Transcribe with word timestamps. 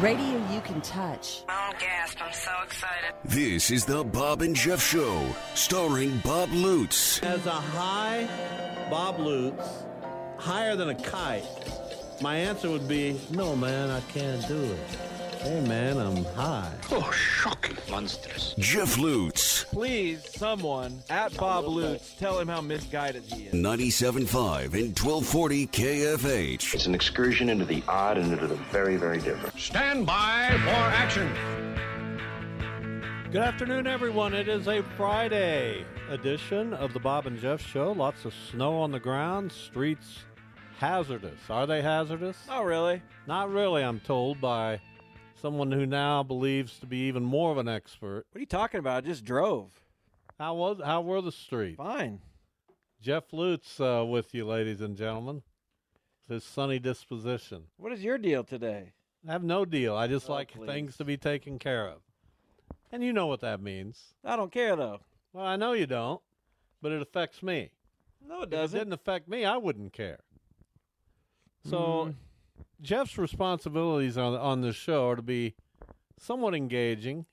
Radio 0.00 0.36
you 0.52 0.60
can 0.60 0.82
touch. 0.82 1.42
Oh, 1.48 1.72
gasp. 1.78 2.18
I'm 2.20 2.32
so 2.32 2.50
excited. 2.62 3.14
This 3.24 3.70
is 3.70 3.86
the 3.86 4.04
Bob 4.04 4.42
and 4.42 4.54
Jeff 4.54 4.82
Show, 4.82 5.26
starring 5.54 6.18
Bob 6.18 6.50
Lutz. 6.52 7.22
As 7.22 7.46
a 7.46 7.50
high 7.50 8.28
Bob 8.90 9.18
Lutz, 9.18 9.84
higher 10.36 10.76
than 10.76 10.90
a 10.90 10.94
kite, 10.94 11.46
my 12.20 12.36
answer 12.36 12.68
would 12.68 12.86
be 12.86 13.18
no, 13.30 13.56
man, 13.56 13.88
I 13.88 14.00
can't 14.12 14.46
do 14.46 14.62
it. 14.62 14.78
Hey, 15.46 15.60
man, 15.60 15.96
I'm 15.96 16.24
high. 16.34 16.74
Oh, 16.90 17.08
shocking. 17.12 17.76
Monstrous. 17.88 18.56
Jeff 18.58 18.98
Lutz. 18.98 19.62
Please, 19.62 20.28
someone 20.28 21.04
at 21.08 21.36
Bob 21.36 21.66
Lutz, 21.66 22.16
tell 22.18 22.40
him 22.40 22.48
how 22.48 22.60
misguided 22.60 23.22
he 23.22 23.44
is. 23.44 23.54
97.5 23.54 24.74
and 24.74 24.98
1240 24.98 25.68
KFH. 25.68 26.74
It's 26.74 26.86
an 26.86 26.96
excursion 26.96 27.48
into 27.48 27.64
the 27.64 27.80
odd 27.86 28.18
and 28.18 28.32
into 28.32 28.48
the 28.48 28.56
very, 28.72 28.96
very 28.96 29.20
different. 29.20 29.56
Stand 29.56 30.04
by 30.04 30.48
for 30.64 30.70
action. 30.70 31.32
Good 33.30 33.42
afternoon, 33.42 33.86
everyone. 33.86 34.34
It 34.34 34.48
is 34.48 34.66
a 34.66 34.82
Friday 34.96 35.84
edition 36.10 36.74
of 36.74 36.92
the 36.92 36.98
Bob 36.98 37.28
and 37.28 37.38
Jeff 37.38 37.64
Show. 37.64 37.92
Lots 37.92 38.24
of 38.24 38.34
snow 38.50 38.80
on 38.80 38.90
the 38.90 38.98
ground, 38.98 39.52
streets 39.52 40.24
hazardous. 40.78 41.38
Are 41.48 41.68
they 41.68 41.82
hazardous? 41.82 42.36
Oh, 42.50 42.64
really? 42.64 43.00
Not 43.28 43.52
really, 43.52 43.84
I'm 43.84 44.00
told 44.00 44.40
by 44.40 44.80
someone 45.40 45.72
who 45.72 45.86
now 45.86 46.22
believes 46.22 46.78
to 46.80 46.86
be 46.86 46.98
even 47.08 47.22
more 47.22 47.52
of 47.52 47.58
an 47.58 47.68
expert. 47.68 48.24
What 48.30 48.38
are 48.38 48.40
you 48.40 48.46
talking 48.46 48.80
about? 48.80 49.04
I 49.04 49.06
just 49.06 49.24
drove. 49.24 49.70
How 50.38 50.54
was 50.54 50.80
how 50.84 51.00
were 51.02 51.20
the 51.20 51.32
streets? 51.32 51.76
Fine. 51.76 52.20
Jeff 53.00 53.32
Lutz 53.32 53.78
uh, 53.80 54.04
with 54.06 54.34
you, 54.34 54.44
ladies 54.46 54.80
and 54.80 54.96
gentlemen. 54.96 55.42
His 56.28 56.42
sunny 56.44 56.78
disposition. 56.78 57.64
What 57.76 57.92
is 57.92 58.02
your 58.02 58.18
deal 58.18 58.42
today? 58.42 58.92
I 59.28 59.32
have 59.32 59.44
no 59.44 59.64
deal. 59.64 59.94
I 59.94 60.08
just 60.08 60.28
Oh, 60.28 60.32
like 60.32 60.52
please. 60.52 60.66
things 60.66 60.96
to 60.96 61.04
be 61.04 61.16
taken 61.16 61.58
care 61.58 61.86
of. 61.88 62.00
And 62.90 63.02
you 63.04 63.12
know 63.12 63.26
what 63.26 63.40
that 63.40 63.60
means. 63.60 64.14
I 64.24 64.34
don't 64.36 64.50
care, 64.52 64.74
though. 64.76 65.00
Well, 65.32 65.44
I 65.46 65.56
know 65.56 65.72
you 65.72 65.86
don't, 65.86 66.20
but 66.82 66.90
it 66.92 67.00
affects 67.02 67.42
me. 67.42 67.70
No, 68.26 68.42
it 68.42 68.50
doesn't. 68.50 68.76
If 68.76 68.82
it 68.82 68.84
didn't 68.86 68.92
affect 68.94 69.28
me, 69.28 69.44
I 69.44 69.56
wouldn't 69.56 69.92
care. 69.92 70.20
So, 71.64 71.76
Mm. 72.06 72.14
Jeff's 72.80 73.16
responsibilities 73.16 74.18
on 74.18 74.34
on 74.34 74.60
this 74.60 74.76
show 74.76 75.08
are 75.10 75.16
to 75.16 75.22
be 75.22 75.54
somewhat 76.18 76.54
engaging, 76.54 77.26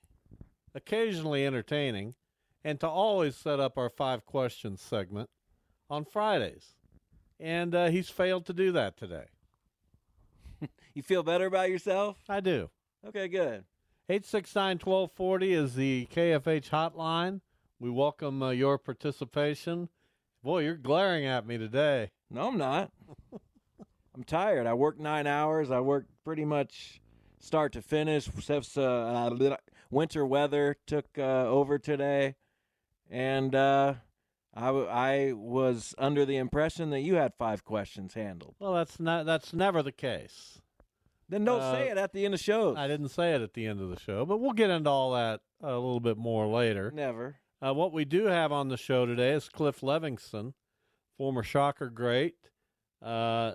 occasionally 0.74 1.46
entertaining, 1.46 2.14
and 2.64 2.80
to 2.80 2.88
always 2.88 3.36
set 3.36 3.60
up 3.60 3.76
our 3.76 3.90
five 3.90 4.24
questions 4.24 4.80
segment 4.80 5.28
on 5.90 6.04
Fridays. 6.04 6.74
And 7.38 7.74
uh, 7.74 7.88
he's 7.88 8.08
failed 8.08 8.46
to 8.46 8.52
do 8.52 8.72
that 8.72 8.96
today. 8.96 9.26
You 10.94 11.02
feel 11.02 11.24
better 11.24 11.46
about 11.46 11.70
yourself? 11.70 12.18
I 12.28 12.38
do. 12.38 12.70
Okay, 13.06 13.26
good. 13.26 13.64
869 14.08 14.78
1240 14.78 15.52
is 15.52 15.74
the 15.74 16.06
KFH 16.14 16.70
hotline. 16.70 17.40
We 17.80 17.90
welcome 17.90 18.42
uh, 18.42 18.50
your 18.50 18.78
participation. 18.78 19.88
Boy, 20.42 20.60
you're 20.60 20.76
glaring 20.76 21.26
at 21.26 21.46
me 21.46 21.58
today. 21.58 22.12
No, 22.30 22.48
I'm 22.48 22.56
not. 22.56 22.92
I'm 24.14 24.24
tired. 24.24 24.66
I 24.66 24.74
worked 24.74 25.00
nine 25.00 25.26
hours. 25.26 25.70
I 25.70 25.80
worked 25.80 26.08
pretty 26.24 26.44
much 26.44 27.00
start 27.40 27.72
to 27.72 27.82
finish. 27.82 28.28
Uh, 28.48 28.80
uh, 28.80 29.56
winter 29.90 30.24
weather 30.24 30.76
took 30.86 31.06
uh, 31.18 31.22
over 31.46 31.78
today, 31.78 32.36
and 33.10 33.54
uh, 33.54 33.94
I, 34.54 34.66
w- 34.66 34.86
I 34.86 35.32
was 35.32 35.94
under 35.98 36.24
the 36.24 36.36
impression 36.36 36.90
that 36.90 37.00
you 37.00 37.14
had 37.16 37.32
five 37.38 37.64
questions 37.64 38.14
handled. 38.14 38.54
Well, 38.60 38.74
that's 38.74 39.00
not 39.00 39.26
that's 39.26 39.52
never 39.52 39.82
the 39.82 39.92
case. 39.92 40.60
Then 41.28 41.44
don't 41.44 41.60
Uh, 41.60 41.72
say 41.74 41.88
it 41.88 41.96
at 41.98 42.12
the 42.12 42.24
end 42.24 42.34
of 42.34 42.40
shows. 42.40 42.76
I 42.76 42.86
didn't 42.86 43.08
say 43.08 43.34
it 43.34 43.40
at 43.40 43.54
the 43.54 43.66
end 43.66 43.80
of 43.80 43.88
the 43.88 43.98
show, 43.98 44.24
but 44.26 44.38
we'll 44.38 44.52
get 44.52 44.70
into 44.70 44.90
all 44.90 45.12
that 45.14 45.40
a 45.62 45.72
little 45.72 46.00
bit 46.00 46.18
more 46.18 46.46
later. 46.46 46.92
Never. 46.94 47.36
Uh, 47.64 47.72
what 47.72 47.92
we 47.92 48.04
do 48.04 48.26
have 48.26 48.52
on 48.52 48.68
the 48.68 48.76
show 48.76 49.06
today 49.06 49.32
is 49.32 49.48
Cliff 49.48 49.80
Levingston, 49.80 50.52
former 51.16 51.42
Shocker 51.42 51.88
great, 51.88 52.34
uh, 53.00 53.54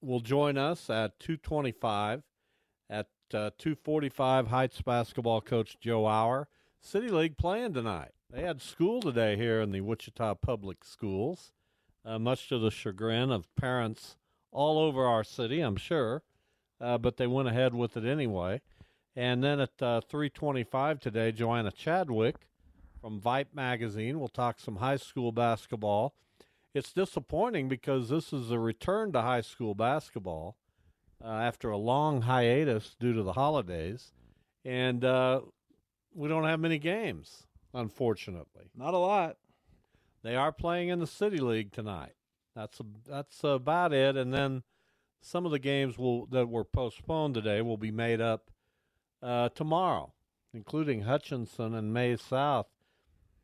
will 0.00 0.20
join 0.20 0.56
us 0.56 0.90
at 0.90 1.18
225. 1.20 2.22
At 2.90 3.06
uh, 3.34 3.50
245, 3.58 4.48
Heights 4.48 4.80
basketball 4.80 5.40
coach 5.40 5.76
Joe 5.80 6.06
Auer. 6.06 6.48
City 6.80 7.08
League 7.08 7.36
playing 7.36 7.74
tonight. 7.74 8.12
They 8.30 8.42
had 8.42 8.62
school 8.62 9.00
today 9.00 9.36
here 9.36 9.60
in 9.60 9.72
the 9.72 9.80
Wichita 9.80 10.34
Public 10.36 10.84
Schools, 10.84 11.50
uh, 12.04 12.18
much 12.18 12.48
to 12.48 12.58
the 12.58 12.70
chagrin 12.70 13.30
of 13.30 13.54
parents 13.56 14.16
all 14.52 14.78
over 14.78 15.04
our 15.04 15.24
city, 15.24 15.60
I'm 15.60 15.76
sure. 15.76 16.22
Uh, 16.80 16.96
but 16.96 17.16
they 17.16 17.26
went 17.26 17.48
ahead 17.48 17.74
with 17.74 17.96
it 17.96 18.04
anyway. 18.04 18.60
And 19.16 19.42
then 19.42 19.60
at 19.60 19.82
uh, 19.82 20.00
325 20.02 21.00
today, 21.00 21.32
Joanna 21.32 21.72
Chadwick 21.72 22.36
from 23.00 23.20
VYPE 23.20 23.54
Magazine. 23.54 24.18
We'll 24.18 24.28
talk 24.28 24.60
some 24.60 24.76
high 24.76 24.96
school 24.96 25.32
basketball. 25.32 26.14
It's 26.74 26.92
disappointing 26.92 27.68
because 27.68 28.08
this 28.08 28.32
is 28.32 28.50
a 28.50 28.58
return 28.58 29.12
to 29.12 29.22
high 29.22 29.40
school 29.40 29.74
basketball 29.74 30.56
uh, 31.24 31.28
after 31.28 31.70
a 31.70 31.76
long 31.76 32.22
hiatus 32.22 32.94
due 33.00 33.14
to 33.14 33.22
the 33.22 33.32
holidays, 33.32 34.12
and 34.64 35.04
uh, 35.04 35.40
we 36.14 36.28
don't 36.28 36.44
have 36.44 36.60
many 36.60 36.78
games, 36.78 37.46
unfortunately. 37.72 38.70
Not 38.76 38.94
a 38.94 38.98
lot. 38.98 39.36
They 40.22 40.36
are 40.36 40.52
playing 40.52 40.88
in 40.88 40.98
the 40.98 41.06
City 41.06 41.38
League 41.38 41.72
tonight. 41.72 42.12
That's 42.54 42.80
a, 42.80 42.84
that's 43.08 43.42
about 43.44 43.92
it, 43.92 44.16
and 44.16 44.32
then 44.32 44.62
some 45.20 45.46
of 45.46 45.52
the 45.52 45.58
games 45.58 45.98
will 45.98 46.26
that 46.26 46.48
were 46.48 46.64
postponed 46.64 47.34
today 47.34 47.62
will 47.62 47.76
be 47.76 47.90
made 47.90 48.20
up 48.20 48.50
uh, 49.22 49.48
tomorrow, 49.50 50.12
including 50.52 51.02
Hutchinson 51.02 51.74
and 51.74 51.92
Maize 51.92 52.22
South 52.22 52.66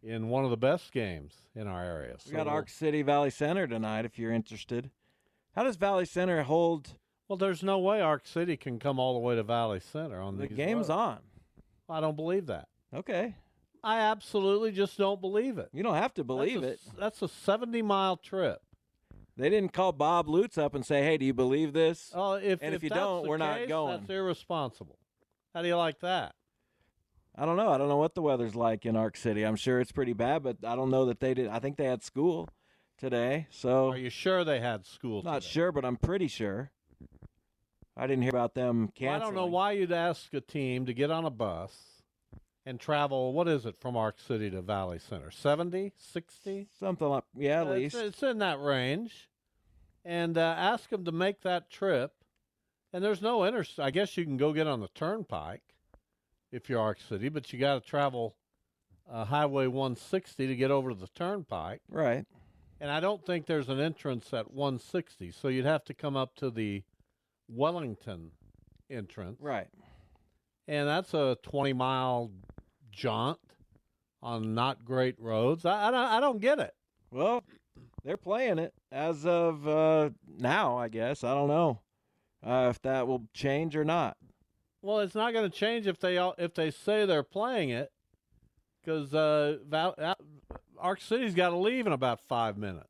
in 0.04 0.28
one 0.28 0.44
of 0.44 0.50
the 0.50 0.56
best 0.56 0.92
games 0.92 1.32
in 1.54 1.66
our 1.66 1.82
area. 1.82 2.14
We 2.26 2.30
So 2.30 2.36
got 2.36 2.46
we'll- 2.46 2.54
Ark 2.54 2.68
City 2.68 3.02
Valley 3.02 3.30
Center 3.30 3.66
tonight 3.66 4.04
if 4.04 4.18
you're 4.18 4.32
interested. 4.32 4.90
How 5.54 5.62
does 5.64 5.76
Valley 5.76 6.04
Center 6.04 6.42
hold 6.42 6.94
Well, 7.28 7.38
there's 7.38 7.62
no 7.62 7.78
way 7.78 8.02
Ark 8.02 8.26
City 8.26 8.56
can 8.56 8.78
come 8.78 8.98
all 8.98 9.14
the 9.14 9.18
way 9.20 9.34
to 9.34 9.42
Valley 9.42 9.80
Center 9.80 10.20
on 10.20 10.36
the 10.36 10.46
game's 10.46 10.88
roads. 10.88 10.90
on? 10.90 11.18
I 11.88 12.00
don't 12.00 12.16
believe 12.16 12.46
that. 12.46 12.68
Okay. 12.92 13.34
I 13.82 13.98
absolutely 14.00 14.72
just 14.72 14.98
don't 14.98 15.20
believe 15.20 15.56
it. 15.58 15.70
You 15.72 15.82
don't 15.82 15.94
have 15.96 16.12
to 16.14 16.24
believe 16.24 16.60
that's 16.60 16.86
it. 16.86 16.92
That's 16.98 17.22
a 17.22 17.28
70 17.28 17.80
mile 17.82 18.16
trip. 18.18 18.60
They 19.36 19.48
didn't 19.50 19.72
call 19.72 19.92
Bob 19.92 20.28
Lutz 20.28 20.56
up 20.58 20.74
and 20.74 20.84
say, 20.86 21.02
"Hey, 21.02 21.16
do 21.18 21.24
you 21.26 21.34
believe 21.34 21.72
this?" 21.72 22.12
Oh, 22.14 22.34
if 22.34 22.62
And 22.62 22.74
if 22.74 22.82
you 22.82 22.88
don't, 22.90 23.26
we're 23.26 23.36
not 23.36 23.58
case, 23.58 23.68
going. 23.68 23.98
That's 24.00 24.10
irresponsible. 24.10 24.98
How 25.54 25.62
do 25.62 25.68
you 25.68 25.76
like 25.76 25.98
that? 26.00 26.34
I 27.36 27.44
don't 27.46 27.56
know. 27.56 27.70
I 27.70 27.78
don't 27.78 27.88
know 27.88 27.96
what 27.96 28.14
the 28.14 28.22
weather's 28.22 28.54
like 28.54 28.86
in 28.86 28.96
Ark 28.96 29.16
City. 29.16 29.42
I'm 29.44 29.56
sure 29.56 29.80
it's 29.80 29.90
pretty 29.92 30.12
bad, 30.12 30.42
but 30.42 30.58
I 30.64 30.76
don't 30.76 30.90
know 30.90 31.06
that 31.06 31.20
they 31.20 31.34
did. 31.34 31.48
I 31.48 31.58
think 31.58 31.76
they 31.76 31.86
had 31.86 32.02
school 32.02 32.48
today, 32.96 33.48
so 33.50 33.90
Are 33.90 33.96
you 33.96 34.10
sure 34.10 34.44
they 34.44 34.60
had 34.60 34.86
school? 34.86 35.22
not 35.22 35.42
today? 35.42 35.52
sure, 35.52 35.72
but 35.72 35.84
I'm 35.84 35.96
pretty 35.96 36.28
sure. 36.28 36.70
I 37.96 38.06
didn't 38.06 38.22
hear 38.22 38.30
about 38.30 38.54
them 38.54 38.78
Well, 38.82 38.88
I 38.88 38.98
canceling. 38.98 39.20
don't 39.20 39.34
know 39.34 39.46
why 39.50 39.72
you'd 39.72 39.92
ask 39.92 40.32
a 40.34 40.40
team 40.40 40.86
to 40.86 40.94
get 40.94 41.10
on 41.10 41.24
a 41.24 41.30
bus 41.30 42.02
and 42.66 42.78
travel. 42.78 43.32
What 43.32 43.48
is 43.48 43.66
it 43.66 43.76
from 43.80 43.96
Ark 43.96 44.20
City 44.20 44.50
to 44.50 44.62
Valley 44.62 44.98
Center? 45.00 45.30
70, 45.32 45.92
60? 45.96 46.68
Something 46.78 47.08
like 47.08 47.24
yeah, 47.36 47.62
at 47.62 47.66
Uh, 47.66 47.70
least. 47.70 47.94
It's, 47.96 48.04
it's 48.08 48.22
in 48.22 48.38
that 48.38 48.60
range. 48.60 49.28
And 50.04 50.36
uh, 50.38 50.54
ask 50.56 50.90
them 50.90 51.04
to 51.04 51.12
make 51.12 51.40
that 51.42 51.70
trip. 51.70 52.12
And 52.92 53.02
there's 53.02 53.22
no 53.22 53.42
inter. 53.44 53.64
I 53.78 53.90
guess 53.90 54.16
you 54.16 54.24
can 54.24 54.36
go 54.36 54.52
get 54.52 54.66
on 54.68 54.80
the 54.80 54.88
turnpike 54.88 55.62
if 56.54 56.70
you're 56.70 56.80
Ark 56.80 56.98
City, 57.08 57.28
but 57.28 57.52
you 57.52 57.58
got 57.58 57.74
to 57.74 57.80
travel 57.88 58.36
uh, 59.10 59.24
Highway 59.24 59.66
160 59.66 60.46
to 60.46 60.56
get 60.56 60.70
over 60.70 60.90
to 60.90 60.94
the 60.94 61.08
turnpike. 61.08 61.80
Right. 61.90 62.24
And 62.80 62.90
I 62.90 63.00
don't 63.00 63.24
think 63.24 63.46
there's 63.46 63.68
an 63.68 63.80
entrance 63.80 64.32
at 64.32 64.52
160, 64.52 65.32
so 65.32 65.48
you'd 65.48 65.64
have 65.64 65.84
to 65.84 65.94
come 65.94 66.16
up 66.16 66.34
to 66.36 66.50
the 66.50 66.82
Wellington 67.48 68.30
entrance. 68.90 69.40
Right. 69.40 69.68
And 70.68 70.88
that's 70.88 71.12
a 71.12 71.36
20 71.42 71.72
mile 71.72 72.30
jaunt 72.90 73.40
on 74.22 74.54
not 74.54 74.84
great 74.84 75.18
roads. 75.18 75.64
I, 75.64 75.88
I, 75.88 75.90
don't, 75.90 76.06
I 76.06 76.20
don't 76.20 76.40
get 76.40 76.58
it. 76.58 76.74
Well, 77.10 77.42
they're 78.04 78.16
playing 78.16 78.58
it 78.58 78.72
as 78.92 79.26
of 79.26 79.66
uh, 79.66 80.10
now, 80.38 80.76
I 80.78 80.88
guess. 80.88 81.24
I 81.24 81.34
don't 81.34 81.48
know 81.48 81.80
uh, 82.44 82.68
if 82.70 82.80
that 82.82 83.06
will 83.06 83.26
change 83.34 83.76
or 83.76 83.84
not. 83.84 84.16
Well, 84.84 85.00
it's 85.00 85.14
not 85.14 85.32
going 85.32 85.50
to 85.50 85.56
change 85.56 85.86
if 85.86 85.98
they 85.98 86.18
all, 86.18 86.34
if 86.36 86.52
they 86.52 86.70
say 86.70 87.06
they're 87.06 87.22
playing 87.22 87.70
it, 87.70 87.90
because 88.84 89.14
uh, 89.14 89.56
Val, 89.66 89.94
uh, 89.96 90.14
Ark 90.78 91.00
City's 91.00 91.34
got 91.34 91.50
to 91.50 91.56
leave 91.56 91.86
in 91.86 91.92
about 91.94 92.20
five 92.20 92.58
minutes. 92.58 92.88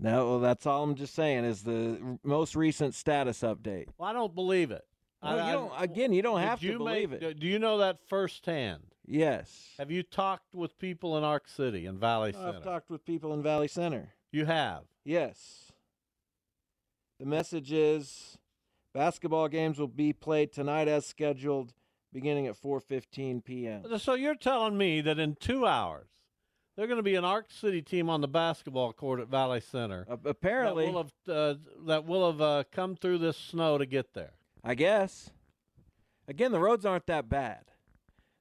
No, 0.00 0.26
well, 0.26 0.40
that's 0.40 0.66
all 0.66 0.82
I'm 0.82 0.96
just 0.96 1.14
saying 1.14 1.44
is 1.44 1.62
the 1.62 2.00
r- 2.04 2.18
most 2.24 2.56
recent 2.56 2.94
status 2.96 3.42
update. 3.42 3.86
Well, 3.96 4.08
I 4.08 4.12
don't 4.12 4.34
believe 4.34 4.72
it. 4.72 4.84
Well, 5.22 5.38
I, 5.38 5.46
you 5.46 5.52
don't, 5.52 5.72
I, 5.72 5.84
again, 5.84 6.12
you 6.12 6.22
don't 6.22 6.40
have 6.40 6.58
to 6.58 6.66
you 6.66 6.78
believe 6.78 7.12
make- 7.12 7.22
it. 7.22 7.38
Do 7.38 7.46
you 7.46 7.60
know 7.60 7.78
that 7.78 7.98
firsthand? 8.08 8.82
Yes. 9.06 9.68
Have 9.78 9.92
you 9.92 10.02
talked 10.02 10.52
with 10.52 10.76
people 10.80 11.16
in 11.16 11.22
Ark 11.22 11.46
City 11.46 11.86
and 11.86 11.96
Valley 12.00 12.32
Center? 12.32 12.48
I've 12.48 12.64
talked 12.64 12.90
with 12.90 13.04
people 13.06 13.32
in 13.34 13.42
Valley 13.44 13.68
Center. 13.68 14.14
you 14.32 14.46
have. 14.46 14.82
Yes. 15.04 15.70
The 17.20 17.26
message 17.26 17.70
is 17.70 18.36
basketball 18.96 19.46
games 19.48 19.78
will 19.78 19.88
be 19.88 20.12
played 20.14 20.52
tonight 20.52 20.88
as 20.88 21.04
scheduled 21.04 21.74
beginning 22.14 22.46
at 22.46 22.60
4:15 22.60 23.44
p.m. 23.44 23.98
So 23.98 24.14
you're 24.14 24.34
telling 24.34 24.78
me 24.78 25.02
that 25.02 25.18
in 25.18 25.36
two 25.38 25.66
hours, 25.66 26.08
there's 26.74 26.88
going 26.88 26.96
to 26.96 27.02
be 27.02 27.14
an 27.14 27.24
Ark 27.24 27.46
City 27.50 27.82
team 27.82 28.08
on 28.08 28.22
the 28.22 28.28
basketball 28.28 28.94
court 28.94 29.20
at 29.20 29.28
Valley 29.28 29.60
Center 29.60 30.06
A- 30.08 30.30
apparently, 30.30 30.86
that 30.86 30.92
will 30.92 31.02
have 31.02 31.12
uh, 31.36 31.54
that 31.86 32.06
will 32.06 32.32
have 32.32 32.40
uh, 32.40 32.64
come 32.72 32.96
through 32.96 33.18
this 33.18 33.36
snow 33.36 33.76
to 33.76 33.84
get 33.84 34.14
there. 34.14 34.32
I 34.64 34.74
guess. 34.74 35.30
Again, 36.26 36.50
the 36.50 36.58
roads 36.58 36.84
aren't 36.86 37.06
that 37.06 37.28
bad. 37.28 37.66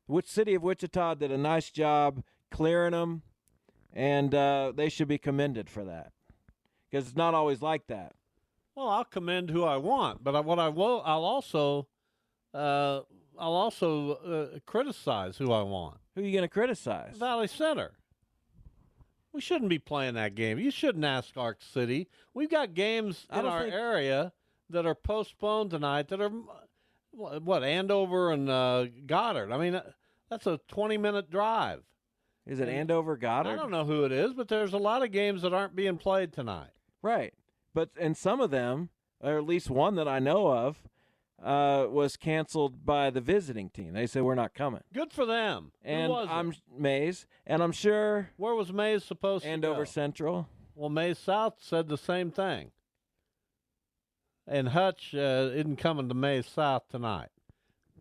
Which 0.08 0.28
city 0.28 0.56
of 0.56 0.64
Wichita 0.64 1.16
did 1.16 1.32
a 1.32 1.38
nice 1.38 1.70
job 1.70 2.24
clearing 2.50 2.94
them, 2.94 3.24
and 3.92 4.34
uh, 4.34 4.72
they 4.74 4.88
should 4.88 5.08
be 5.10 5.18
commended 5.18 5.70
for 5.70 5.84
that 5.84 6.14
because 6.90 7.08
it's 7.08 7.18
not 7.18 7.34
always 7.34 7.62
like 7.62 7.88
that. 7.88 8.14
Well, 8.76 8.90
I'll 8.90 9.06
commend 9.06 9.50
who 9.50 9.64
I 9.64 9.78
want, 9.78 10.24
but 10.24 10.36
I, 10.36 10.42
what 10.42 10.60
I 10.60 10.70
will, 10.70 11.02
I'll 11.06 11.24
also, 11.24 11.88
uh, 12.54 13.02
I'll 13.40 13.54
also 13.54 14.12
uh, 14.14 14.60
criticize 14.66 15.38
who 15.38 15.52
I 15.52 15.62
want. 15.62 15.98
Who 16.16 16.22
are 16.22 16.26
you 16.26 16.32
going 16.32 16.44
to 16.44 16.50
criticize? 16.50 17.16
Valley 17.18 17.48
Center. 17.48 17.92
We 19.32 19.42
shouldn't 19.42 19.70
be 19.70 19.80
playing 19.80 20.14
that 20.16 20.36
game. 20.36 20.60
You 20.60 20.72
shouldn't 20.72 21.04
ask 21.04 21.36
Ark 21.36 21.60
City. 21.62 22.08
We've 22.34 22.50
got 22.50 22.74
games 22.74 23.26
in 23.32 23.46
our 23.46 23.64
think- 23.64 23.74
area 23.74 24.34
that 24.70 24.86
are 24.86 24.96
postponed 24.96 25.72
tonight 25.72 26.08
that 26.10 26.22
are 26.22 26.32
what, 27.12 27.64
Andover 27.64 28.32
and 28.32 28.50
uh, 28.50 28.86
Goddard. 29.06 29.52
I 29.52 29.58
mean, 29.58 29.76
uh, 29.76 29.84
that's 30.30 30.48
a 30.48 30.60
20 30.68 30.98
minute 30.98 31.30
drive. 31.30 31.82
Is 32.46 32.60
it 32.60 32.70
Andover 32.70 33.18
Goddard? 33.18 33.50
I 33.50 33.56
don't 33.56 33.72
know 33.72 33.86
who 33.86 34.04
it 34.04 34.12
is, 34.12 34.34
but 34.34 34.48
there's 34.48 34.74
a 34.74 34.78
lot 34.78 35.02
of 35.04 35.12
games 35.12 35.42
that 35.42 35.54
aren't 35.54 35.76
being 35.76 35.98
played 35.98 36.32
tonight. 36.32 36.70
Right. 37.02 37.34
But 37.76 37.90
and 38.00 38.18
some 38.18 38.40
of 38.42 38.50
them, 38.50 38.90
or 39.20 39.38
at 39.38 39.46
least 39.46 39.70
one 39.70 39.94
that 39.96 40.08
I 40.08 40.18
know 40.18 40.48
of, 40.48 40.82
uh, 41.44 41.86
was 41.90 42.16
canceled 42.16 42.86
by 42.86 43.10
the 43.12 43.22
visiting 43.22 43.70
team. 43.70 43.94
They 43.94 44.08
said 44.08 44.24
we're 44.24 44.34
not 44.34 44.54
coming. 44.56 44.82
Good 44.94 45.12
for 45.12 45.26
them. 45.26 45.74
Who 45.84 45.90
And 45.92 46.10
was? 46.12 46.28
I'm 46.32 46.56
Maize, 46.76 47.28
and 47.46 47.62
I'm 47.62 47.74
sure 47.74 48.30
Where 48.38 48.56
was 48.56 48.72
Maize 48.74 49.04
supposed 49.04 49.44
to 49.44 49.50
Andover? 49.52 49.86
Central. 49.86 50.48
Well, 50.74 50.90
Maize 50.90 51.20
South 51.20 51.56
said 51.60 51.88
the 51.90 51.98
same 51.98 52.32
thing. 52.32 52.72
And 54.48 54.70
Hutch 54.70 55.14
uh, 55.14 55.50
isn't 55.54 55.78
coming 55.78 56.08
to 56.08 56.16
Maize 56.16 56.48
South 56.48 56.84
tonight. 56.90 57.30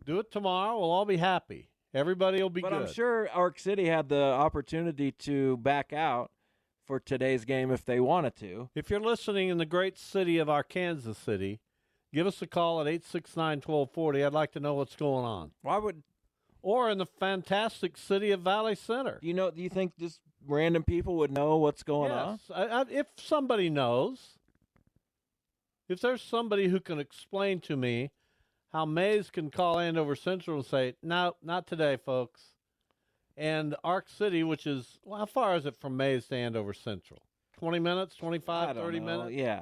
Do 0.05 0.19
it 0.19 0.31
tomorrow. 0.31 0.79
We'll 0.79 0.91
all 0.91 1.05
be 1.05 1.17
happy. 1.17 1.69
Everybody 1.93 2.41
will 2.41 2.49
be 2.49 2.61
But 2.61 2.71
good. 2.71 2.81
I'm 2.83 2.93
sure 2.93 3.29
Ark 3.29 3.59
City 3.59 3.87
had 3.87 4.09
the 4.09 4.21
opportunity 4.21 5.11
to 5.11 5.57
back 5.57 5.91
out 5.91 6.31
for 6.85 6.99
today's 6.99 7.45
game 7.45 7.71
if 7.71 7.83
they 7.83 7.99
wanted 7.99 8.35
to. 8.37 8.69
If 8.75 8.89
you're 8.89 8.99
listening 8.99 9.49
in 9.49 9.57
the 9.57 9.65
great 9.65 9.97
city 9.97 10.37
of 10.37 10.49
Arkansas 10.49 11.13
City, 11.13 11.59
give 12.13 12.27
us 12.27 12.41
a 12.41 12.47
call 12.47 12.79
at 12.81 12.87
869 12.87 13.57
1240. 13.65 14.23
I'd 14.23 14.33
like 14.33 14.51
to 14.53 14.59
know 14.59 14.75
what's 14.75 14.95
going 14.95 15.25
on. 15.25 15.51
Why 15.61 15.77
would 15.77 16.03
Or 16.61 16.89
in 16.89 16.97
the 16.97 17.05
fantastic 17.05 17.97
city 17.97 18.31
of 18.31 18.41
Valley 18.41 18.75
Center. 18.75 19.19
you 19.21 19.33
know? 19.33 19.51
Do 19.51 19.61
you 19.61 19.69
think 19.69 19.97
just 19.97 20.19
random 20.47 20.83
people 20.83 21.17
would 21.17 21.31
know 21.31 21.57
what's 21.57 21.83
going 21.83 22.11
on? 22.11 22.39
yes. 22.49 22.55
I, 22.55 22.81
I, 22.81 22.85
if 22.89 23.07
somebody 23.17 23.69
knows, 23.69 24.37
if 25.89 25.99
there's 26.01 26.21
somebody 26.21 26.67
who 26.67 26.79
can 26.79 26.99
explain 26.99 27.59
to 27.61 27.75
me 27.75 28.11
how 28.71 28.85
Maize 28.85 29.29
can 29.31 29.49
call 29.51 29.79
Andover 29.79 30.15
Central 30.15 30.57
and 30.57 30.65
say, 30.65 30.95
no, 31.01 31.35
not 31.41 31.65
today, 31.65 31.97
folks. 31.97 32.41
And 33.37 33.75
Ark 33.83 34.07
City, 34.07 34.43
which 34.43 34.65
is, 34.65 34.99
well, 35.03 35.19
how 35.19 35.25
far 35.25 35.55
is 35.55 35.65
it 35.65 35.75
from 35.75 35.97
Maize 35.97 36.27
to 36.27 36.35
Andover 36.35 36.73
Central? 36.73 37.21
20 37.59 37.79
minutes, 37.79 38.15
I 38.17 38.21
25, 38.21 38.75
30 38.77 38.99
know. 38.99 39.05
minutes? 39.05 39.31
Yeah. 39.33 39.61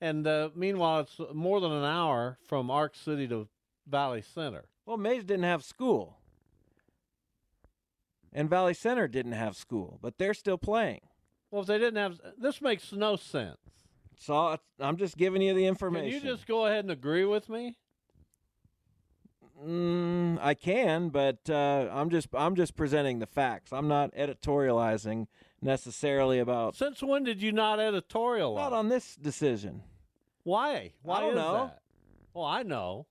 And 0.00 0.26
uh, 0.26 0.50
meanwhile, 0.56 1.00
it's 1.00 1.20
more 1.32 1.60
than 1.60 1.70
an 1.72 1.84
hour 1.84 2.38
from 2.48 2.70
Ark 2.70 2.96
City 2.96 3.28
to 3.28 3.48
Valley 3.86 4.22
Center. 4.22 4.64
Well, 4.84 4.96
Maize 4.96 5.22
didn't 5.22 5.44
have 5.44 5.62
school, 5.62 6.16
and 8.32 8.50
Valley 8.50 8.74
Center 8.74 9.06
didn't 9.06 9.32
have 9.32 9.54
school, 9.56 9.98
but 10.02 10.18
they're 10.18 10.34
still 10.34 10.58
playing. 10.58 11.02
Well, 11.52 11.62
if 11.62 11.68
they 11.68 11.78
didn't 11.78 11.96
have, 11.96 12.20
this 12.36 12.60
makes 12.60 12.92
no 12.92 13.14
sense. 13.14 13.58
So 14.18 14.58
I'm 14.80 14.96
just 14.96 15.16
giving 15.16 15.42
you 15.42 15.54
the 15.54 15.60
Can 15.60 15.68
information. 15.68 16.10
you 16.10 16.20
just 16.20 16.46
go 16.46 16.66
ahead 16.66 16.84
and 16.84 16.90
agree 16.90 17.24
with 17.24 17.48
me? 17.48 17.76
Mm, 19.64 20.38
I 20.40 20.54
can, 20.54 21.10
but 21.10 21.48
uh, 21.48 21.88
I'm 21.92 22.10
just 22.10 22.28
I'm 22.34 22.56
just 22.56 22.74
presenting 22.74 23.20
the 23.20 23.26
facts. 23.26 23.72
I'm 23.72 23.86
not 23.86 24.12
editorializing 24.14 25.26
necessarily 25.60 26.40
about 26.40 26.74
Since 26.74 27.02
when 27.02 27.22
did 27.22 27.40
you 27.40 27.52
not 27.52 27.78
editorialize? 27.78 28.56
not 28.56 28.72
on 28.72 28.88
this 28.88 29.14
decision. 29.14 29.82
Why? 30.42 30.92
Why 31.02 31.20
don't 31.20 31.30
is 31.30 31.36
know. 31.36 31.52
that? 31.52 31.78
Well, 32.34 32.44
I 32.44 32.62
know. 32.64 33.06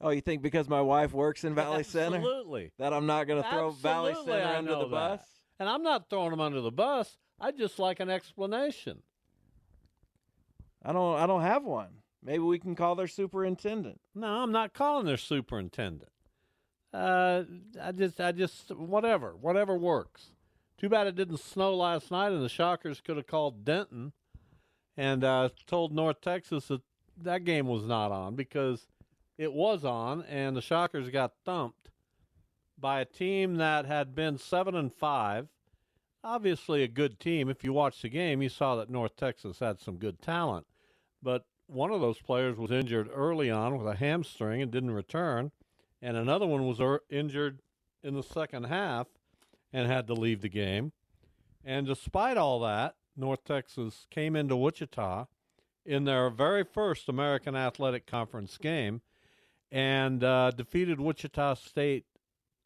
Oh, 0.00 0.10
you 0.10 0.20
think 0.20 0.42
because 0.42 0.68
my 0.68 0.80
wife 0.80 1.12
works 1.12 1.44
in 1.44 1.54
Valley 1.54 1.82
Center 1.82 2.16
Absolutely. 2.16 2.72
that 2.78 2.92
I'm 2.92 3.06
not 3.06 3.26
going 3.26 3.42
to 3.42 3.48
throw 3.48 3.70
Valley 3.70 4.14
Center 4.14 4.44
I 4.44 4.56
under 4.56 4.76
the 4.76 4.86
bus? 4.86 5.20
that. 5.20 5.26
And 5.60 5.68
I'm 5.68 5.82
not 5.82 6.08
throwing 6.10 6.30
them 6.30 6.40
under 6.40 6.60
the 6.60 6.72
bus. 6.72 7.16
I 7.40 7.52
just 7.52 7.78
like 7.78 8.00
an 8.00 8.10
explanation. 8.10 9.02
I 10.82 10.92
don't 10.92 11.16
I 11.16 11.26
don't 11.26 11.42
have 11.42 11.64
one. 11.64 11.88
Maybe 12.24 12.42
we 12.42 12.58
can 12.58 12.74
call 12.74 12.94
their 12.94 13.06
superintendent. 13.06 14.00
No, 14.14 14.26
I'm 14.26 14.52
not 14.52 14.72
calling 14.72 15.04
their 15.04 15.18
superintendent. 15.18 16.10
Uh, 16.92 17.42
I 17.82 17.92
just, 17.92 18.20
I 18.20 18.32
just, 18.32 18.70
whatever, 18.70 19.34
whatever 19.38 19.76
works. 19.76 20.30
Too 20.78 20.88
bad 20.88 21.06
it 21.06 21.16
didn't 21.16 21.38
snow 21.38 21.74
last 21.74 22.10
night, 22.10 22.32
and 22.32 22.42
the 22.42 22.48
Shockers 22.48 23.00
could 23.00 23.16
have 23.16 23.26
called 23.26 23.64
Denton 23.64 24.12
and 24.96 25.22
uh, 25.22 25.50
told 25.66 25.92
North 25.92 26.20
Texas 26.20 26.68
that 26.68 26.80
that 27.22 27.44
game 27.44 27.66
was 27.66 27.84
not 27.84 28.10
on 28.10 28.34
because 28.34 28.86
it 29.36 29.52
was 29.52 29.84
on, 29.84 30.22
and 30.22 30.56
the 30.56 30.62
Shockers 30.62 31.10
got 31.10 31.32
thumped 31.44 31.90
by 32.78 33.00
a 33.00 33.04
team 33.04 33.56
that 33.56 33.86
had 33.86 34.14
been 34.14 34.38
seven 34.38 34.74
and 34.74 34.92
five. 34.92 35.48
Obviously, 36.22 36.82
a 36.82 36.88
good 36.88 37.20
team. 37.20 37.48
If 37.48 37.62
you 37.62 37.72
watched 37.72 38.02
the 38.02 38.08
game, 38.08 38.40
you 38.40 38.48
saw 38.48 38.76
that 38.76 38.90
North 38.90 39.16
Texas 39.16 39.58
had 39.58 39.78
some 39.80 39.96
good 39.96 40.22
talent, 40.22 40.66
but 41.22 41.44
one 41.66 41.90
of 41.90 42.00
those 42.00 42.20
players 42.20 42.56
was 42.56 42.70
injured 42.70 43.08
early 43.12 43.50
on 43.50 43.78
with 43.78 43.86
a 43.86 43.96
hamstring 43.96 44.62
and 44.62 44.70
didn't 44.70 44.92
return, 44.92 45.50
and 46.02 46.16
another 46.16 46.46
one 46.46 46.66
was 46.66 46.80
er- 46.80 47.02
injured 47.10 47.60
in 48.02 48.14
the 48.14 48.22
second 48.22 48.64
half 48.64 49.06
and 49.72 49.90
had 49.90 50.06
to 50.06 50.14
leave 50.14 50.42
the 50.42 50.48
game. 50.48 50.92
And 51.64 51.86
despite 51.86 52.36
all 52.36 52.60
that, 52.60 52.96
North 53.16 53.44
Texas 53.44 54.06
came 54.10 54.36
into 54.36 54.56
Wichita 54.56 55.26
in 55.86 56.04
their 56.04 56.30
very 56.30 56.64
first 56.64 57.08
American 57.08 57.56
Athletic 57.56 58.06
Conference 58.06 58.58
game 58.58 59.00
and 59.70 60.22
uh, 60.22 60.50
defeated 60.50 61.00
Wichita 61.00 61.54
State 61.54 62.04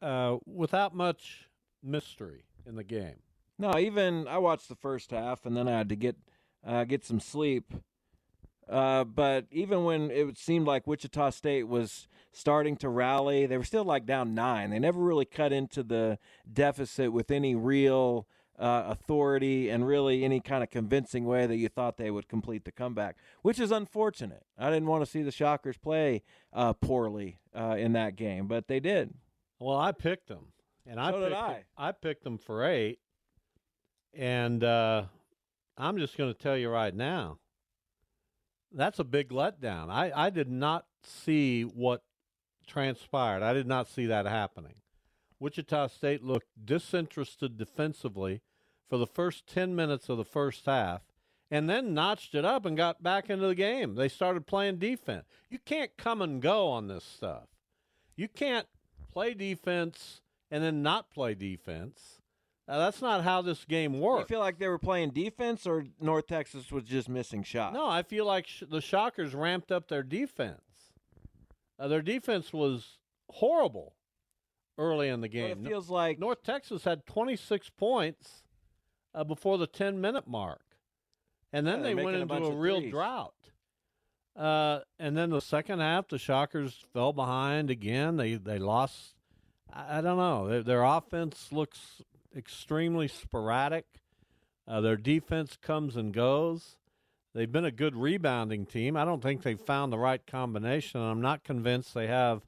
uh, 0.01 0.37
without 0.45 0.93
much 0.93 1.47
mystery 1.83 2.45
in 2.65 2.75
the 2.75 2.83
game. 2.83 3.21
No, 3.57 3.77
even 3.77 4.27
I 4.27 4.37
watched 4.37 4.69
the 4.69 4.75
first 4.75 5.11
half 5.11 5.45
and 5.45 5.55
then 5.55 5.67
I 5.67 5.77
had 5.77 5.89
to 5.89 5.95
get 5.95 6.15
uh, 6.65 6.83
get 6.83 7.05
some 7.05 7.19
sleep 7.21 7.73
Uh, 8.69 9.03
but 9.03 9.45
even 9.51 9.83
when 9.83 10.11
it 10.11 10.37
seemed 10.37 10.67
like 10.67 10.85
Wichita 10.85 11.31
State 11.31 11.67
was 11.67 12.07
starting 12.31 12.77
to 12.77 12.89
rally, 12.89 13.47
they 13.47 13.57
were 13.57 13.63
still 13.63 13.83
like 13.83 14.05
down 14.05 14.35
nine. 14.35 14.69
They 14.69 14.77
never 14.79 14.99
really 14.99 15.25
cut 15.25 15.51
into 15.51 15.81
the 15.81 16.19
deficit 16.51 17.11
with 17.11 17.31
any 17.31 17.55
real 17.55 18.27
uh, 18.59 18.83
authority 18.87 19.69
and 19.69 19.87
really 19.87 20.23
any 20.23 20.39
kind 20.39 20.61
of 20.61 20.69
convincing 20.69 21.25
way 21.25 21.47
that 21.47 21.55
you 21.55 21.69
thought 21.69 21.97
they 21.97 22.11
would 22.11 22.27
complete 22.27 22.65
the 22.65 22.71
comeback, 22.71 23.15
which 23.41 23.59
is 23.59 23.71
unfortunate. 23.71 24.43
I 24.57 24.69
didn't 24.69 24.87
want 24.87 25.03
to 25.03 25.09
see 25.09 25.23
the 25.23 25.31
Shockers 25.31 25.77
play 25.77 26.21
uh, 26.53 26.73
poorly 26.73 27.39
uh, 27.57 27.75
in 27.79 27.93
that 27.93 28.15
game, 28.15 28.47
but 28.47 28.67
they 28.67 28.79
did. 28.79 29.13
Well, 29.59 29.77
I 29.77 29.93
picked 29.93 30.27
them, 30.27 30.51
and 30.85 30.99
I 30.99 31.11
So 31.11 31.19
did 31.19 31.29
picked 31.29 31.41
I. 31.41 31.63
I 31.77 31.91
picked 31.93 32.23
them 32.23 32.37
for 32.37 32.65
eight, 32.65 32.99
and 34.13 34.63
uh, 34.63 35.03
I'm 35.77 35.97
just 35.97 36.17
going 36.17 36.31
to 36.31 36.37
tell 36.37 36.57
you 36.57 36.69
right 36.69 36.93
now, 36.93 37.39
that's 38.71 38.99
a 38.99 39.03
big 39.03 39.29
letdown. 39.29 39.89
I, 39.89 40.11
I 40.15 40.29
did 40.29 40.49
not 40.49 40.85
see 41.03 41.63
what 41.63 42.03
transpired. 42.67 43.43
I 43.43 43.53
did 43.53 43.67
not 43.67 43.87
see 43.87 44.05
that 44.05 44.25
happening. 44.25 44.75
Wichita 45.39 45.87
State 45.87 46.23
looked 46.23 46.47
disinterested 46.63 47.57
defensively 47.57 48.41
for 48.89 48.97
the 48.97 49.07
first 49.07 49.47
10 49.47 49.75
minutes 49.75 50.09
of 50.09 50.17
the 50.17 50.25
first 50.25 50.65
half 50.65 51.01
and 51.51 51.69
then 51.69 51.93
notched 51.93 52.35
it 52.35 52.45
up 52.45 52.65
and 52.65 52.77
got 52.77 53.01
back 53.01 53.29
into 53.29 53.47
the 53.47 53.55
game. 53.55 53.95
They 53.95 54.09
started 54.09 54.45
playing 54.45 54.77
defense. 54.77 55.25
You 55.49 55.59
can't 55.59 55.95
come 55.97 56.21
and 56.21 56.41
go 56.41 56.67
on 56.67 56.87
this 56.87 57.03
stuff. 57.03 57.47
You 58.15 58.27
can't 58.27 58.67
play 59.11 59.33
defense 59.33 60.21
and 60.51 60.63
then 60.63 60.83
not 60.83 61.09
play 61.09 61.33
defense. 61.33 62.18
Uh, 62.69 62.77
that's 62.77 63.01
not 63.01 63.23
how 63.23 63.41
this 63.41 63.65
game 63.65 63.99
worked. 63.99 64.29
You 64.29 64.35
feel 64.35 64.39
like 64.41 64.59
they 64.59 64.67
were 64.67 64.77
playing 64.77 65.09
defense, 65.09 65.65
or 65.65 65.85
North 65.99 66.27
Texas 66.27 66.71
was 66.71 66.83
just 66.83 67.09
missing 67.09 67.41
shots? 67.41 67.73
No, 67.73 67.87
I 67.89 68.03
feel 68.03 68.25
like 68.25 68.45
sh- 68.45 68.63
the 68.69 68.79
Shockers 68.79 69.33
ramped 69.33 69.71
up 69.71 69.87
their 69.87 70.03
defense. 70.03 70.61
Uh, 71.79 71.87
their 71.87 72.03
defense 72.03 72.53
was 72.53 72.99
horrible 73.31 73.95
early 74.77 75.09
in 75.09 75.21
the 75.21 75.27
game. 75.27 75.65
it 75.65 75.67
feels 75.67 75.89
like 75.89 76.19
North 76.19 76.43
Texas 76.43 76.83
had 76.83 77.05
26 77.07 77.71
points 77.71 78.43
uh, 79.15 79.23
before 79.23 79.57
the 79.57 79.67
10 79.67 79.99
minute 79.99 80.27
mark. 80.27 80.61
And 81.51 81.65
then 81.65 81.77
Yeah, 81.77 81.83
they 81.83 81.95
went 81.95 82.17
making 82.19 82.29
a 82.31 82.35
into 82.35 82.49
a 82.49 82.55
real 82.55 82.79
threes. 82.81 82.91
drought. 82.91 83.33
Uh, 84.35 84.81
and 84.99 85.17
then 85.17 85.31
the 85.31 85.41
second 85.41 85.79
half, 85.79 86.07
the 86.07 86.19
Shockers 86.19 86.85
fell 86.93 87.13
behind 87.13 87.71
again. 87.71 88.15
They 88.17 88.35
they 88.35 88.59
lost. 88.59 89.15
I, 89.73 89.97
I 89.97 90.01
don't 90.01 90.17
know. 90.17 90.47
Their, 90.47 90.63
their 90.63 90.83
offense 90.83 91.47
looks 91.51 92.01
extremely 92.35 93.07
sporadic. 93.07 93.85
Uh, 94.67 94.81
their 94.81 94.97
defense 94.97 95.57
comes 95.61 95.95
and 95.95 96.13
goes. 96.13 96.77
They've 97.33 97.51
been 97.51 97.65
a 97.65 97.71
good 97.71 97.95
rebounding 97.95 98.65
team. 98.65 98.97
I 98.97 99.05
don't 99.05 99.21
think 99.21 99.43
they've 99.43 99.59
found 99.59 99.93
the 99.93 99.97
right 99.97 100.25
combination. 100.25 101.01
I'm 101.01 101.21
not 101.21 101.43
convinced 101.43 101.93
they 101.93 102.07
have 102.07 102.41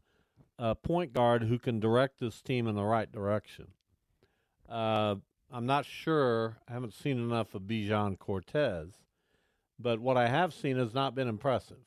a 0.58 0.76
point 0.76 1.14
guard 1.14 1.44
who 1.44 1.60
can 1.60 1.80
direct 1.80 2.20
this 2.20 2.42
team 2.42 2.68
in 2.68 2.76
the 2.76 2.84
right 2.84 3.12
direction. 3.12 3.68
Uh, 4.70 5.16
I'm 5.52 5.66
not 5.66 5.86
sure. 5.86 6.58
I 6.68 6.74
haven't 6.74 6.94
seen 6.94 7.18
enough 7.18 7.54
of 7.54 7.64
Bijan 7.64 8.18
Cortes, 8.18 8.94
but 9.80 10.00
what 10.00 10.18
I 10.18 10.28
have 10.28 10.54
seen 10.54 10.78
has 10.78 10.94
not 10.94 11.14
been 11.14 11.28
impressive. 11.28 11.78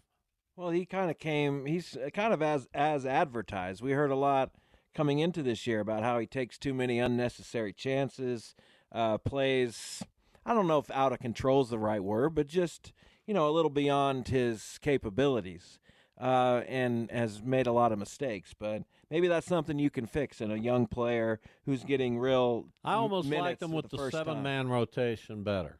Well, 0.56 0.70
he 0.70 0.86
kind 0.86 1.10
of 1.10 1.18
came. 1.18 1.66
He's 1.66 1.96
kind 2.12 2.32
of 2.32 2.42
as 2.42 2.68
as 2.74 3.06
advertised. 3.06 3.82
We 3.82 3.92
heard 3.92 4.10
a 4.12 4.16
lot 4.16 4.52
coming 4.94 5.18
into 5.18 5.42
this 5.42 5.66
year 5.66 5.80
about 5.80 6.02
how 6.02 6.18
he 6.18 6.26
takes 6.26 6.56
too 6.56 6.72
many 6.72 6.98
unnecessary 6.98 7.72
chances, 7.72 8.54
uh, 8.92 9.18
plays. 9.18 10.02
I 10.46 10.54
don't 10.54 10.66
know 10.66 10.78
if 10.78 10.90
out 10.90 11.12
of 11.12 11.18
control 11.18 11.62
is 11.62 11.70
the 11.70 11.78
right 11.78 12.02
word, 12.02 12.34
but 12.34 12.46
just 12.46 12.92
you 13.26 13.34
know 13.34 13.48
a 13.48 13.52
little 13.52 13.70
beyond 13.70 14.28
his 14.28 14.78
capabilities, 14.80 15.78
uh, 16.20 16.62
and 16.68 17.10
has 17.10 17.42
made 17.42 17.66
a 17.66 17.72
lot 17.72 17.92
of 17.92 17.98
mistakes. 17.98 18.54
But 18.58 18.82
maybe 19.10 19.28
that's 19.28 19.46
something 19.46 19.78
you 19.78 19.90
can 19.90 20.06
fix 20.06 20.40
in 20.40 20.50
a 20.50 20.56
young 20.56 20.86
player 20.86 21.40
who's 21.64 21.84
getting 21.84 22.18
real. 22.18 22.68
I 22.84 22.94
almost 22.94 23.28
like 23.28 23.58
them 23.58 23.72
with 23.72 23.90
the, 23.90 23.96
first 23.96 24.14
time. 24.14 24.26
seven-man 24.26 24.68
rotation 24.68 25.42
better. 25.42 25.78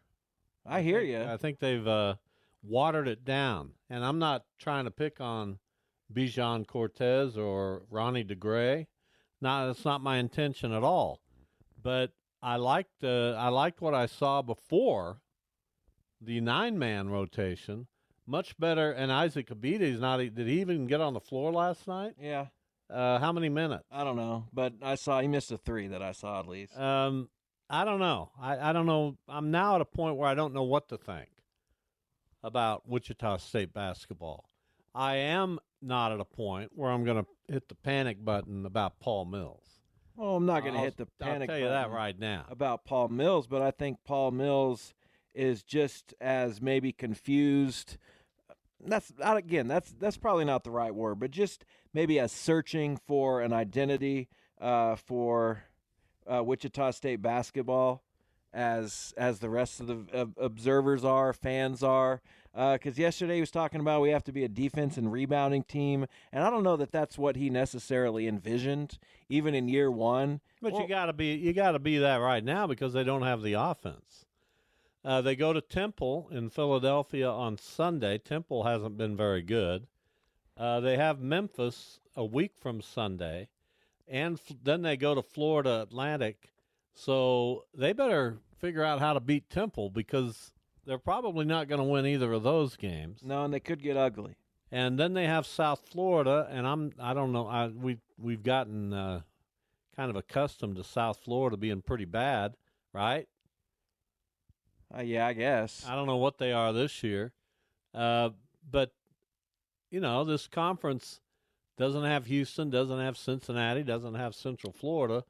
I 0.67 0.81
hear 0.81 1.01
you. 1.01 1.23
I 1.23 1.37
think 1.37 1.59
they've 1.59 1.87
uh, 1.87 2.15
watered 2.63 3.07
it 3.07 3.25
down, 3.25 3.73
and 3.91 4.05
I'm 4.05 4.19
not 4.19 4.45
trying 4.59 4.87
to 4.87 4.91
pick 4.91 5.21
on 5.21 5.59
Bijan 6.13 6.67
Cortes 6.67 7.37
or 7.37 7.83
Ronnie 7.91 8.25
DeGray. 8.25 8.87
Not 9.45 9.67
that's 9.67 9.85
not 9.85 10.01
my 10.01 10.17
intention 10.17 10.73
at 10.73 10.83
all. 10.83 11.21
But 11.81 12.13
I 12.43 12.57
liked 12.57 13.05
uh, 13.05 13.33
I 13.33 13.49
liked 13.49 13.81
what 13.83 13.95
I 13.95 14.07
saw 14.07 14.41
before 14.41 15.21
the 16.19 16.41
nine-man 16.41 17.11
rotation. 17.11 17.87
Much 18.27 18.59
better. 18.59 18.91
And 18.91 19.13
Isaac 19.13 19.51
Abidde's 19.51 20.01
not. 20.01 20.17
Did 20.17 20.47
he 20.49 20.63
even 20.63 20.87
get 20.87 21.03
on 21.03 21.13
the 21.13 21.21
floor 21.21 21.53
last 21.53 21.87
night? 21.87 22.15
yeah, 22.19 22.47
Uh, 22.89 23.19
how 23.19 23.33
many 23.33 23.51
minutes? 23.51 23.85
I 23.93 24.03
don't 24.03 24.17
know, 24.17 24.47
but 24.51 24.73
I 24.81 24.95
saw 24.95 25.21
he 25.21 25.29
missed 25.29 25.53
a 25.53 25.59
three 25.59 25.89
that 25.89 26.03
I 26.03 26.13
saw 26.13 26.41
at 26.41 26.49
least. 26.49 26.75
Um, 26.79 27.29
I 27.69 27.85
don't 27.85 28.01
know. 28.01 28.31
I, 28.41 28.71
I 28.71 28.73
don't 28.73 28.87
know. 28.87 29.19
I'm 29.29 29.51
now 29.51 29.75
at 29.75 29.83
a 29.83 29.85
point 29.85 30.17
where 30.17 30.29
I 30.29 30.35
don't 30.35 30.55
know 30.55 30.63
what 30.63 30.89
to 30.89 30.97
think 30.97 31.29
about 32.43 32.89
Wichita 32.89 33.37
State 33.39 33.75
basketball. 33.75 34.49
I 34.95 35.17
am 35.17 35.59
not 35.83 36.13
at 36.13 36.21
a 36.21 36.25
point 36.25 36.71
where 36.75 36.91
I'm 36.91 37.05
going 37.05 37.23
to 37.23 37.27
hit 37.49 37.69
the 37.69 37.75
panic 37.75 38.25
button 38.25 38.65
about 38.67 39.01
Paul 39.01 39.25
Mills. 39.27 39.81
well, 40.17 40.37
I'm 40.37 40.47
not 40.47 40.63
going 40.63 40.75
to 40.75 40.81
hit 40.81 40.97
the 40.97 41.07
I'll 41.21 41.29
panic. 41.29 41.49
tell 41.49 41.59
you 41.59 41.69
that 41.69 41.85
button. 41.85 41.97
right 41.97 42.19
now. 42.19 42.45
about 42.51 42.85
Paul 42.85 43.09
Mills, 43.09 43.47
but 43.47 43.63
I 43.63 43.71
think 43.71 43.99
Paul 44.05 44.31
Mills 44.31 44.95
is 45.35 45.63
just 45.63 46.15
as 46.21 46.63
maybe 46.63 46.93
confused. 46.93 47.97
That's 48.87 49.13
not 49.19 49.37
again. 49.37 49.67
That's 49.67 49.93
that's 49.99 50.17
probably 50.19 50.45
not 50.45 50.63
the 50.63 50.71
right 50.71 50.95
word, 50.95 51.19
but 51.19 51.31
just 51.31 51.65
maybe 51.93 52.21
as 52.21 52.31
searching 52.33 52.99
for 53.07 53.41
an 53.41 53.53
identity 53.53 54.29
uh, 54.61 54.95
for 54.97 55.65
uh, 56.33 56.45
Wichita 56.45 56.93
State 56.93 57.21
basketball, 57.23 58.04
as 58.55 59.13
as 59.17 59.41
the 59.41 59.51
rest 59.51 59.81
of 59.81 59.89
the 59.89 60.05
uh, 60.15 60.27
observers 60.39 61.05
are, 61.05 61.33
fans 61.33 61.83
are. 61.83 62.23
Because 62.55 62.97
yesterday 63.01 63.35
he 63.35 63.41
was 63.41 63.51
talking 63.51 63.81
about 63.81 64.01
we 64.01 64.11
have 64.11 64.23
to 64.25 64.33
be 64.33 64.45
a 64.45 64.49
defense 64.49 64.97
and 64.97 65.11
rebounding 65.11 65.65
team, 65.65 66.07
and 66.33 66.45
I 66.45 66.51
don't 66.51 66.63
know 66.63 66.77
that 66.77 66.93
that's 66.93 67.19
what 67.19 67.35
he 67.35 67.51
necessarily 67.51 68.29
envisioned, 68.29 68.97
even 69.29 69.57
in 69.57 69.67
year 69.69 69.91
one. 69.91 70.41
But 70.63 70.73
Well- 70.75 70.83
you 70.83 70.89
got 70.89 71.07
to 71.07 71.13
be 71.13 71.35
you 71.35 71.53
got 71.53 71.73
to 71.73 71.81
be 71.81 71.99
that 71.99 72.19
right 72.19 72.45
now 72.45 72.69
because 72.69 72.93
they 72.93 73.03
don't 73.03 73.23
have 73.23 73.43
the 73.43 73.55
offense. 73.55 74.25
Uh, 75.05 75.21
they 75.21 75.35
go 75.35 75.53
to 75.53 75.61
Temple 75.61 76.29
in 76.31 76.49
Philadelphia 76.49 77.29
on 77.29 77.59
Sunday. 77.59 78.19
Temple 78.19 78.63
hasn't 78.63 78.97
been 78.97 79.17
very 79.17 79.43
good. 79.43 79.87
Uh, 80.57 80.79
they 80.79 80.97
have 80.97 81.21
Memphis 81.21 81.99
a 82.17 82.25
week 82.25 82.53
from 82.57 82.81
Sunday, 82.81 83.49
and 84.07 84.39
f- 84.39 84.57
then 84.63 84.83
they 84.83 84.97
go 84.97 85.15
to 85.17 85.23
Florida 85.23 85.83
Atlantic. 85.83 86.54
So 86.95 87.65
they 87.75 87.93
better 87.93 88.39
figure 88.59 88.85
out 88.85 89.01
how 89.01 89.13
to 89.13 89.21
beat 89.21 89.51
Temple 89.51 89.91
because 89.91 90.53
they're 90.87 90.99
probably 90.99 91.45
not 91.45 91.69
going 91.69 91.81
to 91.81 91.85
win 91.85 92.07
either 92.07 92.33
of 92.33 92.43
those 92.43 92.77
games. 92.77 93.21
No, 93.23 93.45
and 93.45 93.53
they 93.53 93.61
could 93.61 93.83
get 93.83 93.97
ugly. 93.97 94.37
And 94.71 94.99
then 94.99 95.15
they 95.15 95.27
have 95.27 95.47
South 95.47 95.83
Florida, 95.91 96.49
and 96.51 96.67
I'm 96.67 96.93
I 96.99 97.15
don't 97.15 97.33
know 97.33 97.47
I 97.47 97.69
we 97.69 97.99
we've 98.19 98.43
gotten 98.43 98.93
uh, 98.93 99.21
kind 99.95 100.11
of 100.11 100.17
accustomed 100.17 100.77
to 100.77 100.85
South 100.85 101.19
Florida 101.25 101.57
being 101.57 101.83
pretty 101.83 102.07
bad, 102.07 102.57
right? 102.93 103.29
Uh, 104.97 105.03
yeah, 105.03 105.27
I 105.27 105.33
guess. 105.33 105.85
I 105.89 105.95
don't 105.95 106.07
know 106.07 106.17
what 106.17 106.39
they 106.39 106.53
are 106.53 106.73
this 106.73 107.03
year, 107.03 107.33
uh, 107.95 108.31
but 108.69 108.93
you 109.91 110.01
know 110.01 110.25
this 110.25 110.49
conference 110.49 111.21
doesn't 111.77 112.05
have 112.05 112.27
Houston, 112.27 112.71
doesn't 112.71 113.01
have 113.01 113.17
Cincinnati, 113.17 113.83
doesn't 113.83 114.15
have 114.15 114.35
Central 114.35 114.73
Florida, 114.73 115.25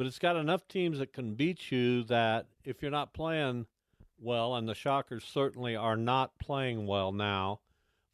but 0.00 0.06
it's 0.06 0.18
got 0.18 0.34
enough 0.34 0.66
teams 0.66 0.98
that 0.98 1.12
can 1.12 1.34
beat 1.34 1.70
you. 1.70 2.02
That 2.04 2.46
if 2.64 2.80
you're 2.80 2.90
not 2.90 3.12
playing 3.12 3.66
well, 4.18 4.54
and 4.54 4.66
the 4.66 4.74
Shockers 4.74 5.24
certainly 5.24 5.76
are 5.76 5.94
not 5.94 6.38
playing 6.38 6.86
well 6.86 7.12
now 7.12 7.60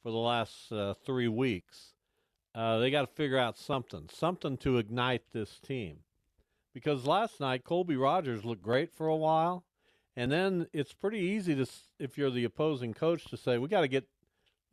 for 0.02 0.10
the 0.10 0.18
last 0.18 0.72
uh, 0.72 0.94
three 0.94 1.28
weeks, 1.28 1.92
uh, 2.56 2.78
they 2.78 2.90
got 2.90 3.02
to 3.02 3.14
figure 3.14 3.38
out 3.38 3.56
something, 3.56 4.08
something 4.12 4.56
to 4.56 4.78
ignite 4.78 5.30
this 5.32 5.60
team. 5.60 5.98
Because 6.74 7.06
last 7.06 7.38
night 7.38 7.62
Colby 7.62 7.94
Rogers 7.94 8.44
looked 8.44 8.62
great 8.62 8.90
for 8.92 9.06
a 9.06 9.14
while, 9.14 9.62
and 10.16 10.32
then 10.32 10.66
it's 10.72 10.92
pretty 10.92 11.20
easy 11.20 11.54
to, 11.54 11.70
if 12.00 12.18
you're 12.18 12.32
the 12.32 12.42
opposing 12.42 12.94
coach, 12.94 13.26
to 13.26 13.36
say 13.36 13.58
we 13.58 13.68
got 13.68 13.82
to 13.82 13.88
get, 13.88 14.08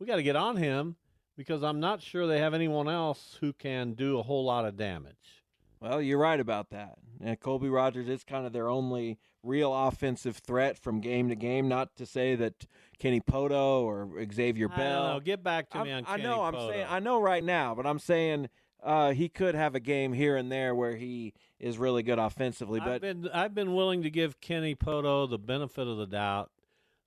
we 0.00 0.06
got 0.08 0.16
to 0.16 0.24
get 0.24 0.34
on 0.34 0.56
him 0.56 0.96
because 1.36 1.62
I'm 1.62 1.78
not 1.78 2.02
sure 2.02 2.26
they 2.26 2.40
have 2.40 2.54
anyone 2.54 2.88
else 2.88 3.38
who 3.40 3.52
can 3.52 3.92
do 3.92 4.18
a 4.18 4.24
whole 4.24 4.44
lot 4.44 4.64
of 4.64 4.76
damage. 4.76 5.43
Well, 5.84 6.00
you're 6.00 6.18
right 6.18 6.40
about 6.40 6.70
that. 6.70 6.94
And 7.22 7.38
Colby 7.38 7.68
Rogers 7.68 8.08
is 8.08 8.24
kind 8.24 8.46
of 8.46 8.52
their 8.54 8.68
only 8.70 9.18
real 9.42 9.74
offensive 9.74 10.38
threat 10.38 10.78
from 10.78 11.00
game 11.00 11.28
to 11.28 11.34
game. 11.34 11.68
Not 11.68 11.94
to 11.96 12.06
say 12.06 12.34
that 12.36 12.64
Kenny 12.98 13.20
Pohto 13.20 13.82
or 13.82 14.08
Xavier 14.32 14.68
Bell. 14.68 15.20
Get 15.20 15.42
back 15.42 15.68
to 15.70 15.84
me 15.84 15.92
I'm- 15.92 16.04
on 16.06 16.12
I 16.12 16.16
Kenny 16.16 16.22
know. 16.22 16.42
I'm 16.42 16.54
saying. 16.54 16.86
I 16.88 17.00
know 17.00 17.20
right 17.20 17.44
now, 17.44 17.74
but 17.74 17.86
I'm 17.86 17.98
saying 17.98 18.48
uh, 18.82 19.12
he 19.12 19.28
could 19.28 19.54
have 19.54 19.74
a 19.74 19.80
game 19.80 20.14
here 20.14 20.36
and 20.36 20.50
there 20.50 20.74
where 20.74 20.96
he 20.96 21.34
is 21.60 21.76
really 21.76 22.02
good 22.02 22.18
offensively. 22.18 22.80
I've 22.80 22.86
But 22.86 23.00
been 23.02 23.28
I've 23.32 23.54
been 23.54 23.74
willing 23.74 24.02
to 24.02 24.10
give 24.10 24.40
Kenny 24.40 24.74
Pohto 24.74 25.28
the 25.28 25.38
benefit 25.38 25.86
of 25.86 25.98
the 25.98 26.06
doubt. 26.06 26.50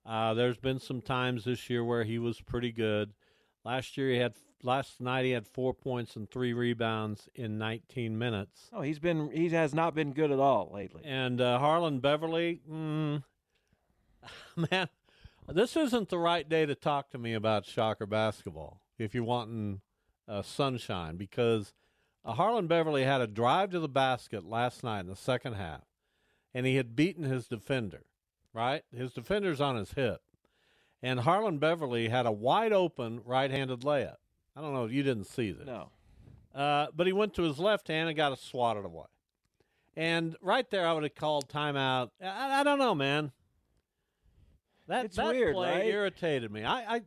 Uh, 0.05 0.33
there's 0.35 0.57
been 0.57 0.79
some 0.79 1.01
times 1.01 1.45
this 1.45 1.67
year 1.69 1.83
where 1.83 2.03
he 2.03 2.17
was 2.19 2.41
pretty 2.41 2.71
good. 2.71 3.13
Last 3.65 3.97
year 3.97 4.09
he 4.11 4.17
had 4.17 4.35
last 4.63 4.99
night 4.99 5.25
he 5.25 5.31
had 5.31 5.47
four 5.47 5.73
points 5.73 6.15
and 6.15 6.29
three 6.29 6.53
rebounds 6.53 7.29
in 7.35 7.57
19 7.57 8.17
minutes. 8.17 8.69
Oh, 8.73 8.81
he's 8.81 8.99
been 8.99 9.29
he 9.31 9.49
has 9.49 9.73
not 9.73 9.95
been 9.95 10.13
good 10.13 10.31
at 10.31 10.39
all 10.39 10.71
lately. 10.73 11.03
And 11.05 11.39
uh, 11.39 11.59
Harlond 11.59 12.01
Beverly, 12.01 12.61
mm, 12.69 13.23
man, 14.71 14.87
this 15.47 15.75
isn't 15.75 16.09
the 16.09 16.17
right 16.17 16.47
day 16.47 16.65
to 16.65 16.75
talk 16.75 17.09
to 17.11 17.17
me 17.17 17.33
about 17.33 17.65
Shocker 17.65 18.05
basketball 18.05 18.81
if 18.97 19.13
you're 19.13 19.23
wanting 19.23 19.81
uh, 20.27 20.41
sunshine 20.41 21.15
because 21.15 21.73
uh, 22.25 22.33
Harlond 22.33 22.67
Beverly 22.67 23.03
had 23.03 23.21
a 23.21 23.27
drive 23.27 23.71
to 23.71 23.79
the 23.79 23.87
basket 23.87 24.43
last 24.43 24.83
night 24.83 25.01
in 25.01 25.07
the 25.07 25.15
second 25.15 25.53
half, 25.53 25.83
and 26.53 26.65
he 26.65 26.75
had 26.75 26.95
beaten 26.95 27.23
his 27.23 27.47
defender. 27.47 28.03
Right, 28.53 28.83
his 28.91 29.13
defender's 29.13 29.61
on 29.61 29.75
his 29.75 29.91
hip, 29.91 30.21
and 31.03 31.19
Harlond 31.19 31.59
Beverly 31.59 32.09
had 32.09 32.25
a 32.25 32.31
wide 32.31 32.73
open 32.73 33.21
right-handed 33.23 33.81
layup. 33.81 34.15
I 34.57 34.61
don't 34.61 34.73
know 34.73 34.85
if 34.85 34.91
you 34.91 35.03
didn't 35.03 35.25
see 35.25 35.51
this. 35.51 35.67
No. 35.67 35.89
Uh, 36.55 36.87
but 36.95 37.05
he 37.05 37.13
went 37.13 37.35
to 37.35 37.43
his 37.43 37.59
left 37.59 37.89
hand 37.89 38.09
and 38.09 38.17
got 38.17 38.31
it 38.31 38.39
swatted 38.39 38.85
away. 38.85 39.05
And 39.95 40.35
right 40.41 40.67
there, 40.71 40.87
I 40.87 40.93
would 40.93 41.03
have 41.03 41.13
called 41.15 41.47
timeout. 41.47 42.09
I, 42.21 42.61
I 42.61 42.63
don't 42.63 42.79
know, 42.79 42.95
man. 42.95 43.31
That 44.87 45.05
It's 45.05 45.17
that 45.17 45.27
weird, 45.27 45.53
play 45.53 45.71
right? 45.71 45.85
irritated 45.85 46.51
me. 46.51 46.63
I, 46.63 46.95
I 46.95 47.01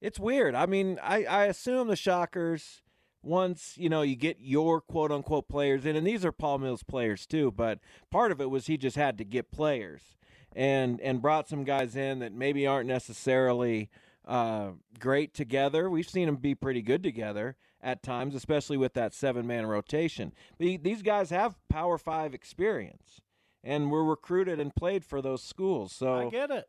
It's 0.00 0.18
weird. 0.18 0.54
I 0.54 0.66
mean, 0.66 0.98
I, 1.02 1.24
I 1.24 1.44
assume 1.44 1.86
the 1.86 1.96
Shockers, 1.96 2.82
once, 3.22 3.74
you 3.76 3.88
know, 3.88 4.02
you 4.02 4.16
get 4.16 4.38
your 4.40 4.80
quote 4.80 5.12
unquote 5.12 5.48
players 5.48 5.84
in, 5.84 5.94
and 5.94 6.06
these 6.06 6.24
are 6.24 6.32
Paul 6.32 6.58
Mills 6.58 6.82
players 6.82 7.26
too, 7.26 7.52
but 7.52 7.78
part 8.10 8.32
of 8.32 8.40
it 8.40 8.50
was 8.50 8.66
he 8.66 8.76
just 8.76 8.96
had 8.96 9.18
to 9.18 9.24
get 9.24 9.52
players 9.52 10.16
and 10.56 11.00
and 11.02 11.20
brought 11.20 11.48
some 11.48 11.62
guys 11.62 11.94
in 11.94 12.20
that 12.20 12.32
maybe 12.32 12.66
aren't 12.66 12.88
necessarily 12.88 13.90
uh, 14.28 14.70
great 15.00 15.34
together. 15.34 15.90
We've 15.90 16.08
seen 16.08 16.26
them 16.26 16.36
be 16.36 16.54
pretty 16.54 16.82
good 16.82 17.02
together 17.02 17.56
at 17.80 18.02
times, 18.02 18.34
especially 18.34 18.76
with 18.76 18.92
that 18.94 19.14
seven 19.14 19.46
man 19.46 19.66
rotation. 19.66 20.32
The, 20.58 20.76
these 20.76 21.02
guys 21.02 21.30
have 21.30 21.56
Power 21.68 21.98
Five 21.98 22.34
experience 22.34 23.20
and 23.64 23.90
were 23.90 24.04
recruited 24.04 24.60
and 24.60 24.74
played 24.74 25.04
for 25.04 25.20
those 25.20 25.42
schools. 25.42 25.92
So 25.92 26.14
I 26.14 26.30
get 26.30 26.50
it. 26.50 26.68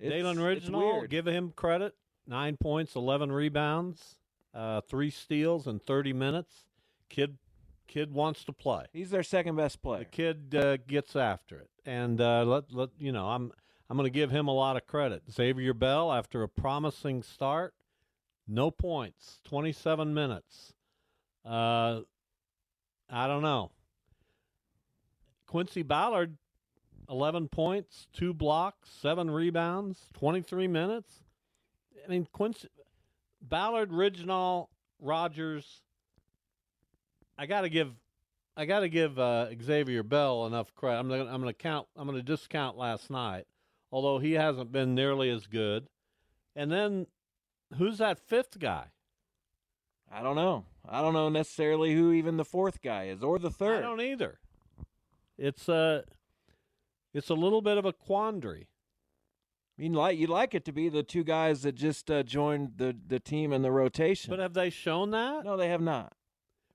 Dalen 0.00 0.38
Ridgnal, 0.38 1.08
give 1.08 1.26
him 1.26 1.52
credit. 1.54 1.94
Nine 2.26 2.56
points, 2.56 2.94
eleven 2.96 3.30
rebounds, 3.30 4.16
uh, 4.54 4.80
three 4.80 5.10
steals 5.10 5.66
in 5.66 5.78
thirty 5.80 6.12
minutes. 6.12 6.64
Kid, 7.10 7.36
kid 7.86 8.12
wants 8.12 8.44
to 8.44 8.52
play. 8.52 8.86
He's 8.92 9.10
their 9.10 9.22
second 9.22 9.56
best 9.56 9.76
The 9.76 9.88
player. 9.88 10.04
kid 10.10 10.54
uh, 10.54 10.78
gets 10.78 11.14
after 11.16 11.58
it, 11.58 11.70
and 11.84 12.20
uh, 12.20 12.44
let 12.44 12.72
let 12.72 12.88
you 12.98 13.12
know. 13.12 13.26
I'm 13.28 13.52
I'm 13.94 13.98
going 13.98 14.10
to 14.12 14.18
give 14.18 14.32
him 14.32 14.48
a 14.48 14.52
lot 14.52 14.76
of 14.76 14.88
credit. 14.88 15.22
Xavier 15.30 15.72
Bell, 15.72 16.12
after 16.12 16.42
a 16.42 16.48
promising 16.48 17.22
start, 17.22 17.74
no 18.48 18.72
points, 18.72 19.38
27 19.44 20.12
minutes. 20.12 20.74
Uh, 21.44 22.00
I 23.08 23.28
don't 23.28 23.42
know. 23.42 23.70
Quincy 25.46 25.84
Ballard, 25.84 26.36
11 27.08 27.46
points, 27.50 28.08
two 28.12 28.34
blocks, 28.34 28.90
seven 29.00 29.30
rebounds, 29.30 30.08
23 30.14 30.66
minutes. 30.66 31.22
I 32.04 32.10
mean, 32.10 32.26
Quincy 32.32 32.66
Ballard, 33.40 33.92
Ridgnal, 33.92 34.70
Rogers. 34.98 35.82
I 37.38 37.46
got 37.46 37.60
to 37.60 37.68
give 37.68 37.92
I 38.56 38.64
got 38.64 38.80
to 38.80 38.88
give 38.88 39.20
uh, 39.20 39.50
Xavier 39.62 40.02
Bell 40.02 40.46
enough 40.46 40.74
credit. 40.74 40.98
I'm 40.98 41.08
gonna, 41.08 41.26
I'm 41.26 41.40
going 41.40 41.54
to 41.54 41.62
count. 41.62 41.86
I'm 41.96 42.08
going 42.08 42.18
to 42.18 42.24
discount 42.24 42.76
last 42.76 43.08
night, 43.08 43.46
although 43.94 44.18
he 44.18 44.32
hasn't 44.32 44.72
been 44.72 44.92
nearly 44.92 45.30
as 45.30 45.46
good. 45.46 45.86
And 46.56 46.68
then, 46.68 47.06
who's 47.78 47.98
that 47.98 48.18
fifth 48.18 48.58
guy? 48.58 48.86
I 50.10 50.20
don't 50.20 50.34
know. 50.34 50.64
I 50.86 51.00
don't 51.00 51.14
know 51.14 51.28
necessarily 51.28 51.94
who 51.94 52.10
even 52.10 52.36
the 52.36 52.44
fourth 52.44 52.82
guy 52.82 53.04
is 53.04 53.22
or 53.22 53.38
the 53.38 53.52
third. 53.52 53.78
I 53.78 53.82
don't 53.82 54.00
either. 54.00 54.40
It's 55.38 55.68
a, 55.68 56.02
it's 57.14 57.30
a 57.30 57.34
little 57.34 57.62
bit 57.62 57.78
of 57.78 57.84
a 57.84 57.92
quandary. 57.92 58.66
I 59.78 59.82
mean, 59.82 59.92
like 59.92 60.18
you'd 60.18 60.28
like 60.28 60.56
it 60.56 60.64
to 60.64 60.72
be 60.72 60.88
the 60.88 61.04
two 61.04 61.22
guys 61.22 61.62
that 61.62 61.76
just 61.76 62.10
uh, 62.10 62.24
joined 62.24 62.72
the 62.78 62.96
the 63.06 63.20
team 63.20 63.52
in 63.52 63.62
the 63.62 63.70
rotation. 63.70 64.30
But 64.30 64.40
have 64.40 64.54
they 64.54 64.70
shown 64.70 65.12
that? 65.12 65.44
no, 65.44 65.56
they 65.56 65.68
have 65.68 65.80
not. 65.80 66.14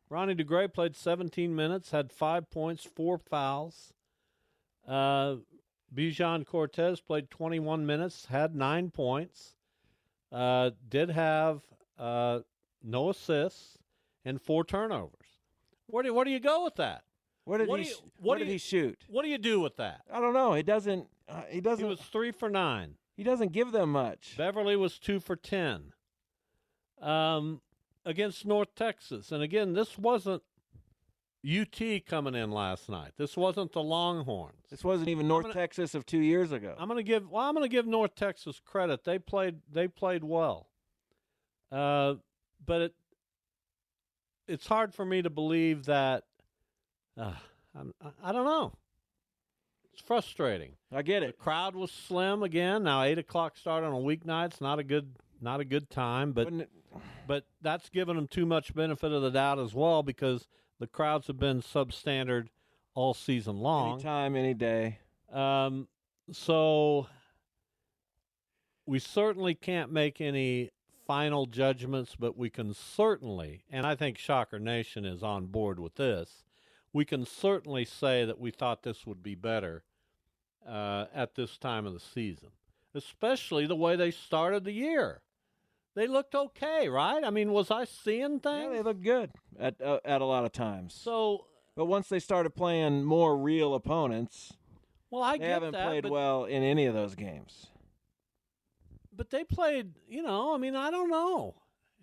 Ronnie 0.10 0.36
DeGray 0.36 0.74
played 0.74 0.96
17 0.96 1.54
minutes, 1.54 1.91
had 1.91 2.13
five 2.13 2.50
points, 2.50 2.84
four 2.86 3.17
fouls. 3.17 3.93
Uh, 4.88 5.36
Bijan 5.93 6.45
Cortes 6.45 7.02
played 7.02 7.30
21 7.30 7.86
minutes, 7.86 8.25
had 8.25 8.56
nine 8.56 8.91
points. 8.91 9.56
Uh, 10.32 10.71
did 10.88 11.10
have 11.10 11.62
uh, 11.97 12.39
no 12.84 13.10
assists 13.10 13.78
and 14.23 14.41
four 14.41 14.63
turnovers. 14.63 15.15
Where 15.88 16.04
do 16.04 16.13
where 16.13 16.25
do 16.25 16.30
you 16.32 16.39
go 16.39 16.63
with 16.63 16.75
that? 16.75 17.04
What 17.45 17.58
did 17.58 17.67
What 17.67 17.80
he? 17.80 17.86
do 17.86 17.89
you- 17.91 17.97
what 18.19 18.38
did 18.38 18.45
you- 18.47 18.54
he 18.54 18.58
shoot? 18.60 18.99
What 19.08 19.23
do 19.23 19.30
you 19.30 19.39
do 19.39 19.60
with 19.60 19.78
that? 19.78 20.02
I 20.12 20.19
don't 20.19 20.34
know. 20.34 20.54
He 20.54 20.62
doesn't. 20.62 21.08
Uh, 21.28 21.41
he 21.49 21.56
He 21.56 21.62
doesn't. 21.62 21.88
was 21.88 21.99
three 22.02 22.32
for 22.32 22.49
nine. 22.49 22.95
he 23.17 23.23
doesn't 23.23 23.52
give 23.52 23.71
them 23.71 23.91
much. 23.91 24.36
Beverly 24.38 24.75
was 24.75 24.99
two 24.99 25.19
for 25.19 25.36
ten. 25.36 25.93
Um, 27.02 27.62
against 28.06 28.45
North 28.45 28.75
Texas, 28.75 29.32
and 29.32 29.41
again, 29.41 29.73
this 29.73 29.97
wasn't 29.97 30.43
UT 31.47 31.82
coming 32.06 32.36
in 32.36 32.52
last 32.52 32.89
night. 32.89 33.12
This 33.17 33.38
wasn't 33.38 33.71
the 33.71 33.82
Longhorns. 33.82 34.65
This 34.69 34.84
wasn't 34.84 35.08
even 35.10 35.28
North 35.28 35.43
gonna- 35.43 35.54
Texas 35.54 35.95
of 35.95 36.06
two 36.06 36.19
years 36.19 36.52
ago. 36.52 36.75
I'm 36.78 36.88
going 36.88 36.97
to 36.97 37.04
give 37.04 37.30
well. 37.30 37.43
I'm 37.43 37.54
going 37.56 37.63
to 37.63 37.69
give 37.73 37.88
North 37.88 38.15
Texas 38.15 38.60
credit. 38.63 39.04
They 39.06 39.19
played. 39.19 39.56
They 39.71 39.88
played 39.88 40.23
well. 40.23 40.67
Uh, 41.71 42.15
but 42.65 42.82
it 42.82 42.93
it's 44.47 44.67
hard 44.67 44.93
for 44.93 45.06
me 45.06 45.21
to 45.21 45.30
believe 45.30 45.86
that. 45.86 46.23
Uh, 47.17 47.34
I'm, 47.78 47.93
I- 48.04 48.30
I 48.30 48.32
don't 48.32 48.45
know. 48.45 48.73
It's 49.93 50.02
frustrating. 50.02 50.73
I 50.91 51.02
get 51.04 51.21
The 51.21 51.28
it. 51.30 51.38
crowd 51.38 51.75
was 51.75 51.91
slim 51.91 52.43
again. 52.43 52.84
Now 52.84 53.04
eight 53.04 53.17
o'clock 53.17 53.58
start 53.58 53.84
on 53.84 53.93
a 53.93 53.97
weeknight. 53.97 54.47
It's 54.47 54.62
not 54.62 54.80
a 54.80 54.84
good 54.84 55.15
not 55.41 55.60
a 55.62 55.65
good 55.65 55.89
time, 55.89 56.34
but 56.34 56.52
but 57.28 57.45
that's 57.62 57.89
giving 57.89 58.15
them 58.15 58.28
too 58.28 58.45
much 58.45 58.73
benefit 58.73 59.12
of 59.13 59.21
the 59.21 59.30
doubt 59.30 59.60
as 59.60 59.73
well 59.73 60.04
because 60.04 60.47
the 60.80 60.88
crowds 60.88 61.28
have 61.28 61.39
been 61.39 61.62
substandard 61.62 62.48
all 62.94 63.13
season 63.13 63.58
long. 63.58 63.94
Any 63.94 64.04
time, 64.04 64.36
any 64.36 64.54
day. 64.54 65.00
Um, 65.32 65.88
so 66.32 67.08
we 68.86 69.00
certainly 69.00 69.56
can't 69.56 69.92
make 69.92 70.22
any 70.22 70.72
final 71.06 71.46
judgments, 71.46 72.15
but 72.18 72.38
we 72.38 72.50
can 72.50 72.74
certainly, 72.74 73.63
and 73.70 73.86
I 73.86 73.96
think 73.96 74.18
Shocker 74.18 74.60
Nation 74.60 75.06
is 75.06 75.24
on 75.24 75.48
board 75.48 75.80
with 75.80 75.96
this, 75.96 76.44
we 76.94 77.06
can 77.06 77.26
certainly 77.26 77.86
say 77.86 78.26
that 78.26 78.39
we 78.39 78.52
thought 78.52 78.84
this 78.84 79.06
would 79.06 79.22
be 79.22 79.36
better 79.36 79.84
uh, 80.68 81.06
at 81.13 81.36
this 81.36 81.58
time 81.58 81.86
of 81.86 81.94
the 81.94 82.00
season, 82.00 82.50
especially 82.96 83.65
the 83.65 83.76
way 83.76 83.96
they 83.96 84.12
started 84.12 84.63
the 84.63 84.72
year. 84.72 85.22
They 85.95 86.08
looked 86.08 86.36
okay, 86.36 86.88
right? 86.88 87.23
I 87.23 87.30
mean, 87.30 87.52
was 87.52 87.71
I 87.71 87.86
seeing 87.86 88.39
things? 88.39 88.63
Yeah, 88.63 88.69
they 88.69 88.82
looked 88.82 89.04
good 89.04 89.32
at 89.60 89.82
uh, 89.82 89.99
at 90.06 90.21
a 90.21 90.25
lot 90.25 90.45
of 90.45 90.52
times. 90.52 90.93
so, 90.93 91.45
but 91.75 91.86
once 91.86 92.08
they 92.10 92.19
started 92.19 92.52
playing 92.52 93.04
more 93.04 93.38
real 93.38 93.73
opponents, 93.73 94.54
well, 95.10 95.23
I 95.23 95.38
they 95.38 95.47
haven't 95.47 95.71
that, 95.73 95.86
played 95.88 96.06
well 96.06 96.45
in 96.45 96.63
any 96.63 96.86
of 96.86 96.93
those 96.93 97.15
games. 97.15 97.67
but 99.15 99.30
they 99.32 99.43
played, 99.43 99.93
you 100.08 100.21
know, 100.21 100.54
I 100.54 100.58
mean, 100.58 100.75
I 100.75 100.91
don't 100.91 101.10
know. 101.10 101.56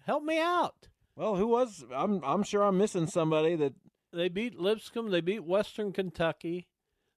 Help 0.05 0.23
me 0.25 0.39
out. 0.41 0.89
Well, 1.15 1.37
who 1.37 1.47
was? 1.47 1.85
I'm 1.95 2.23
I'm 2.25 2.43
sure 2.43 2.63
I'm 2.63 2.77
missing 2.79 3.07
somebody 3.07 3.57
that 3.57 3.75
They 4.13 4.29
beat 4.29 4.59
Lipscomb, 4.59 5.11
they 5.11 5.21
beat 5.21 5.45
Western 5.45 5.93
Kentucky, 5.93 6.67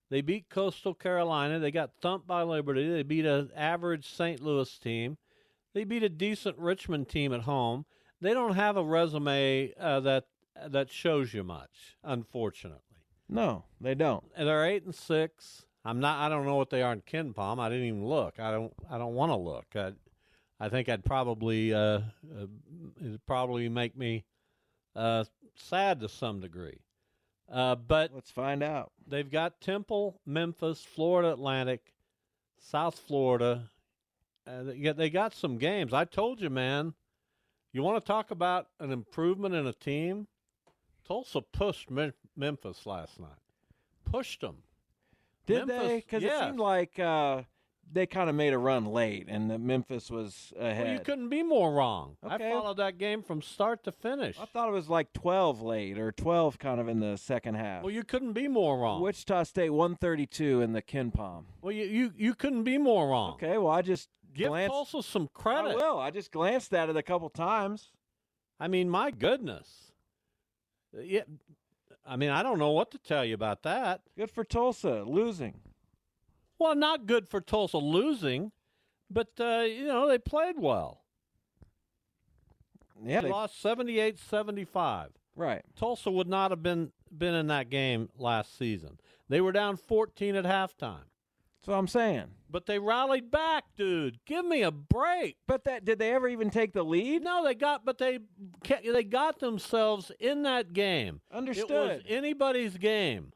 they 0.10 0.22
beat 0.22 0.50
Coastal 0.50 0.94
Carolina, 0.94 1.60
they 1.60 1.72
got 1.72 1.92
thumped 2.02 2.28
by 2.28 2.44
Liberty, 2.44 2.90
they 2.90 3.04
beat 3.04 3.26
an 3.26 3.50
average 3.56 4.08
St. 4.10 4.42
Louis 4.42 4.78
team, 4.80 5.18
they 5.74 5.84
beat 5.84 6.04
a 6.04 6.10
decent 6.10 6.58
Richmond 6.58 7.10
team 7.10 7.34
at 7.34 7.42
home. 7.42 7.86
They 8.22 8.34
don't 8.34 8.56
have 8.56 8.76
a 8.78 8.84
resume 8.84 9.74
uh, 9.80 10.00
that 10.02 10.26
that 10.68 10.92
shows 10.92 11.34
you 11.34 11.44
much, 11.44 11.96
unfortunately. 12.04 12.82
no, 13.30 13.64
they 13.80 13.96
don't. 13.96 14.26
And 14.36 14.48
they're 14.48 14.66
eight 14.66 14.84
and 14.84 14.94
six. 14.96 15.66
I'm 15.86 16.00
not. 16.02 16.20
I 16.20 16.28
don't 16.30 16.46
know 16.46 16.56
what 16.56 16.70
they 16.70 16.82
are 16.82 16.92
in 16.92 17.02
KenPom. 17.02 17.60
I 17.60 17.70
didn't 17.70 17.86
even 17.88 18.06
look. 18.06 18.40
I 18.40 18.52
don't. 18.52 18.74
I 18.90 18.98
don't 18.98 19.14
want 19.16 19.32
to 19.32 19.38
look. 19.38 19.66
I, 19.76 19.94
I 20.60 20.68
think 20.70 20.90
I'd 20.90 21.06
probably. 21.06 21.74
Uh, 21.74 21.80
uh, 21.80 22.48
it'd 23.00 23.26
probably 23.26 23.70
make 23.70 23.96
me 23.96 24.26
uh, 24.96 25.24
sad 25.56 26.02
to 26.02 26.10
some 26.10 26.42
degree. 26.42 26.80
Uh, 27.52 27.76
but 27.76 28.12
Let's 28.14 28.30
find 28.30 28.62
out. 28.62 28.92
they've 29.08 29.32
got 29.32 29.62
Temple, 29.62 30.20
Memphis, 30.26 30.84
Florida 30.84 31.32
Atlantic, 31.32 31.94
South 32.60 33.00
Florida. 33.00 33.70
Uh, 34.50 34.64
they, 34.64 34.78
got, 34.80 34.98
they 34.98 35.10
got 35.10 35.34
some 35.34 35.58
games. 35.58 35.94
I 35.94 36.06
told 36.06 36.42
you, 36.42 36.50
man. 36.50 36.94
You 37.72 37.84
want 37.84 38.04
to 38.04 38.08
talk 38.08 38.32
about 38.32 38.68
an 38.80 38.92
improvement 38.92 39.54
in 39.54 39.68
a 39.68 39.74
team? 39.74 40.28
Tulsa 41.08 41.42
pushed 41.42 41.92
Mem- 41.92 42.14
Memphis 42.36 42.86
last 42.86 43.20
night. 43.20 43.30
Pushed 44.06 44.42
them. 44.42 44.58
Did 45.46 45.68
Memphis- 45.68 45.88
they? 45.88 45.96
Because 45.98 46.24
yes. 46.24 46.42
it 46.42 46.46
seemed 46.46 46.60
like 46.60 46.98
uh, 46.98 47.44
they 47.92 48.06
kind 48.06 48.30
of 48.30 48.36
made 48.36 48.54
a 48.54 48.58
run 48.58 48.86
late, 48.86 49.26
and 49.28 49.50
the 49.50 49.58
Memphis 49.58 50.10
was 50.10 50.54
ahead. 50.60 50.86
Well, 50.86 50.94
you 50.94 51.00
couldn't 51.00 51.30
be 51.30 51.44
more 51.44 51.72
wrong. 51.72 52.18
Okay. 52.24 52.50
I 52.50 52.52
followed 52.52 52.78
that 52.78 52.98
game 52.98 53.22
from 53.22 53.42
start 53.42 53.84
to 53.84 53.92
finish. 53.92 54.38
I 54.40 54.46
thought 54.46 54.68
it 54.68 54.74
was 54.74 54.90
like 54.90 55.14
12 55.14 55.62
late 55.62 55.98
or 55.98 56.12
12 56.12 56.60
kind 56.60 56.80
of 56.80 56.88
in 56.88 57.00
the 57.00 57.18
second 57.18 57.56
half. 57.56 57.84
Well, 57.84 57.92
you 57.92 58.04
couldn't 58.04 58.34
be 58.34 58.48
more 58.48 58.80
wrong. 58.80 59.02
Wichita 59.02 59.44
State 59.44 59.72
132 59.72 60.62
in 60.62 60.74
the 60.74 60.82
KenPom. 60.82 61.44
well, 61.62 61.72
you, 61.72 61.86
you 61.86 62.14
you 62.16 62.34
couldn't 62.34 62.64
be 62.64 62.78
more 62.78 63.10
wrong. 63.10 63.34
Okay, 63.34 63.58
well 63.58 63.72
I 63.72 63.82
just 63.82 64.10
Give 64.34 64.50
glanced. 64.50 64.72
Tulsa 64.72 65.04
some 65.04 65.30
credit. 65.34 65.72
I 65.72 65.76
will. 65.76 66.00
I 66.00 66.12
just 66.12 66.32
glanced 66.32 66.74
at 66.74 66.90
it 66.90 66.98
a 66.98 67.04
couple 67.04 67.30
times. 67.30 67.92
I 68.60 68.68
mean, 68.68 68.90
my 68.90 69.12
goodness. 69.12 69.92
Yeah, 70.94 71.24
I 72.06 72.16
mean, 72.16 72.30
I 72.30 72.44
don't 72.44 72.60
know 72.60 72.72
what 72.72 72.92
to 72.92 72.98
tell 72.98 73.24
you 73.24 73.36
about 73.36 73.64
that. 73.64 74.02
Good 74.18 74.32
for 74.32 74.44
Tulsa 74.44 75.04
losing. 75.04 75.60
Well, 76.58 76.76
not 76.76 77.06
good 77.06 77.28
for 77.28 77.40
Tulsa 77.40 77.78
losing, 77.78 78.52
but 79.10 79.30
uh, 79.40 79.64
you 79.68 79.86
know 79.86 80.08
they 80.08 80.18
played 80.18 80.60
well. 80.60 81.02
Yeah, 83.02 83.22
they, 83.22 83.28
they, 83.28 83.34
lost 83.34 83.64
78-75. 83.64 85.10
right. 85.36 85.62
Tulsa 85.78 86.12
would 86.12 86.28
not 86.28 86.52
have 86.52 86.62
been 86.62 86.92
been 87.16 87.34
in 87.34 87.48
that 87.48 87.70
game 87.70 88.10
last 88.18 88.58
season. 88.58 89.00
They 89.30 89.42
were 89.42 89.52
down 89.52 89.78
14 89.78 90.36
at 90.36 90.46
halftime, 90.46 91.06
That's 91.60 91.68
what 91.68 91.78
I'm 91.78 91.88
saying. 91.88 92.28
but 92.50 92.66
they 92.68 92.80
rallied 92.80 93.30
back, 93.30 93.66
dude. 93.76 94.20
Give 94.26 94.46
me 94.46 94.62
a 94.62 94.72
break. 94.72 95.36
But 95.46 95.66
that 95.66 95.84
did 95.84 96.00
they 96.00 96.14
ever 96.14 96.28
even 96.30 96.50
take 96.50 96.72
the 96.74 96.84
lead? 96.84 97.22
No, 97.24 97.44
they 97.44 97.54
got, 97.54 97.84
but 97.86 97.98
they 97.98 98.20
they 98.84 99.04
got 99.04 99.40
themselves 99.40 100.10
in 100.20 100.44
that 100.44 100.72
game. 100.74 101.20
Understood. 101.34 101.70
It 101.70 101.74
was 101.74 102.02
anybody's 102.08 102.78
game. 102.78 103.34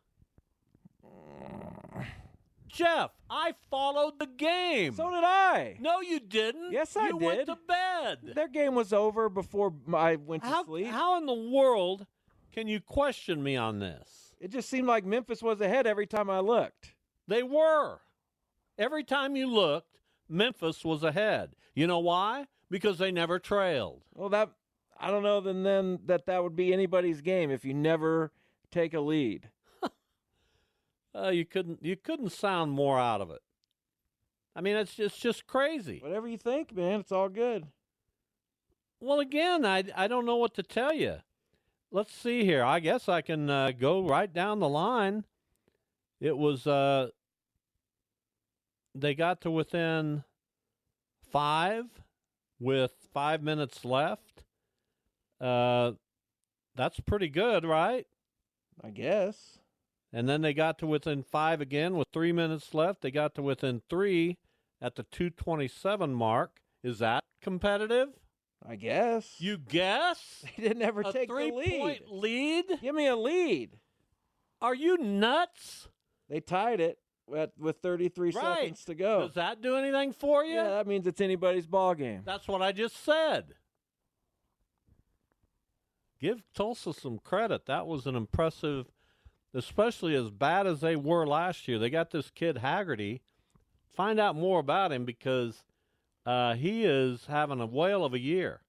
Jeff, 2.68 3.12
I 3.30 3.54
followed 3.70 4.18
the 4.18 4.26
game. 4.26 4.96
So 4.96 5.12
did 5.12 5.24
I. 5.24 5.78
no, 5.80 6.02
you 6.02 6.20
didn't. 6.20 6.72
Yes, 6.72 6.96
I 6.98 7.10
you 7.10 7.18
went 7.18 7.46
to 7.46 7.58
bed. 7.68 8.18
Their 8.34 8.48
game 8.48 8.74
was 8.74 8.92
over 8.92 9.30
before 9.30 9.74
I 9.94 10.16
went 10.16 10.42
to 10.42 10.50
How, 10.50 10.66
sleep. 10.66 10.88
how 10.88 11.18
in 11.20 11.28
the 11.28 11.34
world 11.36 12.08
can 12.52 12.68
you 12.68 12.80
question 12.80 13.44
me 13.44 13.56
on 13.58 13.78
this? 13.78 14.34
It 14.40 14.50
just 14.50 14.70
seemed 14.70 14.88
like 14.88 15.06
Memphis 15.06 15.44
was 15.44 15.62
ahead 15.62 15.86
every 15.86 16.08
time 16.08 16.32
I 16.32 16.40
looked. 16.40 16.96
They 17.28 17.44
were. 17.44 18.00
Every 18.78 19.04
time 19.04 19.36
you 19.36 19.48
looked, 19.48 19.98
Memphis 20.28 20.84
was 20.84 21.04
ahead. 21.04 21.56
You 21.76 21.88
know 21.88 22.00
why? 22.00 22.48
Because 22.70 22.98
they 22.98 23.12
never 23.12 23.40
trailed. 23.40 24.02
Well, 24.14 24.30
that 24.30 24.50
I 25.00 25.12
don't 25.12 25.24
know. 25.24 25.42
Then 25.42 25.64
then 25.64 26.00
that 26.06 26.26
that 26.26 26.44
would 26.44 26.56
be 26.56 26.74
anybody's 26.74 27.22
game 27.22 27.52
if 27.52 27.66
you 27.66 27.74
never 27.74 28.32
take 28.72 28.94
a 28.94 29.00
lead. 29.02 29.50
Uh, 31.16 31.30
you 31.30 31.46
couldn't 31.46 31.78
you 31.86 31.96
couldn't 31.96 32.32
sound 32.32 32.72
more 32.72 33.00
out 33.00 33.22
of 33.22 33.30
it. 33.30 33.44
I 34.56 34.62
mean, 34.62 34.76
it's 34.76 34.96
just, 34.96 35.14
it's 35.14 35.22
just 35.22 35.46
crazy. 35.46 36.00
Whatever 36.02 36.28
you 36.28 36.40
think, 36.40 36.76
man, 36.76 37.02
it's 37.02 37.12
all 37.12 37.30
good. 37.30 37.68
Well, 39.00 39.20
again, 39.20 39.64
I 39.64 39.84
I 39.96 40.08
don't 40.08 40.26
know 40.26 40.38
what 40.38 40.56
to 40.56 40.64
tell 40.64 40.92
you. 40.92 41.18
Let's 41.92 42.12
see 42.12 42.44
here. 42.46 42.64
I 42.64 42.80
guess 42.80 43.08
I 43.08 43.22
can 43.22 43.48
uh, 43.48 43.74
go 43.78 44.02
right 44.02 44.34
down 44.34 44.58
the 44.58 44.68
line. 44.68 45.26
It 46.20 46.36
was 46.36 46.66
uh, 46.66 47.10
they 48.96 49.16
got 49.16 49.42
to 49.42 49.52
within 49.52 50.24
five 51.32 51.86
with 52.60 52.92
five 53.14 53.42
minutes 53.42 53.84
left. 53.84 54.44
Uh, 55.42 55.94
that's 56.76 57.00
pretty 57.00 57.30
good, 57.30 57.66
right? 57.66 58.06
I 58.84 58.90
guess. 58.90 59.60
And 60.12 60.30
then 60.30 60.42
they 60.42 60.54
got 60.54 60.78
to 60.80 60.88
within 60.88 61.24
five 61.24 61.60
again 61.60 61.96
with 61.96 62.08
three 62.14 62.32
minutes 62.32 62.74
left. 62.74 63.02
They 63.02 63.12
got 63.12 63.36
to 63.36 63.42
within 63.42 63.82
three 63.90 64.38
at 64.82 64.96
the 64.96 65.04
227 65.04 66.14
mark. 66.14 66.60
Is 66.84 67.00
that 67.00 67.24
competitive? 67.42 68.10
I 68.68 68.76
guess. 68.76 69.36
You 69.40 69.58
guess? 69.58 70.46
They 70.58 70.64
didn't 70.64 70.84
ever 70.84 71.02
a 71.02 71.12
take 71.12 71.30
three 71.30 71.50
the 71.50 71.58
lead. 71.58 71.80
point 71.80 72.12
lead? 72.12 72.66
Give 72.82 72.96
me 72.96 73.08
a 73.08 73.16
lead. 73.16 73.78
Are 74.62 74.76
you 74.76 74.98
nuts? 74.98 75.90
They 76.30 76.40
tied 76.40 76.80
it 76.80 77.00
at, 77.36 77.52
with 77.58 77.78
33 77.78 78.32
Right. 78.32 78.58
seconds 78.58 78.86
to 78.86 78.96
go. 78.96 79.22
Does 79.22 79.36
that 79.36 79.62
do 79.62 79.76
anything 79.76 80.12
for 80.14 80.44
you? 80.44 80.56
yeah, 80.56 80.70
that 80.70 80.88
means 80.88 81.08
it's 81.08 81.22
anybody's 81.22 81.68
ball 81.68 81.94
game. 81.96 82.22
That's 82.26 82.48
what 82.48 82.62
I 82.62 82.72
just 82.72 83.04
said. 83.04 83.54
Give 86.20 86.42
Tulsa 86.54 86.94
some 86.94 87.20
credit. 87.20 87.66
That 87.66 87.86
was 87.86 88.06
an 88.06 88.16
impressive, 88.16 88.88
especially 89.54 90.16
as 90.16 90.30
bad 90.30 90.68
as 90.68 90.80
they 90.82 90.96
were 90.96 91.26
last 91.28 91.68
year. 91.68 91.78
They 91.80 91.90
got 91.90 92.12
this 92.12 92.30
kid 92.30 92.58
Haggerty. 92.60 93.22
Find 93.94 94.20
out 94.20 94.36
more 94.36 94.60
about 94.60 94.92
him 94.92 95.06
because 95.06 95.64
uh, 96.26 96.56
he 96.56 96.86
is 96.86 97.26
having 97.28 97.60
a 97.60 97.66
whale 97.66 98.06
of 98.06 98.14
a 98.14 98.20
year. 98.20 98.62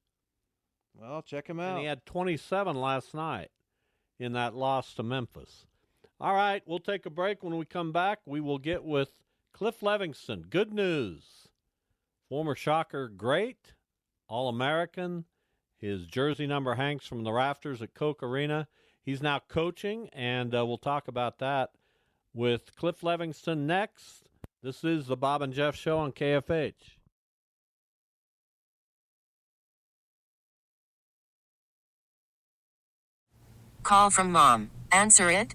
Well, 1.00 1.22
check 1.22 1.48
him 1.48 1.60
And 1.60 1.76
out. 1.76 1.80
he 1.80 1.86
had 1.86 2.04
27 2.06 2.76
last 2.76 3.14
night 3.14 3.50
in 4.18 4.32
that 4.32 4.54
loss 4.54 4.94
to 4.94 5.02
Memphis. 5.02 5.66
All 6.24 6.32
right, 6.32 6.62
we'll 6.64 6.78
take 6.78 7.04
a 7.04 7.10
break. 7.10 7.42
When 7.42 7.58
we 7.58 7.66
come 7.66 7.92
back, 7.92 8.20
we 8.24 8.40
will 8.40 8.56
get 8.56 8.82
with 8.82 9.10
Cliff 9.52 9.80
Levingston. 9.80 10.48
Good 10.48 10.72
news. 10.72 11.48
Former 12.30 12.54
Shocker 12.54 13.08
great, 13.08 13.74
All 14.26 14.48
American. 14.48 15.26
His 15.76 16.06
jersey 16.06 16.46
number 16.46 16.76
hangs 16.76 17.04
from 17.04 17.24
the 17.24 17.32
rafters 17.32 17.82
at 17.82 17.92
Koch 17.92 18.22
Arena. 18.22 18.68
He's 19.02 19.20
now 19.20 19.42
coaching, 19.50 20.08
and 20.14 20.54
uh, 20.54 20.64
we'll 20.64 20.78
talk 20.78 21.08
about 21.08 21.40
that 21.40 21.72
with 22.32 22.74
Cliff 22.74 23.02
Levingston 23.02 23.58
next. 23.66 24.30
This 24.62 24.82
is 24.82 25.08
the 25.08 25.18
Bob 25.18 25.42
and 25.42 25.52
Jeff 25.52 25.76
Show 25.76 25.98
on 25.98 26.12
KFH. 26.12 26.72
Call 33.82 34.08
from 34.08 34.32
mom. 34.32 34.70
Answer 34.90 35.28
it. 35.28 35.54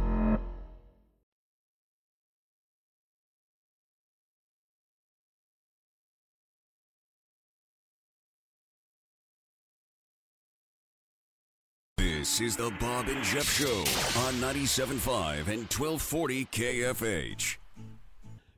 This 12.21 12.39
is 12.39 12.55
the 12.55 12.69
Bob 12.79 13.07
and 13.07 13.23
Jeff 13.23 13.49
Show 13.49 13.79
on 14.21 14.35
97.5 14.35 15.47
and 15.47 15.63
1240 15.63 16.45
KFH. 16.45 17.57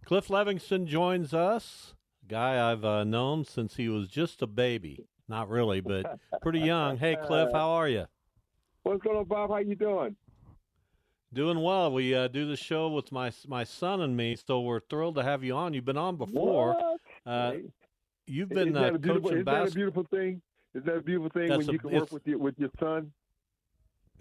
Cliff 0.04 0.28
Levingston 0.28 0.86
joins 0.86 1.34
us, 1.34 1.94
guy 2.28 2.70
I've 2.70 2.84
uh, 2.84 3.06
known 3.06 3.46
since 3.46 3.78
he 3.78 3.88
was 3.88 4.10
just 4.10 4.42
a 4.42 4.48
baby. 4.48 5.06
Not 5.30 5.48
really, 5.48 5.80
but 5.80 6.20
pretty 6.42 6.60
young. 6.60 6.98
Hey, 6.98 7.16
Cliff, 7.16 7.54
how 7.54 7.70
are 7.70 7.88
you? 7.88 8.06
What's 8.82 9.02
going 9.02 9.16
on, 9.16 9.24
Bob? 9.24 9.50
How 9.50 9.60
you 9.60 9.76
doing? 9.76 10.18
Doing 11.32 11.62
well. 11.62 11.90
We 11.94 12.14
uh, 12.14 12.28
do 12.28 12.46
the 12.46 12.58
show 12.58 12.90
with 12.90 13.14
my 13.14 13.32
my 13.48 13.64
son 13.64 14.02
and 14.02 14.18
me, 14.18 14.36
so 14.36 14.60
we're 14.60 14.82
thrilled 14.82 15.16
to 15.16 15.24
have 15.24 15.42
you 15.42 15.56
on. 15.56 15.74
You've 15.74 15.86
been 15.86 15.96
on 15.96 16.18
before. 16.18 16.74
What? 16.74 17.00
Uh, 17.26 17.54
you've 18.28 18.52
isn't 18.52 18.74
been 18.74 18.74
that 18.74 18.92
uh, 18.92 18.96
a 18.96 19.00
beautiful, 19.00 19.30
coaching 19.30 19.38
isn't 19.38 19.46
that 19.46 19.68
a 19.70 19.72
beautiful 19.72 20.04
thing? 20.04 20.42
Is 20.76 20.84
that 20.84 20.96
a 20.98 21.02
beautiful 21.02 21.30
thing 21.30 21.48
That's 21.48 21.60
when 21.60 21.70
a- 21.70 21.72
you 21.72 21.80
can 21.80 21.92
work 21.92 22.12
with 22.12 22.28
your 22.28 22.40
with 22.40 22.60
your 22.60 22.70
son? 22.78 23.14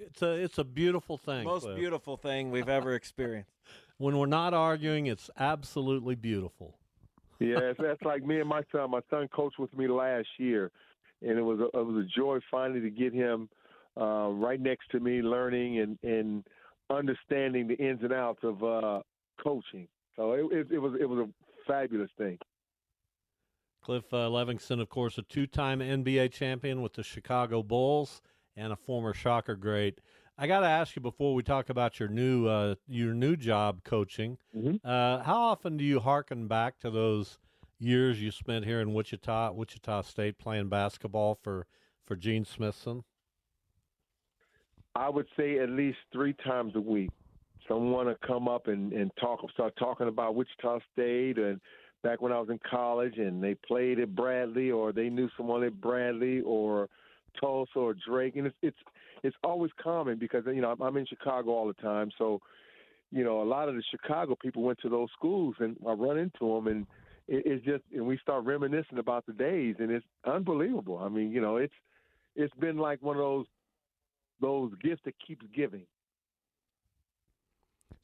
It's 0.06 0.22
a 0.22 0.32
it's 0.32 0.58
a 0.58 0.64
beautiful 0.64 1.16
thing. 1.16 1.44
Most 1.44 1.62
Cliff. 1.62 1.76
beautiful 1.76 2.16
thing 2.16 2.50
we've 2.50 2.68
ever 2.68 2.94
experienced. 3.00 3.50
When 3.98 4.18
we're 4.18 4.26
not 4.26 4.54
arguing, 4.54 5.06
it's 5.06 5.30
absolutely 5.38 6.14
beautiful. 6.14 6.76
yes, 7.38 7.74
that's 7.78 8.02
like 8.04 8.24
me 8.24 8.40
and 8.40 8.48
my 8.48 8.62
son. 8.72 8.90
My 8.90 9.00
son 9.10 9.28
coached 9.28 9.58
with 9.58 9.76
me 9.76 9.86
last 9.88 10.28
year, 10.38 10.70
and 11.22 11.38
it 11.38 11.42
was 11.42 11.60
a, 11.60 11.78
it 11.78 11.86
was 11.86 12.04
a 12.04 12.20
joy 12.20 12.40
finally 12.50 12.80
to 12.80 12.90
get 12.90 13.12
him 13.12 13.48
uh, 14.00 14.28
right 14.30 14.60
next 14.60 14.90
to 14.90 15.00
me, 15.00 15.22
learning 15.22 15.78
and 15.78 15.98
and 16.02 16.44
understanding 16.90 17.68
the 17.68 17.76
ins 17.76 18.02
and 18.02 18.12
outs 18.12 18.40
of 18.42 18.62
uh, 18.62 19.00
coaching. 19.42 19.86
So 20.16 20.32
it, 20.32 20.52
it, 20.52 20.66
it 20.72 20.78
was 20.78 20.94
it 21.00 21.08
was 21.08 21.28
a 21.28 21.28
fabulous 21.66 22.10
thing. 22.18 22.38
Cliff 23.82 24.04
uh, 24.12 24.28
Levingston, 24.28 24.80
of 24.80 24.88
course, 24.88 25.18
a 25.18 25.22
two-time 25.22 25.80
NBA 25.80 26.30
champion 26.30 26.82
with 26.82 26.92
the 26.92 27.02
Chicago 27.02 27.64
Bulls 27.64 28.22
and 28.56 28.72
a 28.72 28.76
former 28.76 29.14
Shocker 29.14 29.56
great. 29.56 30.00
I 30.38 30.46
got 30.46 30.60
to 30.60 30.66
ask 30.66 30.96
you 30.96 31.02
before 31.02 31.34
we 31.34 31.42
talk 31.42 31.68
about 31.68 32.00
your 32.00 32.08
new 32.08 32.46
uh, 32.46 32.74
your 32.88 33.14
new 33.14 33.36
job 33.36 33.84
coaching. 33.84 34.38
Mm-hmm. 34.56 34.76
Uh, 34.84 35.22
how 35.22 35.40
often 35.40 35.76
do 35.76 35.84
you 35.84 36.00
hearken 36.00 36.48
back 36.48 36.78
to 36.80 36.90
those 36.90 37.38
years 37.78 38.22
you 38.22 38.30
spent 38.30 38.64
here 38.64 38.80
in 38.80 38.94
Wichita, 38.94 39.52
Wichita 39.52 40.02
State, 40.02 40.38
playing 40.38 40.68
basketball 40.68 41.34
for 41.34 41.66
for 42.06 42.16
Gene 42.16 42.44
Smithson? 42.44 43.04
I 44.94 45.08
would 45.08 45.26
say 45.36 45.58
at 45.58 45.70
least 45.70 45.98
three 46.12 46.34
times 46.44 46.74
a 46.76 46.80
week. 46.80 47.10
Someone 47.68 48.06
to 48.06 48.16
come 48.26 48.48
up 48.48 48.66
and, 48.66 48.92
and 48.92 49.10
talk, 49.20 49.38
start 49.52 49.74
talking 49.78 50.08
about 50.08 50.34
Wichita 50.34 50.80
State 50.92 51.38
and 51.38 51.60
back 52.02 52.20
when 52.20 52.32
I 52.32 52.40
was 52.40 52.50
in 52.50 52.58
college, 52.68 53.16
and 53.18 53.42
they 53.42 53.54
played 53.54 54.00
at 54.00 54.14
Bradley, 54.14 54.70
or 54.70 54.92
they 54.92 55.08
knew 55.08 55.28
someone 55.36 55.62
at 55.62 55.80
Bradley, 55.80 56.40
or 56.40 56.88
Tulsa, 57.40 57.78
or 57.78 57.94
Drake, 57.94 58.36
and 58.36 58.46
it's 58.46 58.56
it's 58.62 58.76
it's 59.22 59.36
always 59.44 59.70
common 59.82 60.18
because 60.18 60.44
you 60.46 60.60
know 60.60 60.74
I'm 60.80 60.96
in 60.96 61.06
Chicago 61.06 61.50
all 61.50 61.66
the 61.66 61.74
time, 61.74 62.10
so 62.18 62.40
you 63.10 63.24
know 63.24 63.42
a 63.42 63.44
lot 63.44 63.68
of 63.68 63.74
the 63.74 63.82
Chicago 63.90 64.36
people 64.40 64.62
went 64.62 64.78
to 64.80 64.88
those 64.88 65.08
schools, 65.16 65.56
and 65.60 65.76
I 65.86 65.92
run 65.92 66.18
into 66.18 66.54
them, 66.54 66.66
and 66.66 66.86
it, 67.28 67.42
it's 67.46 67.64
just 67.64 67.82
and 67.94 68.06
we 68.06 68.18
start 68.18 68.44
reminiscing 68.44 68.98
about 68.98 69.26
the 69.26 69.32
days, 69.32 69.76
and 69.78 69.90
it's 69.90 70.06
unbelievable. 70.24 70.98
I 70.98 71.08
mean, 71.08 71.32
you 71.32 71.40
know, 71.40 71.56
it's 71.56 71.74
it's 72.34 72.54
been 72.54 72.78
like 72.78 73.02
one 73.02 73.16
of 73.16 73.22
those 73.22 73.46
those 74.40 74.72
gifts 74.82 75.02
that 75.04 75.14
keeps 75.24 75.46
giving. 75.54 75.86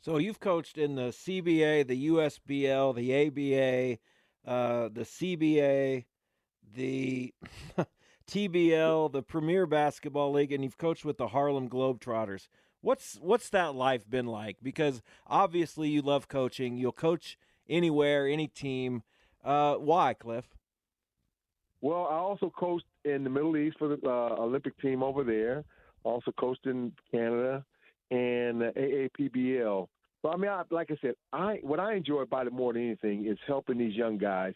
So 0.01 0.19
you've 0.19 0.41
coached 0.41 0.79
in 0.79 0.95
the 0.95 1.11
CBA, 1.11 1.87
the 1.87 2.09
USBL, 2.09 2.95
the 2.95 3.27
ABA, 3.27 3.99
uh, 4.51 4.89
the 4.93 5.03
CBA, 5.03 6.05
the 6.75 7.35
TBL, 8.29 9.11
the 9.11 9.23
Premier 9.23 9.65
Basketball 9.65 10.33
League, 10.33 10.53
and 10.53 10.63
you've 10.63 10.77
coached 10.77 11.05
with 11.05 11.17
the 11.17 11.29
Harlem 11.29 11.69
Globetrotters. 11.69 12.49
What's 12.83 13.19
what's 13.23 13.49
that 13.51 13.75
life 13.75 14.09
been 14.09 14.27
like? 14.27 14.59
Because 14.63 15.03
obviously 15.27 15.89
you 15.89 16.03
love 16.03 16.29
coaching. 16.29 16.77
You'll 16.77 16.93
coach 16.93 17.39
anywhere, 17.69 18.29
any 18.29 18.47
team. 18.47 19.03
Uh, 19.43 19.77
why, 19.77 20.13
Cliff? 20.13 20.45
Well, 21.81 22.07
I 22.11 22.17
also 22.17 22.51
coached 22.51 22.85
in 23.05 23.25
the 23.25 23.31
Middle 23.31 23.57
East 23.57 23.79
for 23.79 23.89
the 23.89 23.99
uh, 24.05 24.37
Olympic 24.39 24.79
team 24.79 25.03
over 25.03 25.25
there. 25.25 25.65
Also 26.05 26.31
coached 26.33 26.67
in 26.67 26.93
Canada 27.11 27.65
and 28.11 28.63
uh, 28.63 28.73
AAPBL. 28.73 29.89
So 30.21 30.31
I 30.31 30.37
mean, 30.37 30.51
I, 30.51 30.63
like 30.71 30.91
I 30.91 30.99
said, 31.01 31.15
I 31.33 31.61
what 31.63 31.81
I 31.81 31.95
enjoy 31.95 32.21
about 32.21 32.47
it 32.47 32.53
more 32.53 32.75
than 32.75 32.83
anything 32.85 33.27
is 33.27 33.39
helping 33.47 33.79
these 33.79 33.95
young 33.95 34.19
guys 34.19 34.53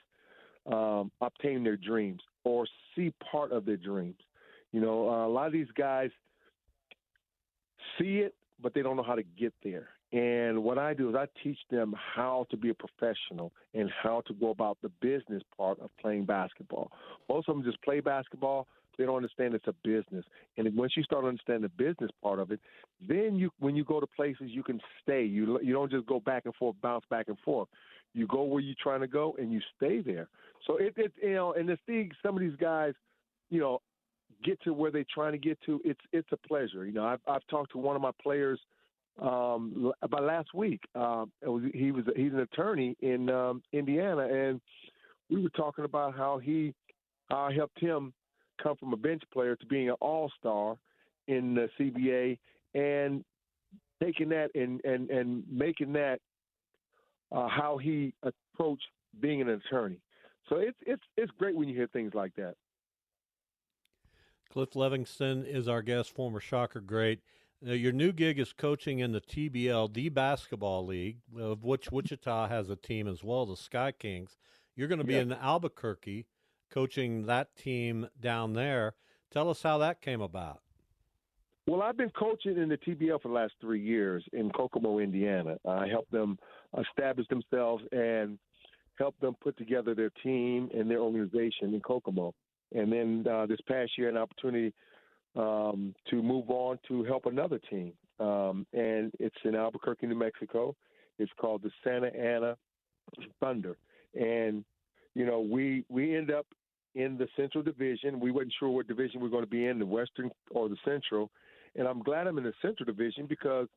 um, 0.70 1.10
obtain 1.22 1.64
their 1.64 1.78
dreams 1.78 2.20
or 2.44 2.66
see 2.94 3.12
part 3.30 3.52
of 3.52 3.64
their 3.64 3.76
dreams. 3.76 4.20
You 4.72 4.80
know, 4.80 5.08
uh, 5.08 5.26
a 5.26 5.28
lot 5.28 5.46
of 5.46 5.52
these 5.52 5.70
guys 5.76 6.10
see 7.98 8.18
it, 8.18 8.34
but 8.60 8.74
they 8.74 8.82
don't 8.82 8.96
know 8.96 9.02
how 9.02 9.14
to 9.14 9.22
get 9.22 9.52
there. 9.62 9.88
And 10.12 10.62
what 10.62 10.78
I 10.78 10.92
do 10.92 11.08
is 11.08 11.14
I 11.14 11.26
teach 11.42 11.58
them 11.70 11.94
how 11.96 12.46
to 12.50 12.56
be 12.56 12.68
a 12.68 12.74
professional 12.74 13.52
and 13.74 13.90
how 14.02 14.22
to 14.26 14.34
go 14.34 14.50
about 14.50 14.76
the 14.82 14.90
business 15.00 15.42
part 15.56 15.80
of 15.80 15.90
playing 16.00 16.26
basketball. 16.26 16.92
Most 17.30 17.48
of 17.48 17.56
them 17.56 17.64
just 17.64 17.82
play 17.82 18.00
basketball. 18.00 18.66
They 18.98 19.06
don't 19.06 19.16
understand 19.16 19.54
it's 19.54 19.66
a 19.66 19.74
business. 19.82 20.24
And 20.58 20.76
once 20.76 20.92
you 20.96 21.02
start 21.02 21.24
understanding 21.24 21.62
the 21.62 21.82
business 21.82 22.10
part 22.22 22.38
of 22.38 22.50
it, 22.50 22.60
then 23.00 23.36
you, 23.36 23.50
when 23.58 23.74
you 23.74 23.84
go 23.84 24.00
to 24.00 24.06
places, 24.06 24.48
you 24.48 24.62
can 24.62 24.80
stay. 25.02 25.24
You 25.24 25.58
you 25.62 25.72
don't 25.72 25.90
just 25.90 26.06
go 26.06 26.20
back 26.20 26.42
and 26.44 26.54
forth, 26.56 26.76
bounce 26.82 27.04
back 27.08 27.28
and 27.28 27.38
forth. 27.38 27.68
You 28.14 28.26
go 28.26 28.42
where 28.42 28.60
you're 28.60 28.74
trying 28.82 29.00
to 29.00 29.08
go, 29.08 29.34
and 29.38 29.52
you 29.52 29.60
stay 29.76 30.00
there. 30.00 30.28
So 30.66 30.76
it, 30.76 30.94
it 30.96 31.12
you 31.22 31.34
know, 31.34 31.52
and 31.54 31.68
to 31.68 31.78
see 31.86 32.10
some 32.22 32.36
of 32.36 32.40
these 32.40 32.56
guys, 32.60 32.94
you 33.50 33.60
know, 33.60 33.80
get 34.44 34.60
to 34.62 34.72
where 34.72 34.90
they're 34.90 35.04
trying 35.12 35.32
to 35.32 35.38
get 35.38 35.58
to, 35.66 35.80
it's 35.84 36.00
it's 36.12 36.28
a 36.32 36.36
pleasure. 36.48 36.84
You 36.86 36.92
know, 36.92 37.04
I've 37.04 37.20
I've 37.26 37.46
talked 37.48 37.72
to 37.72 37.78
one 37.78 37.96
of 37.96 38.02
my 38.02 38.12
players 38.22 38.60
um, 39.20 39.92
about 40.02 40.24
last 40.24 40.54
week. 40.54 40.80
Um, 40.94 41.30
was, 41.42 41.62
he 41.74 41.90
was 41.90 42.04
he's 42.16 42.32
an 42.32 42.40
attorney 42.40 42.96
in 43.00 43.28
um, 43.30 43.62
Indiana, 43.72 44.22
and 44.22 44.60
we 45.30 45.42
were 45.42 45.50
talking 45.50 45.84
about 45.84 46.16
how 46.16 46.38
he 46.38 46.74
I 47.30 47.52
helped 47.52 47.80
him 47.80 48.12
come 48.62 48.76
from 48.76 48.92
a 48.92 48.96
bench 48.96 49.22
player 49.32 49.56
to 49.56 49.66
being 49.66 49.88
an 49.88 49.96
all 50.00 50.30
star 50.38 50.76
in 51.28 51.54
the 51.54 51.68
CBA, 51.78 52.38
and 52.74 53.24
taking 54.02 54.28
that 54.30 54.50
and 54.54 54.80
and 54.84 55.10
and 55.10 55.44
making 55.50 55.92
that 55.94 56.20
uh, 57.32 57.48
how 57.48 57.78
he 57.78 58.14
approached 58.22 58.86
being 59.20 59.40
an 59.40 59.48
attorney. 59.48 59.98
So 60.48 60.56
it's 60.56 60.76
it's 60.86 61.02
it's 61.16 61.32
great 61.38 61.56
when 61.56 61.68
you 61.68 61.74
hear 61.74 61.86
things 61.88 62.12
like 62.14 62.34
that. 62.36 62.54
Cliff 64.50 64.72
Levingston 64.72 65.46
is 65.46 65.66
our 65.66 65.82
guest, 65.82 66.14
former 66.14 66.40
Shocker 66.40 66.80
great. 66.80 67.20
Uh, 67.66 67.72
your 67.72 67.92
new 67.92 68.12
gig 68.12 68.38
is 68.38 68.52
coaching 68.52 68.98
in 68.98 69.12
the 69.12 69.20
TBL, 69.20 69.94
the 69.94 70.08
basketball 70.10 70.84
league, 70.84 71.18
of 71.38 71.64
which 71.64 71.90
Wichita 71.90 72.48
has 72.48 72.68
a 72.68 72.76
team 72.76 73.06
as 73.08 73.22
well, 73.24 73.46
the 73.46 73.56
Sky 73.56 73.92
Kings. 73.92 74.36
You're 74.76 74.88
going 74.88 74.98
to 74.98 75.06
be 75.06 75.14
Yeah. 75.14 75.20
in 75.20 75.32
Albuquerque 75.32 76.26
coaching 76.70 77.26
that 77.26 77.54
team 77.56 78.08
down 78.20 78.52
there. 78.54 78.94
Tell 79.30 79.48
us 79.48 79.62
how 79.62 79.78
that 79.78 80.00
came 80.02 80.20
about. 80.20 80.60
Well, 81.66 81.80
I've 81.80 81.96
been 81.96 82.10
coaching 82.10 82.56
in 82.58 82.68
the 82.68 82.76
TBL 82.76 83.22
for 83.22 83.28
the 83.28 83.34
last 83.34 83.52
three 83.60 83.80
years 83.80 84.24
in 84.32 84.50
Kokomo, 84.50 84.98
Indiana. 84.98 85.56
I 85.66 85.86
helped 85.86 86.10
them 86.10 86.38
establish 86.80 87.26
themselves 87.28 87.82
and 87.92 88.38
help 88.98 89.18
them 89.20 89.34
put 89.42 89.56
together 89.56 89.94
their 89.94 90.10
team 90.22 90.68
and 90.74 90.90
their 90.90 91.00
organization 91.00 91.74
in 91.74 91.80
Kokomo. 91.80 92.34
And 92.74 92.92
then 92.92 93.26
uh, 93.30 93.46
this 93.46 93.60
past 93.68 93.92
year, 93.98 94.08
an 94.08 94.16
opportunity 94.16 94.72
um, 95.36 95.94
to 96.10 96.22
move 96.22 96.50
on 96.50 96.78
to 96.88 97.04
help 97.04 97.26
another 97.26 97.58
team. 97.70 97.92
Um, 98.20 98.66
and 98.72 99.12
it's 99.18 99.36
in 99.44 99.54
Albuquerque, 99.54 100.06
New 100.06 100.14
Mexico. 100.14 100.74
It's 101.18 101.32
called 101.38 101.62
the 101.62 101.70
Santa 101.82 102.14
Ana 102.14 102.56
Thunder. 103.40 103.76
And, 104.14 104.64
you 105.14 105.26
know, 105.26 105.40
we, 105.40 105.84
we 105.88 106.16
end 106.16 106.30
up 106.30 106.46
in 106.94 107.16
the 107.16 107.28
Central 107.36 107.62
Division. 107.62 108.20
We 108.20 108.30
wasn't 108.30 108.54
sure 108.58 108.70
what 108.70 108.86
division 108.86 109.20
we 109.20 109.28
are 109.28 109.30
going 109.30 109.44
to 109.44 109.50
be 109.50 109.66
in, 109.66 109.78
the 109.78 109.86
Western 109.86 110.30
or 110.50 110.68
the 110.68 110.76
Central. 110.84 111.30
And 111.74 111.88
I'm 111.88 112.02
glad 112.02 112.26
I'm 112.26 112.38
in 112.38 112.44
the 112.44 112.52
Central 112.60 112.84
Division 112.84 113.26
because 113.26 113.68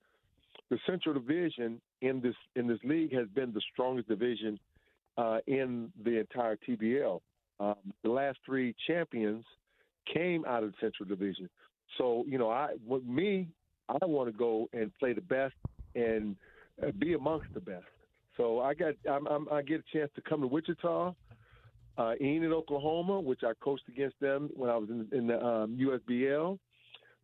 the 0.70 0.78
Central 0.86 1.14
Division 1.14 1.80
in 2.02 2.22
this 2.22 2.36
in 2.56 2.68
this 2.68 2.80
league 2.84 3.14
has 3.14 3.28
been 3.30 3.54
the 3.54 3.62
strongest 3.74 4.08
division 4.08 4.60
uh, 5.18 5.40
in 5.48 5.92
the 6.04 6.20
entire 6.20 6.58
TBL. 6.58 7.20
Um, 7.60 7.76
the 8.04 8.10
last 8.10 8.38
three 8.46 8.76
champions 8.88 9.46
came 10.14 10.44
out 10.46 10.64
of 10.64 10.72
the 10.72 10.78
Central 10.82 11.08
Division. 11.08 11.50
So 11.98 12.26
you 12.28 12.38
know, 12.38 12.50
I 12.50 12.76
with 12.86 13.06
me, 13.06 13.48
I 13.90 14.06
want 14.06 14.32
to 14.32 14.38
go 14.38 14.70
and 14.74 14.92
play 15.00 15.14
the 15.14 15.22
best 15.22 15.56
and 15.96 16.36
uh, 16.84 16.92
be 17.00 17.14
amongst 17.14 17.54
the 17.54 17.62
best. 17.62 17.86
So 18.38 18.60
I 18.60 18.74
got 18.74 18.96
I'm, 19.10 19.28
I'm, 19.28 19.48
I 19.52 19.62
get 19.62 19.80
a 19.82 19.98
chance 19.98 20.12
to 20.16 20.22
come 20.22 20.42
to 20.42 20.48
Wichita, 20.48 21.14
uh, 21.98 22.14
Enid, 22.20 22.52
Oklahoma, 22.52 23.20
which 23.20 23.42
I 23.44 23.54
coached 23.64 23.88
against 23.88 24.20
them 24.20 24.50
when 24.54 24.70
I 24.70 24.76
was 24.76 24.90
in, 24.90 25.08
in 25.18 25.28
the 25.28 25.44
um, 25.44 25.78
USBL. 25.80 26.60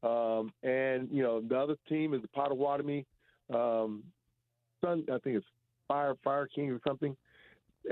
Um, 0.04 0.52
and 0.64 1.10
you 1.12 1.22
know 1.22 1.42
the 1.42 1.58
other 1.58 1.76
team 1.88 2.14
is 2.14 2.22
the 2.22 2.28
Potawatomi 2.30 3.06
um, 3.54 4.04
Sun. 4.82 5.06
I 5.12 5.18
think 5.20 5.38
it's 5.38 5.46
Fire 5.88 6.16
Fire 6.24 6.48
King 6.54 6.72
or 6.72 6.80
something. 6.86 7.16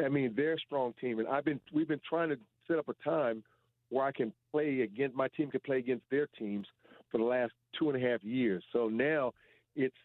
I 0.04 0.10
mean, 0.10 0.34
they're 0.36 0.54
a 0.54 0.60
strong 0.60 0.94
team, 1.00 1.20
and 1.20 1.28
I've 1.28 1.46
been 1.46 1.60
we've 1.74 1.88
been 1.88 2.02
trying 2.08 2.30
to 2.30 2.38
set 2.68 2.78
up 2.78 2.90
a 2.90 2.94
time 3.04 3.44
where 3.90 4.06
I 4.06 4.12
can 4.12 4.32
play 4.52 4.82
against 4.82 5.16
my 5.16 5.28
team 5.30 5.50
can 5.50 5.62
play 5.62 5.78
against 5.78 6.04
their 6.12 6.28
teams 6.38 6.68
for 7.12 7.18
the 7.18 7.24
last 7.24 7.54
two 7.78 7.90
and 7.90 8.04
a 8.04 8.08
half 8.08 8.24
years. 8.24 8.64
So 8.72 8.88
now 8.88 9.34
it's 9.76 9.96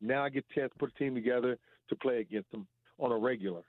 now 0.00 0.24
I 0.24 0.28
get 0.28 0.44
a 0.50 0.54
chance 0.54 0.72
to 0.72 0.78
put 0.78 0.92
a 0.94 0.98
team 0.98 1.14
together 1.14 1.58
to 1.88 1.96
play 1.96 2.20
against 2.20 2.50
them 2.50 2.66
on 2.98 3.12
a 3.12 3.16
regular. 3.16 3.62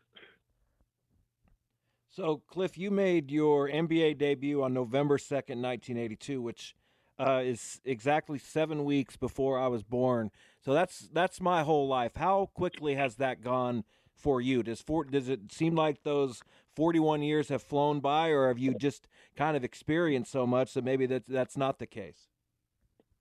So, 2.10 2.42
Cliff, 2.48 2.78
you 2.80 2.90
made 2.90 3.30
your 3.30 3.70
NBA 3.70 4.18
debut 4.18 4.64
on 4.64 4.74
November 4.74 5.20
2nd, 5.20 5.62
1982, 5.62 6.42
which 6.42 6.74
uh, 7.20 7.42
is 7.44 7.82
exactly 7.84 8.38
seven 8.38 8.86
weeks 8.86 9.16
before 9.16 9.60
I 9.60 9.68
was 9.68 9.84
born. 9.84 10.32
So 10.64 10.74
that's 10.74 11.10
that's 11.12 11.42
my 11.42 11.64
whole 11.64 11.88
life. 11.88 12.16
How 12.16 12.50
quickly 12.54 12.96
has 12.96 13.16
that 13.16 13.42
gone 13.42 13.84
for 14.16 14.42
you? 14.42 14.64
Does 14.64 14.82
for, 14.82 15.04
does 15.04 15.30
it 15.30 15.52
seem 15.52 15.76
like 15.76 16.04
those 16.04 16.42
41 16.76 17.24
years 17.24 17.50
have 17.50 17.64
flown 17.64 18.00
by, 18.00 18.30
or 18.30 18.48
have 18.50 18.60
you 18.60 18.76
just 18.76 19.08
kind 19.36 19.58
of 19.58 19.64
experienced 19.64 20.32
so 20.32 20.46
much 20.46 20.74
that 20.74 20.84
maybe 20.84 21.06
that 21.08 21.26
that's 21.26 21.58
not 21.58 21.80
the 21.80 21.88
case? 21.88 22.28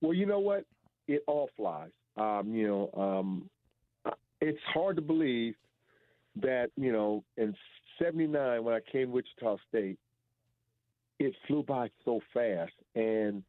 Well, 0.00 0.12
you 0.12 0.26
know 0.26 0.40
what? 0.40 0.64
It 1.08 1.22
all 1.26 1.48
flies. 1.56 1.92
Um, 2.16 2.52
you 2.52 2.66
know, 2.66 2.90
um, 3.00 3.50
it's 4.40 4.58
hard 4.74 4.96
to 4.96 5.02
believe 5.02 5.54
that 6.36 6.70
you 6.76 6.92
know 6.92 7.24
in 7.36 7.54
'79 8.02 8.62
when 8.62 8.74
I 8.74 8.80
came 8.80 9.06
to 9.06 9.12
Wichita 9.12 9.56
State, 9.68 9.98
it 11.18 11.34
flew 11.46 11.62
by 11.62 11.88
so 12.04 12.20
fast, 12.34 12.72
and 12.94 13.42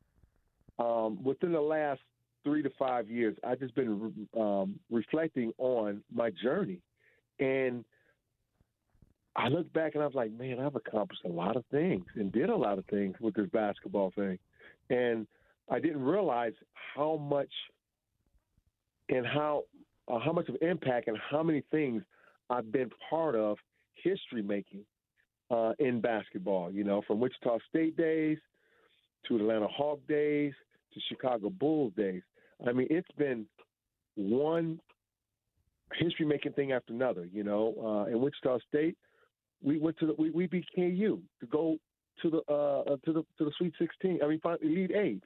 um, 0.79 1.23
within 1.23 1.51
the 1.51 1.61
last 1.61 2.01
three 2.43 2.61
to 2.61 2.69
five 2.77 3.09
years, 3.09 3.35
I've 3.43 3.59
just 3.59 3.75
been 3.75 4.27
um, 4.39 4.79
reflecting 4.89 5.51
on 5.57 6.01
my 6.13 6.31
journey, 6.31 6.79
and 7.39 7.83
I 9.35 9.49
look 9.49 9.71
back 9.73 9.93
and 9.93 10.03
I 10.03 10.07
was 10.07 10.15
like, 10.15 10.31
man, 10.31 10.59
I've 10.59 10.75
accomplished 10.75 11.23
a 11.25 11.29
lot 11.29 11.55
of 11.55 11.63
things 11.71 12.05
and 12.15 12.31
did 12.31 12.49
a 12.49 12.55
lot 12.55 12.79
of 12.79 12.85
things 12.85 13.15
with 13.19 13.35
this 13.35 13.49
basketball 13.51 14.11
thing, 14.15 14.39
and 14.89 15.27
I 15.69 15.79
didn't 15.79 16.03
realize 16.03 16.53
how 16.95 17.17
much 17.17 17.51
and 19.09 19.25
how 19.25 19.63
uh, 20.07 20.19
how 20.19 20.31
much 20.31 20.47
of 20.49 20.55
impact 20.61 21.07
and 21.07 21.17
how 21.29 21.43
many 21.43 21.63
things 21.71 22.03
I've 22.49 22.71
been 22.71 22.89
part 23.09 23.35
of 23.35 23.57
history 23.93 24.41
making 24.41 24.85
uh, 25.51 25.73
in 25.79 26.01
basketball. 26.01 26.71
You 26.71 26.83
know, 26.83 27.01
from 27.05 27.19
Wichita 27.19 27.57
State 27.69 27.97
days 27.97 28.37
to 29.27 29.35
Atlanta 29.35 29.67
Hawk 29.67 29.99
days 30.07 30.53
Chicago 31.09 31.49
Bulls 31.49 31.93
days. 31.95 32.21
I 32.65 32.71
mean, 32.71 32.87
it's 32.89 33.11
been 33.17 33.45
one 34.15 34.79
history 35.95 36.25
making 36.25 36.53
thing 36.53 36.71
after 36.71 36.93
another. 36.93 37.27
You 37.31 37.43
know, 37.43 37.73
uh, 37.81 38.11
in 38.11 38.19
Wichita 38.21 38.59
State, 38.67 38.97
we 39.61 39.77
went 39.77 39.97
to 39.99 40.07
the 40.07 40.15
we, 40.17 40.31
we 40.31 40.47
beat 40.47 40.65
KU 40.75 41.19
to 41.39 41.45
go 41.47 41.77
to 42.21 42.29
the 42.29 42.37
uh, 42.51 42.95
to 43.05 43.13
the 43.13 43.25
to 43.37 43.45
the 43.45 43.51
Sweet 43.57 43.73
16. 43.79 44.19
I 44.23 44.27
mean, 44.27 44.41
Elite 44.61 44.91
Eight. 44.95 45.23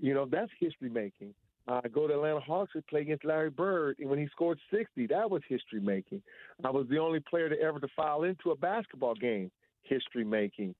You 0.00 0.14
know, 0.14 0.26
that's 0.30 0.50
history 0.58 0.88
making. 0.88 1.34
I 1.68 1.78
uh, 1.78 1.80
go 1.92 2.08
to 2.08 2.14
Atlanta 2.14 2.40
Hawks 2.40 2.72
and 2.74 2.84
play 2.88 3.02
against 3.02 3.24
Larry 3.24 3.50
Bird, 3.50 3.96
and 4.00 4.10
when 4.10 4.18
he 4.18 4.26
scored 4.32 4.58
60, 4.72 5.06
that 5.06 5.30
was 5.30 5.42
history 5.48 5.78
making. 5.78 6.20
I 6.64 6.70
was 6.70 6.88
the 6.90 6.98
only 6.98 7.20
player 7.20 7.48
to 7.48 7.60
ever 7.60 7.78
to 7.78 7.86
file 7.94 8.24
into 8.24 8.50
a 8.50 8.56
basketball 8.56 9.14
game, 9.14 9.48
history 9.84 10.24
making. 10.24 10.74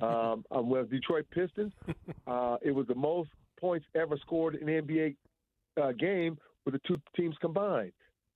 Um, 0.00 0.44
with 0.52 0.90
Detroit 0.90 1.26
Pistons. 1.32 1.72
Uh, 2.28 2.58
it 2.60 2.72
was 2.72 2.86
the 2.86 2.94
most 2.94 3.30
points 3.58 3.86
ever 3.94 4.16
scored 4.18 4.54
in 4.54 4.68
an 4.68 4.86
NBA 4.86 5.16
uh, 5.80 5.92
game 5.92 6.38
with 6.64 6.74
the 6.74 6.80
two 6.86 7.00
teams 7.16 7.36
combined. 7.40 7.92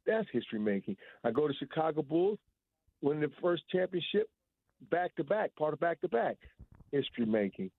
That's 0.07 0.27
history 0.33 0.59
making. 0.59 0.97
I 1.25 1.31
go 1.31 1.47
to 1.47 1.55
Chicago 1.55 2.03
Bulls, 2.03 2.39
win 3.01 3.21
the 3.21 3.31
first 3.41 3.63
championship, 3.71 4.29
back 4.91 5.15
to 5.17 5.25
back, 5.25 5.55
part 5.57 5.73
of 5.73 5.81
back 5.81 6.01
to 6.01 6.09
back, 6.09 6.37
history 6.91 7.27
making. 7.27 7.71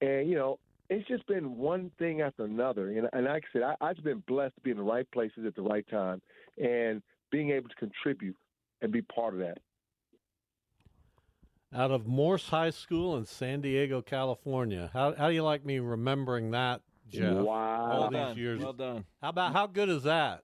And 0.00 0.28
you 0.28 0.36
know, 0.36 0.58
it's 0.90 1.06
just 1.08 1.26
been 1.26 1.56
one 1.56 1.90
thing 1.98 2.20
after 2.20 2.44
another. 2.44 2.88
And, 2.88 3.08
and 3.12 3.24
like 3.24 3.44
I 3.44 3.52
said, 3.52 3.62
I, 3.62 3.74
I've 3.80 4.02
been 4.04 4.22
blessed 4.26 4.54
to 4.56 4.60
be 4.60 4.70
in 4.70 4.76
the 4.76 4.82
right 4.82 5.10
places 5.10 5.44
at 5.46 5.54
the 5.54 5.62
right 5.62 5.86
time 5.88 6.20
and 6.62 7.02
being 7.30 7.50
able 7.50 7.68
to 7.68 7.74
contribute 7.76 8.36
and 8.82 8.92
be 8.92 9.02
part 9.02 9.34
of 9.34 9.40
that. 9.40 9.58
Out 11.74 11.90
of 11.90 12.06
Morse 12.06 12.48
High 12.48 12.70
School 12.70 13.16
in 13.16 13.24
San 13.24 13.62
Diego, 13.62 14.02
California. 14.02 14.90
How, 14.92 15.14
how 15.16 15.28
do 15.28 15.34
you 15.34 15.42
like 15.42 15.64
me 15.64 15.78
remembering 15.78 16.50
that, 16.50 16.82
Jeff? 17.08 17.34
Wow. 17.34 17.90
All 17.90 18.00
well 18.00 18.10
these 18.10 18.18
done. 18.18 18.36
years. 18.38 18.60
Well 18.60 18.72
done. 18.72 19.04
How 19.20 19.28
about 19.30 19.52
how 19.52 19.66
good 19.66 19.88
is 19.88 20.04
that? 20.04 20.42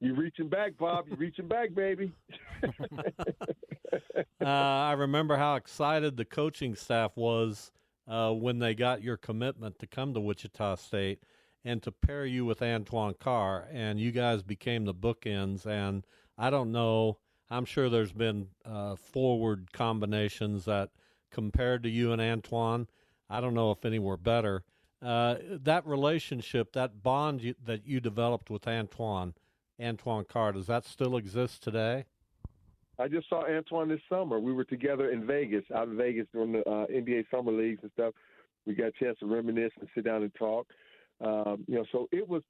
You're 0.00 0.16
reaching 0.16 0.48
back, 0.48 0.76
Bob. 0.76 1.06
You're 1.08 1.16
reaching 1.16 1.48
back, 1.48 1.74
baby. 1.74 2.12
uh, 4.40 4.46
I 4.46 4.92
remember 4.92 5.36
how 5.36 5.54
excited 5.54 6.16
the 6.16 6.24
coaching 6.24 6.74
staff 6.74 7.12
was 7.16 7.72
uh, 8.06 8.32
when 8.32 8.58
they 8.58 8.74
got 8.74 9.02
your 9.02 9.16
commitment 9.16 9.78
to 9.78 9.86
come 9.86 10.12
to 10.14 10.20
Wichita 10.20 10.76
State 10.76 11.20
and 11.64 11.82
to 11.82 11.90
pair 11.90 12.26
you 12.26 12.44
with 12.44 12.60
Antoine 12.60 13.14
Carr, 13.18 13.66
and 13.72 13.98
you 13.98 14.12
guys 14.12 14.42
became 14.42 14.84
the 14.84 14.94
bookends. 14.94 15.64
And 15.64 16.04
I 16.36 16.50
don't 16.50 16.72
know, 16.72 17.18
I'm 17.48 17.64
sure 17.64 17.88
there's 17.88 18.12
been 18.12 18.48
uh, 18.66 18.96
forward 18.96 19.72
combinations 19.72 20.66
that 20.66 20.90
compared 21.30 21.82
to 21.84 21.88
you 21.88 22.12
and 22.12 22.20
Antoine, 22.20 22.88
I 23.30 23.40
don't 23.40 23.54
know 23.54 23.70
if 23.70 23.84
any 23.84 23.98
were 23.98 24.18
better. 24.18 24.62
Uh, 25.04 25.36
that 25.62 25.86
relationship, 25.86 26.72
that 26.72 27.02
bond 27.02 27.42
you, 27.42 27.54
that 27.64 27.86
you 27.86 28.00
developed 28.00 28.48
with 28.48 28.66
Antoine, 28.66 29.34
Antoine 29.80 30.24
Carr, 30.24 30.52
does 30.52 30.66
that 30.66 30.86
still 30.86 31.16
exist 31.16 31.62
today? 31.62 32.06
I 32.98 33.08
just 33.08 33.28
saw 33.28 33.44
Antoine 33.44 33.88
this 33.88 34.00
summer. 34.08 34.38
We 34.38 34.52
were 34.52 34.64
together 34.64 35.10
in 35.10 35.26
Vegas, 35.26 35.64
out 35.74 35.88
in 35.88 35.96
Vegas 35.96 36.26
during 36.32 36.52
the 36.52 36.60
uh, 36.60 36.86
NBA 36.86 37.24
summer 37.30 37.52
leagues 37.52 37.80
and 37.82 37.90
stuff. 37.92 38.14
We 38.66 38.74
got 38.74 38.86
a 38.86 38.92
chance 38.92 39.18
to 39.18 39.26
reminisce 39.26 39.72
and 39.78 39.88
sit 39.94 40.04
down 40.04 40.22
and 40.22 40.34
talk. 40.36 40.68
Um, 41.20 41.64
you 41.66 41.74
know, 41.74 41.84
so 41.92 42.08
it 42.12 42.26
was 42.26 42.42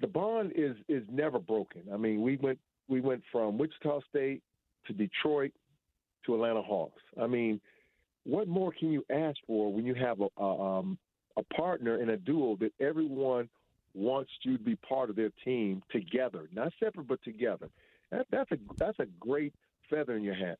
the 0.00 0.06
bond 0.06 0.52
is 0.54 0.76
is 0.88 1.02
never 1.10 1.38
broken. 1.38 1.82
I 1.92 1.96
mean, 1.96 2.20
we 2.20 2.36
went 2.36 2.58
we 2.88 3.00
went 3.00 3.22
from 3.32 3.56
Wichita 3.58 4.00
State 4.10 4.42
to 4.86 4.92
Detroit 4.92 5.52
to 6.26 6.34
Atlanta 6.34 6.62
Hawks. 6.62 7.02
I 7.20 7.26
mean, 7.26 7.60
what 8.24 8.48
more 8.48 8.72
can 8.72 8.90
you 8.92 9.04
ask 9.10 9.38
for 9.46 9.72
when 9.72 9.86
you 9.86 9.94
have 9.94 10.20
a 10.20 10.28
a, 10.36 10.78
um, 10.78 10.98
a 11.36 11.42
partner 11.54 12.00
in 12.00 12.10
a 12.10 12.16
duo 12.16 12.56
that 12.60 12.72
everyone 12.80 13.48
wants 13.94 14.30
you 14.42 14.58
to 14.58 14.62
be 14.62 14.76
part 14.76 15.10
of 15.10 15.16
their 15.16 15.30
team 15.44 15.82
together, 15.90 16.48
not 16.52 16.72
separate 16.80 17.06
but 17.06 17.22
together. 17.22 17.68
That, 18.10 18.26
that's 18.30 18.50
a 18.52 18.58
that's 18.76 18.98
a 18.98 19.06
great 19.20 19.54
feather 19.88 20.16
in 20.16 20.22
your 20.22 20.34
hat. 20.34 20.58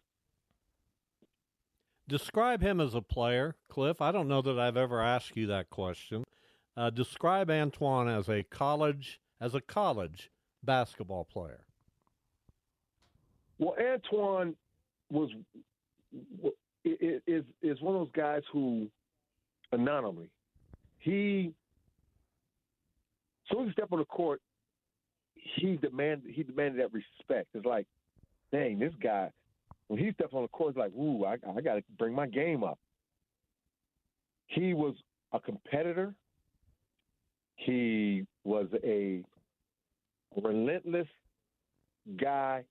Describe 2.08 2.60
him 2.60 2.80
as 2.80 2.94
a 2.94 3.00
player, 3.00 3.56
Cliff. 3.68 4.00
I 4.00 4.12
don't 4.12 4.28
know 4.28 4.42
that 4.42 4.58
I've 4.58 4.76
ever 4.76 5.00
asked 5.02 5.36
you 5.36 5.46
that 5.46 5.70
question. 5.70 6.24
Uh, 6.76 6.90
describe 6.90 7.50
Antoine 7.50 8.08
as 8.08 8.28
a 8.28 8.42
college 8.42 9.20
as 9.40 9.54
a 9.54 9.60
college 9.60 10.30
basketball 10.62 11.24
player. 11.24 11.64
Well, 13.58 13.76
Antoine 13.80 14.56
was 15.10 15.30
is 16.84 17.44
is 17.62 17.80
one 17.80 17.94
of 17.94 18.00
those 18.00 18.12
guys 18.14 18.42
who 18.52 18.88
anomaly. 19.72 20.30
He 21.04 21.52
so 23.52 23.62
he 23.62 23.72
stepped 23.72 23.92
on 23.92 23.98
the 23.98 24.06
court, 24.06 24.40
he 25.34 25.76
demanded 25.76 26.32
he 26.34 26.42
demanded 26.42 26.80
that 26.80 26.92
respect. 26.92 27.48
It's 27.52 27.66
like, 27.66 27.86
dang, 28.50 28.78
this 28.78 28.94
guy 29.02 29.30
when 29.88 29.98
he 30.02 30.12
steps 30.12 30.32
on 30.32 30.42
the 30.42 30.48
court, 30.48 30.70
it's 30.70 30.78
like, 30.78 30.92
ooh, 30.94 31.24
I, 31.24 31.34
I 31.34 31.60
got 31.60 31.74
to 31.74 31.82
bring 31.98 32.14
my 32.14 32.26
game 32.26 32.64
up. 32.64 32.78
He 34.46 34.72
was 34.72 34.94
a 35.32 35.40
competitor. 35.40 36.14
He 37.56 38.24
was 38.44 38.66
a 38.82 39.22
relentless 40.42 41.06
guy 42.20 42.64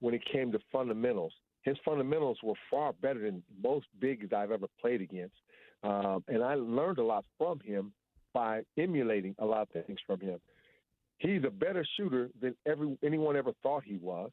when 0.00 0.14
it 0.14 0.22
came 0.30 0.52
to 0.52 0.58
fundamentals. 0.70 1.32
His 1.62 1.76
fundamentals 1.82 2.38
were 2.42 2.54
far 2.70 2.92
better 2.92 3.20
than 3.20 3.42
most 3.62 3.86
bigs 3.98 4.32
I've 4.36 4.50
ever 4.50 4.66
played 4.80 5.00
against. 5.00 5.34
Um, 5.84 6.24
and 6.28 6.42
I 6.42 6.54
learned 6.54 6.98
a 6.98 7.04
lot 7.04 7.24
from 7.38 7.60
him 7.60 7.92
by 8.32 8.62
emulating 8.78 9.36
a 9.38 9.44
lot 9.44 9.62
of 9.62 9.86
things 9.86 9.98
from 10.06 10.18
him. 10.18 10.40
He's 11.18 11.44
a 11.46 11.50
better 11.50 11.86
shooter 11.96 12.30
than 12.40 12.56
every 12.66 12.98
anyone 13.04 13.36
ever 13.36 13.52
thought 13.62 13.84
he 13.84 13.98
was, 13.98 14.30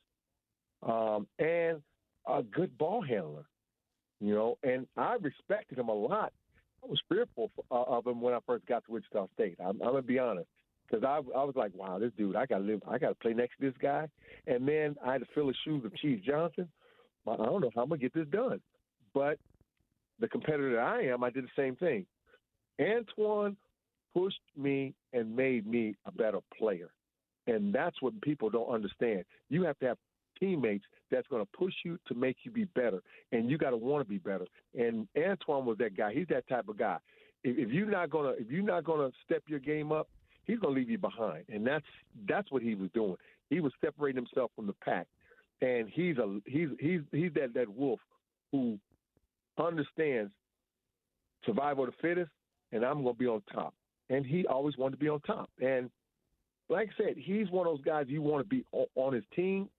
um, 0.81 1.27
and 1.37 1.81
a 2.27 2.41
good 2.41 2.75
ball 2.77 3.01
handler. 3.01 3.45
You 4.19 4.33
know, 4.35 4.57
and 4.63 4.87
I 4.97 5.15
respected 5.19 5.77
him 5.77 5.89
a 5.89 5.93
lot. 5.93 6.31
I 6.83 6.87
was 6.87 7.01
fearful 7.09 7.51
uh, 7.69 7.83
of 7.83 8.07
him 8.07 8.21
when 8.21 8.33
I 8.33 8.39
first 8.45 8.65
got 8.65 8.85
to 8.85 8.91
Wichita 8.91 9.27
State. 9.33 9.57
I'm, 9.59 9.81
I'm 9.81 9.89
gonna 9.89 10.01
be 10.01 10.19
honest, 10.19 10.47
because 10.87 11.03
I, 11.03 11.17
I 11.37 11.43
was 11.43 11.55
like, 11.55 11.71
wow, 11.75 11.99
this 11.99 12.11
dude, 12.17 12.35
I 12.35 12.45
gotta 12.45 12.63
live, 12.63 12.81
I 12.87 12.97
gotta 12.97 13.15
play 13.15 13.33
next 13.33 13.57
to 13.59 13.65
this 13.65 13.77
guy. 13.81 14.07
And 14.47 14.67
then 14.67 14.95
I 15.05 15.13
had 15.13 15.21
to 15.21 15.27
fill 15.35 15.47
the 15.47 15.53
shoes 15.65 15.83
of 15.85 15.95
Cheese 15.97 16.21
Johnson. 16.25 16.67
I 17.27 17.35
don't 17.35 17.61
know 17.61 17.71
how 17.75 17.83
I'm 17.83 17.89
gonna 17.89 17.99
get 17.99 18.13
this 18.13 18.27
done, 18.31 18.61
but 19.13 19.37
the 20.21 20.27
competitor 20.29 20.71
that 20.75 20.79
I 20.79 21.01
am, 21.03 21.23
I 21.23 21.29
did 21.29 21.43
the 21.43 21.49
same 21.55 21.75
thing. 21.75 22.05
Antoine 22.79 23.57
pushed 24.15 24.39
me 24.57 24.93
and 25.13 25.35
made 25.35 25.67
me 25.67 25.95
a 26.05 26.11
better 26.11 26.39
player. 26.57 26.89
And 27.47 27.73
that's 27.73 28.01
what 28.01 28.19
people 28.21 28.49
don't 28.49 28.69
understand. 28.69 29.25
You 29.49 29.63
have 29.63 29.77
to 29.79 29.87
have 29.87 29.97
teammates 30.39 30.85
that's 31.09 31.27
going 31.27 31.43
to 31.43 31.57
push 31.57 31.73
you 31.83 31.97
to 32.07 32.13
make 32.13 32.37
you 32.43 32.51
be 32.51 32.65
better, 32.65 33.01
and 33.31 33.49
you 33.49 33.57
got 33.57 33.71
to 33.71 33.77
want 33.77 34.05
to 34.05 34.09
be 34.09 34.17
better. 34.17 34.45
And 34.77 35.07
Antoine 35.17 35.65
was 35.65 35.77
that 35.79 35.97
guy. 35.97 36.13
He's 36.13 36.27
that 36.29 36.47
type 36.47 36.69
of 36.69 36.77
guy. 36.77 36.97
If, 37.43 37.57
if 37.57 37.73
you're 37.73 37.89
not 37.89 38.09
gonna, 38.09 38.33
if 38.37 38.49
you're 38.49 38.63
not 38.63 38.83
gonna 38.83 39.09
step 39.25 39.43
your 39.47 39.59
game 39.59 39.91
up, 39.91 40.07
he's 40.45 40.59
gonna 40.59 40.75
leave 40.75 40.89
you 40.89 40.97
behind. 40.97 41.45
And 41.49 41.65
that's 41.65 41.85
that's 42.27 42.51
what 42.51 42.61
he 42.61 42.75
was 42.75 42.89
doing. 42.93 43.15
He 43.49 43.59
was 43.59 43.73
separating 43.83 44.23
himself 44.23 44.51
from 44.55 44.67
the 44.67 44.75
pack, 44.83 45.07
and 45.61 45.89
he's 45.89 46.17
a 46.17 46.39
he's 46.45 46.69
he's 46.79 47.01
he's 47.11 47.33
that 47.33 47.53
that 47.55 47.67
wolf 47.67 47.99
who 48.51 48.77
understands 49.57 50.31
survival 51.45 51.85
of 51.85 51.91
the 51.91 51.97
fittest, 52.01 52.31
and 52.71 52.83
I'm 52.85 53.03
gonna 53.03 53.13
be 53.13 53.27
on 53.27 53.41
top 53.53 53.73
and 54.11 54.25
he 54.25 54.45
always 54.45 54.77
wanted 54.77 54.91
to 54.91 54.97
be 54.97 55.07
on 55.07 55.21
top. 55.21 55.49
And 55.61 55.89
like 56.69 56.89
I 56.89 57.03
said, 57.03 57.15
he's 57.17 57.49
one 57.49 57.65
of 57.65 57.73
those 57.73 57.83
guys 57.83 58.05
you 58.09 58.21
want 58.21 58.47
to 58.47 58.55
be 58.55 58.65
on 58.95 59.13
his 59.13 59.23
team 59.35 59.69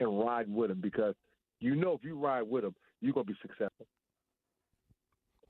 and 0.00 0.18
ride 0.18 0.52
with 0.52 0.70
him 0.70 0.80
because 0.80 1.14
you 1.60 1.76
know 1.76 1.92
if 1.92 2.02
you 2.02 2.18
ride 2.18 2.42
with 2.42 2.64
him, 2.64 2.74
you're 3.00 3.12
going 3.12 3.26
to 3.26 3.32
be 3.32 3.38
successful. 3.42 3.86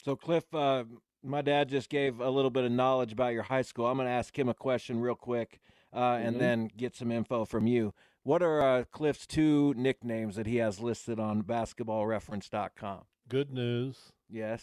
So, 0.04 0.16
Cliff, 0.16 0.52
uh, 0.52 0.84
my 1.22 1.40
dad 1.40 1.68
just 1.68 1.88
gave 1.88 2.20
a 2.20 2.28
little 2.28 2.50
bit 2.50 2.64
of 2.64 2.72
knowledge 2.72 3.12
about 3.12 3.32
your 3.32 3.44
high 3.44 3.62
school. 3.62 3.86
I'm 3.86 3.96
going 3.96 4.08
to 4.08 4.12
ask 4.12 4.36
him 4.36 4.48
a 4.48 4.54
question 4.54 5.00
real 5.00 5.14
quick 5.14 5.60
uh, 5.92 6.00
mm-hmm. 6.00 6.26
and 6.26 6.40
then 6.40 6.70
get 6.76 6.96
some 6.96 7.12
info 7.12 7.44
from 7.44 7.68
you. 7.68 7.94
What 8.24 8.42
are 8.42 8.60
uh, 8.60 8.84
Cliff's 8.90 9.26
two 9.26 9.72
nicknames 9.76 10.34
that 10.34 10.46
he 10.46 10.56
has 10.56 10.80
listed 10.80 11.20
on 11.20 11.42
BasketballReference.com? 11.44 13.02
Good 13.32 13.50
news. 13.50 14.12
Yes. 14.28 14.62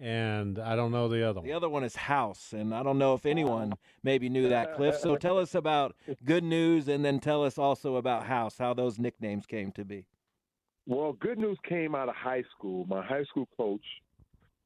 And 0.00 0.60
I 0.60 0.76
don't 0.76 0.92
know 0.92 1.08
the 1.08 1.28
other 1.28 1.40
one. 1.40 1.48
The 1.48 1.52
other 1.52 1.68
one 1.68 1.82
is 1.82 1.96
House, 1.96 2.52
and 2.52 2.72
I 2.72 2.84
don't 2.84 2.96
know 2.96 3.14
if 3.14 3.26
anyone 3.26 3.72
maybe 4.04 4.28
knew 4.28 4.50
that, 4.50 4.76
Cliff. 4.76 4.96
So 5.00 5.16
tell 5.16 5.36
us 5.36 5.56
about 5.56 5.96
Good 6.24 6.44
News, 6.44 6.86
and 6.86 7.04
then 7.04 7.18
tell 7.18 7.42
us 7.42 7.58
also 7.58 7.96
about 7.96 8.24
House, 8.24 8.56
how 8.56 8.72
those 8.72 9.00
nicknames 9.00 9.46
came 9.46 9.72
to 9.72 9.84
be. 9.84 10.06
Well, 10.86 11.14
good 11.14 11.40
news 11.40 11.58
came 11.68 11.96
out 11.96 12.08
of 12.08 12.14
high 12.14 12.44
school. 12.56 12.86
My 12.88 13.04
high 13.04 13.24
school 13.24 13.48
coach 13.56 13.84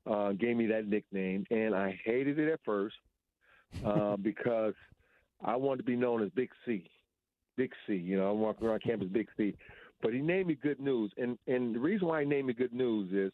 uh, 0.05 0.33
gave 0.33 0.55
me 0.55 0.67
that 0.67 0.87
nickname, 0.87 1.47
and 1.51 1.75
I 1.75 1.99
hated 2.05 2.39
it 2.39 2.53
at 2.53 2.61
first 2.67 2.97
uh, 3.83 4.17
because 4.23 4.75
I 5.43 5.57
wanted 5.57 5.79
to 5.79 5.85
be 5.85 5.97
known 5.97 6.23
as 6.23 6.29
Big 6.35 6.51
C. 6.67 6.85
Big 7.57 7.73
C. 7.87 7.95
You 7.95 8.19
know, 8.19 8.31
I'm 8.31 8.41
walking 8.41 8.67
around 8.67 8.83
campus 8.83 9.09
Big 9.11 9.29
C. 9.39 9.55
But 10.01 10.15
he 10.15 10.21
named 10.21 10.49
me 10.49 10.55
Good 10.55 10.81
News, 10.81 11.13
and 11.17 11.39
and 11.47 11.75
the 11.75 11.81
reason 11.81 12.09
why 12.09 12.21
he 12.21 12.27
named 12.27 12.49
me 12.49 12.55
Good 12.55 12.73
News 12.73 13.13
is 13.13 13.33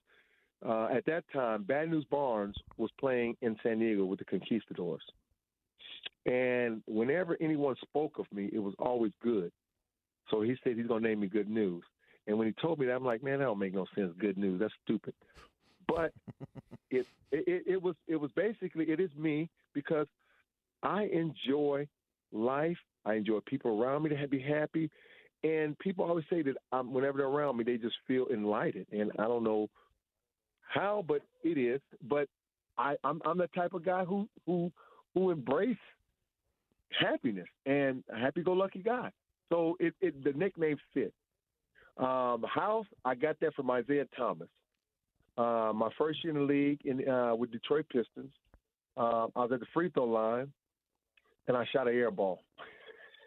uh, 0.67 0.89
at 0.91 1.05
that 1.07 1.25
time, 1.33 1.65
Bad 1.65 1.91
News 1.91 2.07
Barnes 2.11 2.57
was 2.79 2.91
playing 2.99 3.37
in 3.43 3.57
San 3.63 3.79
Diego 3.79 4.05
with 4.05 4.19
the 4.19 4.25
Conquistadors, 4.25 5.03
and 6.27 6.83
whenever 6.87 7.37
anyone 7.41 7.77
spoke 7.83 8.19
of 8.19 8.27
me, 8.33 8.49
it 8.53 8.61
was 8.61 8.75
always 8.79 9.13
good. 9.23 9.53
So 10.31 10.41
he 10.41 10.57
said 10.65 10.77
he's 10.77 10.87
going 10.87 11.03
to 11.03 11.09
name 11.09 11.21
me 11.21 11.27
Good 11.27 11.51
News. 11.51 11.85
And 12.27 12.39
when 12.39 12.47
he 12.47 12.55
told 12.61 12.79
me 12.79 12.87
that, 12.87 12.95
I'm 12.97 13.05
like, 13.05 13.23
man, 13.23 13.41
that 13.41 13.45
don't 13.45 13.59
make 13.59 13.75
no 13.75 13.87
sense. 13.95 14.13
Good 14.19 14.39
news. 14.39 14.59
That's 14.59 14.73
stupid. 14.85 15.15
But 15.87 16.13
it, 16.91 17.07
it 17.31 17.65
it 17.67 17.83
was 17.83 17.95
it 18.09 18.17
was 18.17 18.31
basically 18.33 18.87
it 18.91 19.01
is 19.01 19.11
me 19.17 19.51
because 19.75 20.07
I 20.83 21.05
enjoy 21.05 21.87
life. 22.33 22.79
I 23.05 23.15
enjoy 23.15 23.41
people 23.45 23.83
around 23.83 24.05
me 24.05 24.11
to 24.11 24.29
be 24.29 24.41
happy, 24.41 24.91
and 25.45 25.79
people 25.79 26.07
always 26.07 26.25
say 26.31 26.43
that 26.43 26.57
um, 26.73 26.93
whenever 26.93 27.19
they're 27.19 27.27
around 27.27 27.59
me, 27.59 27.65
they 27.65 27.77
just 27.77 27.97
feel 28.09 28.27
enlightened. 28.33 28.87
And 28.91 29.13
I 29.19 29.25
don't 29.25 29.45
know 29.45 29.69
how, 30.63 31.05
but 31.07 31.21
it 31.45 31.59
is. 31.59 31.81
But 32.03 32.29
I 32.79 32.97
I'm 33.05 33.21
I'm 33.25 33.39
the 33.39 33.49
type 33.49 33.75
of 33.75 33.85
guy 33.85 34.05
who 34.05 34.27
who 34.47 34.73
who 35.13 35.31
embrace 35.31 35.77
happiness 36.99 37.47
and 37.67 38.03
a 38.13 38.19
happy-go-lucky 38.19 38.81
guy. 38.81 39.11
So 39.51 39.77
it, 39.79 39.95
it 40.01 40.25
the 40.25 40.33
nickname 40.33 40.79
fit. 40.95 41.13
Um, 41.99 42.45
house, 42.53 42.87
I 43.05 43.15
got 43.15 43.39
that 43.41 43.55
from 43.55 43.71
Isiah 43.71 44.07
Thomas. 44.17 44.49
Uh, 45.37 45.73
my 45.75 45.91
first 45.99 46.25
year 46.25 46.33
in 46.33 46.41
the 46.41 46.53
league 46.53 46.81
in 46.85 47.09
uh, 47.09 47.35
with 47.35 47.53
Detroit 47.53 47.87
Pistons, 47.93 48.33
uh, 48.97 49.27
I 49.37 49.41
was 49.41 49.51
at 49.53 49.61
the 49.61 49.67
free 49.75 49.91
throw 49.91 50.05
line, 50.05 50.51
and 51.47 51.57
I 51.57 51.67
shot 51.73 51.87
an 51.87 51.95
air 51.95 52.11
ball. 52.11 52.41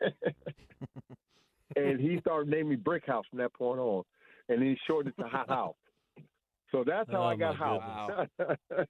and 1.76 2.00
he 2.00 2.20
started 2.20 2.50
naming 2.50 2.70
me 2.70 2.76
Brick 2.76 3.06
House 3.06 3.26
from 3.30 3.40
that 3.40 3.54
point 3.54 3.80
on, 3.80 4.04
and 4.50 4.62
then 4.62 4.70
he 4.70 4.78
shortened 4.88 5.14
it 5.18 5.22
to 5.22 5.28
Hot 5.28 5.50
House. 5.50 5.76
So 6.72 6.84
that's 6.86 7.10
how 7.12 7.24
Oh, 7.24 7.26
I 7.28 7.36
got 7.36 7.56
House. 7.56 8.28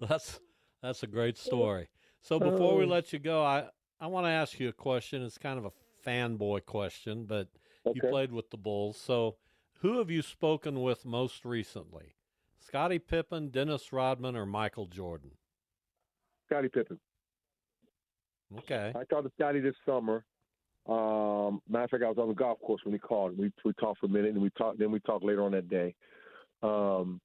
That's 0.00 0.40
that's 0.80 1.02
a 1.02 1.06
great 1.08 1.36
story. 1.36 1.88
So 2.20 2.38
before 2.38 2.76
we 2.76 2.84
Oh. 2.84 2.88
let 2.88 3.12
you 3.12 3.18
go, 3.18 3.42
I 3.42 3.68
I 4.00 4.06
want 4.06 4.26
to 4.26 4.30
ask 4.30 4.60
you 4.60 4.68
a 4.68 4.72
question. 4.72 5.22
It's 5.24 5.38
kind 5.38 5.58
of 5.58 5.64
a 5.64 5.72
fanboy 6.06 6.66
question, 6.66 7.24
but 7.24 7.48
you 7.92 8.00
played 8.02 8.30
with 8.30 8.50
the 8.50 8.56
Bulls. 8.58 8.96
So 8.96 9.36
who 9.80 9.98
have 9.98 10.08
you 10.10 10.22
spoken 10.22 10.82
with 10.82 11.04
most 11.04 11.44
recently? 11.44 12.14
Scottie 12.60 12.98
Pippen, 13.00 13.48
Dennis 13.48 13.92
Rodman, 13.92 14.36
or 14.36 14.46
Michael 14.46 14.86
Jordan? 14.86 15.30
Scottie 16.46 16.68
Pippen. 16.68 17.00
Okay. 18.58 18.92
I 18.94 19.04
talked 19.04 19.24
to 19.24 19.32
Scottie 19.36 19.60
this 19.60 19.74
summer. 19.84 20.24
Um, 20.88 21.60
matter 21.68 21.84
of 21.84 21.90
fact, 21.90 22.02
I 22.02 22.08
was 22.08 22.18
on 22.18 22.28
the 22.28 22.34
golf 22.34 22.58
course 22.60 22.80
when 22.84 22.94
he 22.94 22.98
called. 22.98 23.36
We 23.36 23.52
we 23.64 23.72
talked 23.74 24.00
for 24.00 24.06
a 24.06 24.08
minute, 24.08 24.32
and 24.32 24.42
we 24.42 24.50
talked. 24.50 24.78
Then 24.78 24.90
we 24.90 25.00
talked 25.00 25.24
later 25.24 25.42
on 25.42 25.52
that 25.52 25.68
day. 25.68 25.94
Um, 26.62 27.20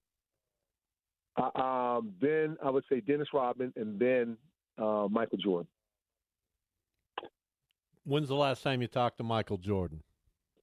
I, 1.37 1.95
um, 1.97 2.11
then 2.21 2.57
I 2.63 2.69
would 2.69 2.83
say 2.89 2.99
Dennis 2.99 3.29
Rodman, 3.33 3.73
and 3.75 3.97
then 3.97 4.37
uh, 4.77 5.07
Michael 5.09 5.37
Jordan. 5.37 5.67
When's 8.05 8.27
the 8.27 8.35
last 8.35 8.63
time 8.63 8.81
you 8.81 8.87
talked 8.87 9.17
to 9.17 9.23
Michael 9.23 9.57
Jordan? 9.57 10.01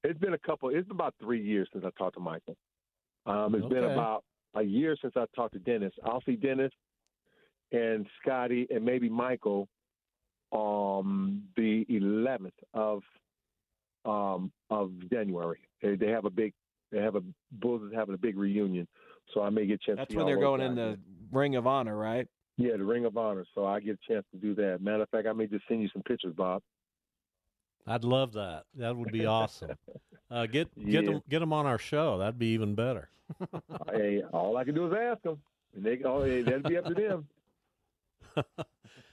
It's 0.04 0.18
been 0.18 0.34
a 0.34 0.38
couple. 0.38 0.68
It's 0.68 0.86
been 0.86 0.96
about 0.96 1.14
three 1.20 1.42
years 1.42 1.68
since 1.72 1.84
I 1.86 1.90
talked 1.98 2.16
to 2.16 2.20
Michael. 2.20 2.56
Um, 3.24 3.54
it's 3.54 3.66
been 3.66 3.84
about 3.84 4.24
a 4.54 4.62
year 4.62 4.96
since 5.00 5.14
I 5.16 5.24
talked 5.34 5.54
to 5.54 5.58
Dennis. 5.58 5.92
I'll 6.04 6.22
see 6.22 6.36
Dennis 6.36 6.72
and 7.72 8.06
Scottie 8.20 8.66
and 8.70 8.84
maybe 8.84 9.08
Michael 9.08 9.68
um 10.52 11.42
the 11.56 11.84
11th 11.88 12.50
of 12.74 13.02
um 14.04 14.50
of 14.70 14.92
January. 15.10 15.60
They, 15.82 15.96
they 15.96 16.08
have 16.08 16.24
a 16.24 16.30
big 16.30 16.52
they 16.90 16.98
have 16.98 17.16
a 17.16 17.22
Bulls 17.52 17.82
is 17.82 17.92
having 17.94 18.14
a 18.14 18.18
big 18.18 18.36
reunion, 18.36 18.88
so 19.32 19.42
I 19.42 19.50
may 19.50 19.66
get 19.66 19.74
a 19.74 19.78
chance. 19.78 19.98
That's 19.98 20.10
to 20.10 20.16
when 20.16 20.26
they're 20.26 20.40
going 20.40 20.60
guys. 20.60 20.70
in 20.70 20.74
the 20.74 20.98
Ring 21.30 21.56
of 21.56 21.66
Honor, 21.66 21.96
right? 21.96 22.26
yeah 22.56 22.76
the 22.76 22.84
Ring 22.84 23.04
of 23.04 23.16
Honor. 23.16 23.44
So 23.54 23.66
I 23.66 23.80
get 23.80 23.98
a 24.02 24.12
chance 24.12 24.24
to 24.32 24.38
do 24.38 24.54
that. 24.56 24.80
Matter 24.82 25.02
of 25.02 25.08
fact, 25.10 25.26
I 25.26 25.32
may 25.32 25.46
just 25.46 25.66
send 25.68 25.82
you 25.82 25.88
some 25.92 26.02
pictures, 26.02 26.34
Bob. 26.36 26.62
I'd 27.86 28.04
love 28.04 28.34
that. 28.34 28.64
That 28.76 28.96
would 28.96 29.12
be 29.12 29.26
awesome. 29.26 29.70
Uh, 30.32 30.46
get 30.46 30.68
get 30.88 31.04
them 31.04 31.20
get 31.28 31.40
them 31.40 31.52
on 31.52 31.66
our 31.66 31.76
show. 31.76 32.18
That'd 32.18 32.38
be 32.38 32.52
even 32.52 32.76
better. 32.76 33.10
hey, 33.92 34.22
all 34.32 34.56
I 34.56 34.62
can 34.62 34.76
do 34.76 34.86
is 34.86 34.92
ask 34.96 35.20
them, 35.22 35.42
and 35.74 35.84
they 35.84 35.98
oh, 36.04 36.22
hey, 36.22 36.42
that'd 36.42 36.62
be 36.62 36.76
up 36.76 36.84
to 36.84 36.94
them. 36.94 37.26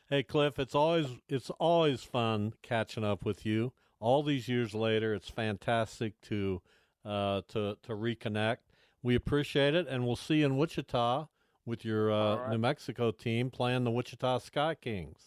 Hey 0.10 0.24
Cliff, 0.24 0.58
it's 0.58 0.74
always 0.74 1.08
it's 1.28 1.50
always 1.60 2.02
fun 2.02 2.54
catching 2.62 3.04
up 3.04 3.26
with 3.26 3.46
you. 3.46 3.74
All 4.00 4.24
these 4.24 4.48
years 4.48 4.74
later, 4.74 5.14
it's 5.14 5.28
fantastic 5.28 6.14
to 6.22 6.62
uh, 7.04 7.42
to 7.50 7.78
to 7.84 7.90
reconnect. 7.90 8.60
We 9.04 9.16
appreciate 9.16 9.76
it, 9.76 9.86
and 9.90 10.06
we'll 10.06 10.16
see 10.16 10.36
you 10.36 10.46
in 10.46 10.56
Wichita 10.56 11.26
with 11.66 11.84
your 11.84 12.10
uh, 12.10 12.50
New 12.50 12.58
Mexico 12.58 13.12
team 13.12 13.52
playing 13.52 13.84
the 13.84 13.92
Wichita 13.92 14.38
Sky 14.38 14.76
Kings. 14.76 15.20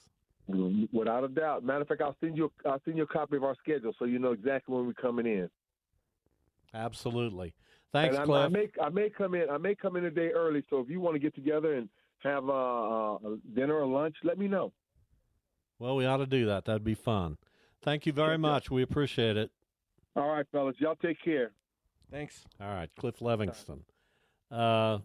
Without 0.49 1.25
a 1.25 1.29
doubt. 1.29 1.63
Matter 1.63 1.83
of 1.83 1.89
fact, 1.89 2.01
I'll 2.01 2.17
send 2.19 2.39
you 2.39 2.51
I'll 2.65 2.81
send 2.87 2.97
you 2.97 3.03
a 3.03 3.07
copy 3.07 3.37
of 3.37 3.45
our 3.45 3.57
schedule 3.57 3.93
so 3.99 4.07
you 4.07 4.19
know 4.19 4.33
exactly 4.33 4.75
when 4.75 4.87
we're 4.87 4.95
coming 4.95 5.27
in. 5.27 5.51
Absolutely. 6.73 7.53
Thanks, 7.93 8.17
and 8.17 8.23
I, 8.23 8.25
Cliff. 8.25 8.47
I 8.47 8.49
may 8.49 8.69
I 8.83 8.89
may 8.89 9.11
come 9.11 9.35
in 9.35 9.51
I 9.51 9.59
may 9.59 9.75
come 9.75 9.97
in 9.97 10.07
a 10.07 10.11
day 10.11 10.31
early. 10.31 10.65
So 10.71 10.81
if 10.81 10.89
you 10.89 11.01
want 11.01 11.17
to 11.17 11.21
get 11.21 11.35
together 11.35 11.75
and 11.75 11.91
have 12.23 12.49
uh, 12.49 12.53
uh, 12.53 13.15
a 13.15 13.37
dinner 13.55 13.75
or 13.75 13.87
lunch, 13.87 14.17
let 14.25 14.39
me 14.39 14.49
know. 14.49 14.73
Well, 15.79 15.97
we 15.97 16.07
ought 16.07 16.19
to 16.19 16.27
do 16.27 16.47
that. 16.47 16.67
That'd 16.67 16.85
be 16.85 16.95
fun. 16.95 17.39
Thank 17.83 18.05
you 18.05 18.13
very 18.13 18.37
much. 18.37 18.71
We 18.71 18.83
appreciate 18.83 19.37
it. 19.37 19.51
All 20.15 20.29
right, 20.29 20.47
fellas. 20.53 20.77
Y'all 20.79 20.97
take 20.97 21.23
care. 21.23 21.53
Thanks. 22.11 22.45
All 22.61 22.69
right, 22.75 22.91
Cliff 22.99 23.21
Levingston, 23.21 23.81
uh, 24.51 24.99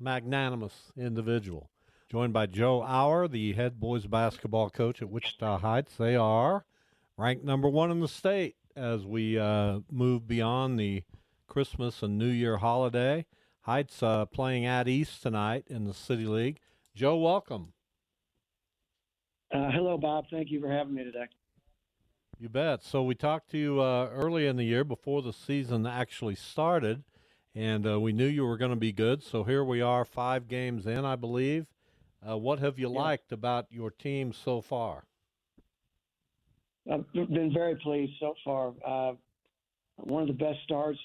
magnanimous 0.00 0.92
individual, 0.96 1.70
joined 2.10 2.32
by 2.32 2.46
Joe 2.46 2.82
Auer, 2.82 3.28
the 3.28 3.52
head 3.52 3.78
boys 3.78 4.06
basketball 4.06 4.68
coach 4.68 5.00
at 5.00 5.08
Wichita 5.08 5.58
Heights. 5.58 5.96
They 5.96 6.16
are 6.16 6.64
ranked 7.16 7.44
number 7.44 7.68
one 7.68 7.90
in 7.90 8.00
the 8.00 8.08
state 8.08 8.56
as 8.76 9.06
we 9.06 9.38
uh, 9.38 9.80
move 9.90 10.26
beyond 10.26 10.78
the 10.78 11.04
Christmas 11.46 12.02
and 12.02 12.18
New 12.18 12.26
Year 12.28 12.58
holiday. 12.58 13.24
Heights 13.68 14.02
uh, 14.02 14.24
playing 14.24 14.64
at 14.64 14.88
East 14.88 15.20
tonight 15.20 15.64
in 15.68 15.84
the 15.84 15.92
City 15.92 16.24
League. 16.24 16.58
Joe, 16.94 17.18
welcome. 17.18 17.74
Uh, 19.52 19.70
hello, 19.70 19.98
Bob. 19.98 20.24
Thank 20.30 20.50
you 20.50 20.58
for 20.58 20.70
having 20.70 20.94
me 20.94 21.04
today. 21.04 21.26
You 22.38 22.48
bet. 22.48 22.82
So 22.82 23.02
we 23.02 23.14
talked 23.14 23.50
to 23.50 23.58
you 23.58 23.82
uh, 23.82 24.08
early 24.10 24.46
in 24.46 24.56
the 24.56 24.64
year 24.64 24.84
before 24.84 25.20
the 25.20 25.34
season 25.34 25.86
actually 25.86 26.34
started, 26.34 27.04
and 27.54 27.86
uh, 27.86 28.00
we 28.00 28.14
knew 28.14 28.24
you 28.24 28.46
were 28.46 28.56
going 28.56 28.70
to 28.70 28.76
be 28.76 28.90
good. 28.90 29.22
So 29.22 29.44
here 29.44 29.62
we 29.62 29.82
are, 29.82 30.06
five 30.06 30.48
games 30.48 30.86
in, 30.86 31.04
I 31.04 31.16
believe. 31.16 31.66
Uh, 32.26 32.38
what 32.38 32.60
have 32.60 32.78
you 32.78 32.88
liked 32.88 33.32
about 33.32 33.66
your 33.68 33.90
team 33.90 34.32
so 34.32 34.62
far? 34.62 35.04
I've 36.90 37.04
been 37.12 37.52
very 37.52 37.76
pleased 37.76 38.12
so 38.18 38.32
far. 38.42 38.72
Uh, 38.82 39.12
one 39.96 40.22
of 40.22 40.28
the 40.28 40.42
best 40.42 40.60
starts 40.64 40.98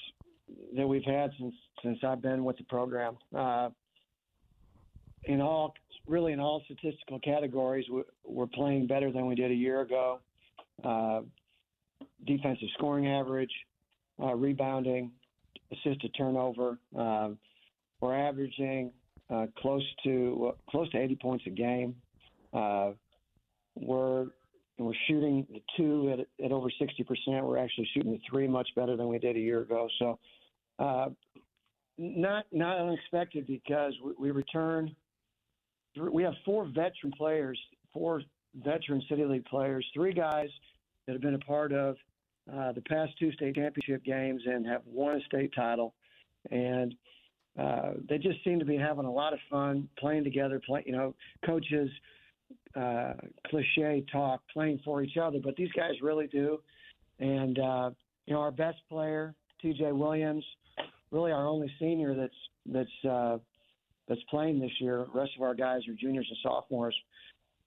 that 0.76 0.88
we've 0.88 1.04
had 1.04 1.32
since 1.40 1.56
since 1.84 2.00
I've 2.04 2.22
been 2.22 2.44
with 2.44 2.58
the 2.58 2.64
program. 2.66 3.18
Uh, 3.36 3.70
in 5.26 5.40
all, 5.40 5.74
really, 6.08 6.34
in 6.34 6.40
all 6.40 6.62
statistical 6.66 7.20
categories, 7.20 7.88
we- 7.90 8.04
we're 8.26 8.48
playing 8.48 8.88
better 8.88 9.12
than 9.12 9.26
we 9.26 9.36
did 9.36 9.52
a 9.52 9.56
year 9.56 9.82
ago. 9.82 10.20
Uh, 10.84 11.22
defensive 12.26 12.70
scoring 12.74 13.08
average, 13.08 13.54
uh, 14.22 14.34
rebounding, 14.36 15.12
assist 15.72 16.02
to 16.02 16.10
turnover. 16.10 16.78
Uh, 16.96 17.32
we're 18.02 18.16
averaging 18.16 18.92
uh, 19.30 19.48
close 19.58 19.84
to 20.04 20.54
close 20.70 20.90
to 20.92 20.98
80 20.98 21.16
points 21.16 21.46
a 21.48 21.50
game. 21.50 21.96
Uh, 22.54 22.92
we're 23.76 24.28
we're 24.78 24.94
shooting 25.08 25.46
the 25.52 25.62
two 25.78 26.10
at, 26.12 26.46
at 26.46 26.52
over 26.52 26.70
60 26.70 27.04
percent. 27.04 27.46
We're 27.46 27.58
actually 27.58 27.90
shooting 27.94 28.12
the 28.12 28.20
three 28.30 28.48
much 28.48 28.68
better 28.76 28.98
than 28.98 29.08
we 29.08 29.20
did 29.20 29.36
a 29.36 29.40
year 29.40 29.62
ago. 29.62 29.88
So, 30.00 30.20
uh, 30.80 31.10
not 31.98 32.46
not 32.52 32.78
unexpected 32.80 33.48
because 33.48 33.94
we, 34.04 34.14
we 34.20 34.32
return. 34.32 34.96
We 35.96 36.24
have 36.24 36.34
four 36.44 36.66
veteran 36.66 37.14
players, 37.16 37.60
four 37.94 38.22
veteran 38.56 39.02
city 39.10 39.26
league 39.26 39.46
players, 39.46 39.86
three 39.94 40.14
guys 40.14 40.50
that 41.06 41.14
have 41.14 41.22
been 41.22 41.36
a 41.36 41.40
part 41.40 41.72
of 41.72 41.96
uh, 42.52 42.72
the 42.72 42.82
past 42.82 43.12
two 43.20 43.32
state 43.34 43.56
championship 43.56 44.04
games 44.04 44.42
and 44.46 44.66
have 44.66 44.82
won 44.86 45.18
a 45.18 45.22
state 45.26 45.52
title, 45.56 45.94
and 46.50 46.96
uh, 47.60 47.92
they 48.10 48.18
just 48.18 48.44
seem 48.44 48.58
to 48.60 48.66
be 48.66 48.76
having 48.76 49.06
a 49.06 49.12
lot 49.12 49.34
of 49.34 49.40
fun 49.50 49.88
playing 50.00 50.24
together. 50.24 50.60
Play, 50.66 50.84
you 50.86 50.94
know, 50.94 51.14
coaches 51.46 51.90
uh, 52.76 53.14
cliche 53.48 54.04
talk 54.12 54.42
playing 54.52 54.80
for 54.84 55.04
each 55.04 55.18
other, 55.18 55.40
but 55.44 55.56
these 55.56 55.72
guys 55.76 55.92
really 56.02 56.28
do. 56.28 56.60
And 57.20 57.60
uh, 57.60 57.92
you 58.26 58.34
know, 58.34 58.42
our 58.42 58.52
best 58.52 58.78
player, 58.90 59.36
T.J. 59.62 59.92
Williams, 59.92 60.44
really 61.14 61.32
our 61.32 61.48
only 61.48 61.72
senior 61.80 62.16
that's 62.16 62.34
that's 62.66 63.06
uh, 63.10 63.38
that's 64.08 64.22
playing 64.30 64.60
this 64.60 64.72
year. 64.80 65.06
The 65.14 65.20
rest 65.20 65.32
of 65.38 65.44
our 65.44 65.56
guys 65.56 65.82
are 65.88 65.94
juniors 65.94 66.28
and 66.30 66.38
sophomores. 66.44 66.96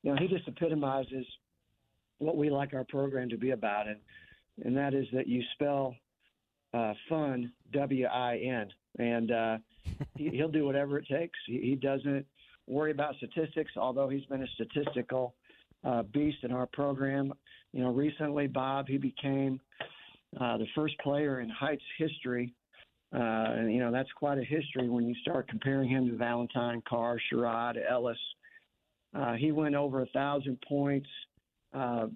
You 0.03 0.12
know, 0.12 0.18
he 0.20 0.28
just 0.28 0.47
epitomizes 0.47 1.24
what 2.18 2.36
we 2.36 2.51
like 2.51 2.74
our 2.74 2.84
program 2.84 3.28
to 3.30 3.38
be 3.38 3.51
about, 3.51 3.86
and 3.86 3.99
and 4.64 4.76
that 4.76 4.92
is 4.94 5.07
that 5.12 5.26
you 5.26 5.42
spell 5.55 5.94
uh, 6.74 6.92
fun 7.09 7.53
W 7.72 8.07
I 8.07 8.36
N, 8.38 8.68
and 8.99 9.30
uh, 9.30 9.59
he, 10.16 10.28
he'll 10.32 10.49
do 10.49 10.66
whatever 10.66 10.99
it 10.99 11.07
takes. 11.09 11.38
He, 11.47 11.61
he 11.61 11.74
doesn't 11.76 12.26
worry 12.66 12.90
about 12.90 13.14
statistics, 13.16 13.72
although 13.76 14.09
he's 14.09 14.24
been 14.26 14.42
a 14.42 14.49
statistical 14.55 15.34
uh, 15.84 16.03
beast 16.03 16.38
in 16.42 16.53
our 16.53 16.66
program. 16.66 17.32
You 17.72 17.84
know, 17.84 17.92
recently, 17.92 18.47
Bob, 18.47 18.88
he 18.88 18.99
became 18.99 19.61
uh, 20.40 20.59
the 20.59 20.66
first 20.74 20.99
player 20.99 21.40
in 21.40 21.49
Heights 21.49 21.84
history. 21.99 22.53
Uh, 23.14 23.18
and, 23.18 23.72
you 23.72 23.78
know, 23.78 23.92
that's 23.92 24.11
quite 24.12 24.38
a 24.38 24.44
history 24.44 24.88
when 24.88 25.07
you 25.07 25.14
start 25.22 25.48
comparing 25.48 25.88
him 25.88 26.09
to 26.09 26.16
Valentine, 26.16 26.82
Carr, 26.88 27.18
Sherrod, 27.32 27.76
Ellis. 27.88 28.18
Uh, 29.14 29.34
he 29.34 29.52
went 29.52 29.74
over 29.74 29.98
a 29.98 30.09
1,000 30.12 30.59
points, 30.68 31.09
uh, 31.72 32.07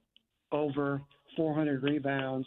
over 0.53 1.01
400 1.37 1.83
rebounds, 1.83 2.47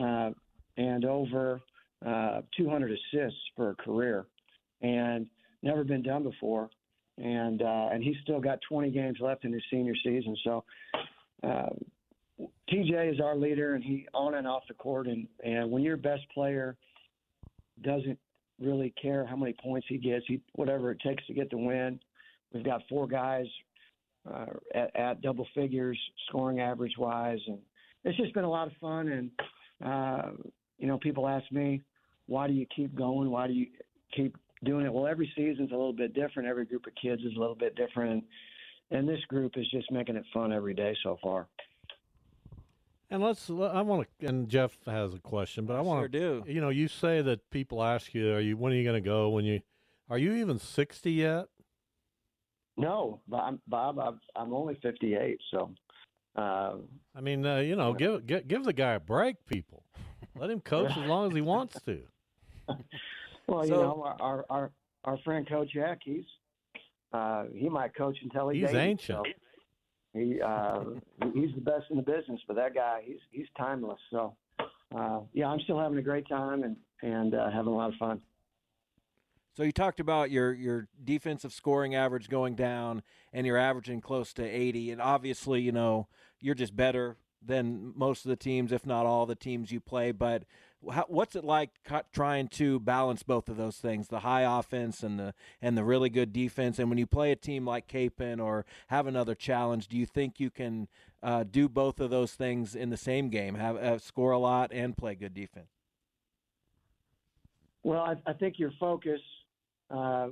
uh, 0.00 0.30
and 0.76 1.04
over 1.04 1.60
uh, 2.06 2.42
200 2.56 2.92
assists 2.92 3.40
for 3.56 3.70
a 3.70 3.74
career. 3.74 4.26
And 4.82 5.26
never 5.62 5.84
been 5.84 6.02
done 6.02 6.22
before 6.22 6.70
and 7.18 7.62
uh, 7.62 7.88
and 7.92 8.02
he's 8.02 8.16
still 8.22 8.40
got 8.40 8.58
20 8.68 8.90
games 8.90 9.18
left 9.20 9.44
in 9.44 9.52
his 9.52 9.62
senior 9.70 9.94
season. 10.02 10.36
So 10.44 10.64
uh, 11.42 11.70
TJ 12.70 13.12
is 13.12 13.20
our 13.20 13.36
leader, 13.36 13.74
and 13.74 13.84
he 13.84 14.06
on 14.12 14.34
and 14.34 14.46
off 14.46 14.64
the 14.68 14.74
court. 14.74 15.06
And 15.06 15.28
and 15.44 15.70
when 15.70 15.82
your 15.82 15.96
best 15.96 16.22
player 16.32 16.76
doesn't 17.82 18.18
really 18.60 18.92
care 19.00 19.26
how 19.26 19.36
many 19.36 19.54
points 19.62 19.86
he 19.88 19.98
gets, 19.98 20.24
he 20.26 20.40
whatever 20.54 20.90
it 20.90 21.00
takes 21.00 21.26
to 21.26 21.34
get 21.34 21.50
the 21.50 21.58
win. 21.58 21.98
We've 22.52 22.64
got 22.64 22.82
four 22.88 23.06
guys 23.06 23.46
uh, 24.32 24.46
at, 24.74 24.94
at 24.94 25.22
double 25.22 25.46
figures 25.54 25.98
scoring 26.28 26.60
average 26.60 26.94
wise, 26.98 27.40
and 27.46 27.58
it's 28.04 28.16
just 28.16 28.32
been 28.34 28.44
a 28.44 28.50
lot 28.50 28.68
of 28.68 28.72
fun. 28.80 29.08
And 29.08 29.30
uh, 29.84 30.30
you 30.78 30.86
know, 30.86 30.98
people 30.98 31.28
ask 31.28 31.50
me, 31.50 31.82
why 32.26 32.46
do 32.46 32.52
you 32.52 32.66
keep 32.74 32.94
going? 32.94 33.30
Why 33.30 33.46
do 33.46 33.52
you 33.52 33.66
keep 34.14 34.36
doing 34.64 34.86
it. 34.86 34.92
Well, 34.92 35.06
every 35.06 35.30
season's 35.36 35.70
a 35.70 35.76
little 35.76 35.92
bit 35.92 36.14
different. 36.14 36.48
Every 36.48 36.64
group 36.64 36.86
of 36.86 36.94
kids 37.00 37.22
is 37.22 37.36
a 37.36 37.40
little 37.40 37.54
bit 37.54 37.76
different, 37.76 38.24
and 38.90 39.08
this 39.08 39.20
group 39.28 39.52
is 39.56 39.68
just 39.70 39.90
making 39.92 40.16
it 40.16 40.24
fun 40.32 40.52
every 40.52 40.74
day 40.74 40.96
so 41.02 41.18
far. 41.22 41.46
And 43.10 43.22
let's. 43.22 43.50
I 43.50 43.80
want 43.82 44.08
to. 44.20 44.26
And 44.26 44.48
Jeff 44.48 44.76
has 44.86 45.14
a 45.14 45.18
question, 45.18 45.66
but 45.66 45.76
I 45.76 45.80
want 45.80 46.10
to 46.10 46.18
sure 46.18 46.42
do. 46.42 46.50
You 46.50 46.60
know, 46.60 46.70
you 46.70 46.88
say 46.88 47.22
that 47.22 47.48
people 47.50 47.82
ask 47.82 48.14
you, 48.14 48.32
"Are 48.32 48.40
you? 48.40 48.56
When 48.56 48.72
are 48.72 48.76
you 48.76 48.84
going 48.84 49.02
to 49.02 49.06
go? 49.06 49.28
When 49.28 49.44
you? 49.44 49.60
Are 50.08 50.18
you 50.18 50.34
even 50.34 50.58
sixty 50.58 51.12
yet?" 51.12 51.46
No, 52.76 53.20
Bob. 53.28 53.58
Bob 53.68 53.98
I'm, 53.98 54.20
I'm 54.34 54.52
only 54.52 54.76
fifty-eight. 54.82 55.40
So. 55.50 55.70
Uh, 56.34 56.78
I 57.14 57.20
mean, 57.20 57.46
uh, 57.46 57.58
you 57.58 57.76
know, 57.76 57.92
give, 57.92 58.26
give 58.26 58.48
give 58.48 58.64
the 58.64 58.72
guy 58.72 58.94
a 58.94 59.00
break, 59.00 59.36
people. 59.46 59.84
Let 60.36 60.50
him 60.50 60.60
coach 60.60 60.90
as 60.96 61.06
long 61.06 61.28
as 61.28 61.34
he 61.34 61.40
wants 61.40 61.80
to. 61.82 62.00
Well, 63.46 63.62
so, 63.64 63.68
you 63.68 63.82
know, 63.82 64.14
our 64.20 64.46
our 64.48 64.70
our 65.04 65.18
friend 65.18 65.46
Coach 65.46 65.72
Jack, 65.74 66.00
he's 66.02 66.24
uh, 67.12 67.44
he 67.54 67.68
might 67.68 67.94
coach 67.94 68.16
until 68.22 68.48
he 68.48 68.60
he's 68.60 68.74
ancient. 68.74 69.18
So 69.26 69.32
he 70.14 70.40
uh, 70.40 70.80
he's 71.34 71.54
the 71.54 71.60
best 71.60 71.86
in 71.90 71.96
the 71.96 72.02
business, 72.02 72.40
but 72.46 72.56
that 72.56 72.74
guy, 72.74 73.02
he's 73.04 73.18
he's 73.30 73.46
timeless. 73.58 73.98
So 74.10 74.34
uh, 74.96 75.20
yeah, 75.32 75.48
I'm 75.48 75.60
still 75.60 75.78
having 75.78 75.98
a 75.98 76.02
great 76.02 76.28
time 76.28 76.62
and 76.62 76.76
and 77.02 77.34
uh, 77.34 77.50
having 77.50 77.72
a 77.72 77.76
lot 77.76 77.90
of 77.90 77.96
fun. 77.96 78.20
So 79.56 79.62
you 79.62 79.72
talked 79.72 80.00
about 80.00 80.30
your 80.30 80.52
your 80.52 80.88
defensive 81.02 81.52
scoring 81.52 81.94
average 81.94 82.28
going 82.28 82.54
down, 82.54 83.02
and 83.32 83.46
you're 83.46 83.58
averaging 83.58 84.00
close 84.00 84.32
to 84.34 84.44
80. 84.44 84.92
And 84.92 85.02
obviously, 85.02 85.60
you 85.60 85.72
know, 85.72 86.08
you're 86.40 86.54
just 86.54 86.76
better 86.76 87.16
than 87.44 87.92
most 87.94 88.24
of 88.24 88.30
the 88.30 88.36
teams, 88.36 88.72
if 88.72 88.86
not 88.86 89.06
all 89.06 89.26
the 89.26 89.34
teams 89.34 89.70
you 89.70 89.80
play. 89.80 90.12
But 90.12 90.44
how, 90.92 91.04
what's 91.08 91.36
it 91.36 91.44
like 91.44 91.70
trying 92.12 92.48
to 92.48 92.80
balance 92.80 93.22
both 93.22 93.48
of 93.48 93.56
those 93.56 93.76
things, 93.76 94.08
the 94.08 94.20
high 94.20 94.42
offense 94.58 95.02
and 95.02 95.18
the 95.18 95.34
and 95.60 95.76
the 95.76 95.84
really 95.84 96.10
good 96.10 96.32
defense? 96.32 96.78
And 96.78 96.88
when 96.88 96.98
you 96.98 97.06
play 97.06 97.32
a 97.32 97.36
team 97.36 97.66
like 97.66 97.88
Kapaun 97.88 98.42
or 98.42 98.64
have 98.88 99.06
another 99.06 99.34
challenge, 99.34 99.88
do 99.88 99.96
you 99.96 100.06
think 100.06 100.40
you 100.40 100.50
can 100.50 100.88
uh, 101.22 101.44
do 101.44 101.68
both 101.68 102.00
of 102.00 102.10
those 102.10 102.32
things 102.32 102.74
in 102.74 102.90
the 102.90 102.96
same 102.96 103.30
game, 103.30 103.54
have 103.54 103.76
uh, 103.76 103.98
score 103.98 104.32
a 104.32 104.38
lot 104.38 104.72
and 104.72 104.96
play 104.96 105.14
good 105.14 105.34
defense? 105.34 105.70
Well, 107.82 108.00
I, 108.00 108.16
I 108.26 108.32
think 108.32 108.58
your 108.58 108.72
focus, 108.80 109.20
uh, 109.90 110.28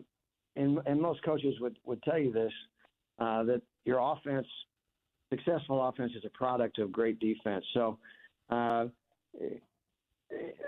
and, 0.56 0.80
and 0.86 1.00
most 1.00 1.22
coaches 1.22 1.54
would, 1.60 1.78
would 1.84 2.02
tell 2.02 2.18
you 2.18 2.32
this, 2.32 2.52
uh, 3.18 3.42
that 3.44 3.62
your 3.84 3.98
offense, 4.00 4.46
successful 5.30 5.86
offense, 5.86 6.12
is 6.16 6.24
a 6.24 6.30
product 6.30 6.78
of 6.78 6.90
great 6.90 7.18
defense. 7.20 7.64
So 7.74 7.98
uh, 8.48 8.86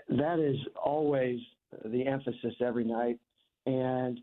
that 0.08 0.38
is 0.38 0.56
always 0.82 1.40
the 1.84 2.06
emphasis 2.06 2.54
every 2.60 2.84
night. 2.84 3.18
And 3.66 4.20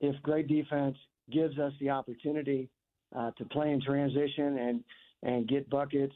if 0.00 0.20
great 0.22 0.48
defense 0.48 0.96
gives 1.30 1.58
us 1.58 1.72
the 1.80 1.90
opportunity 1.90 2.68
uh, 3.16 3.30
to 3.38 3.44
play 3.44 3.70
in 3.70 3.80
transition 3.80 4.58
and 4.58 4.84
and 5.22 5.46
get 5.46 5.68
buckets 5.68 6.14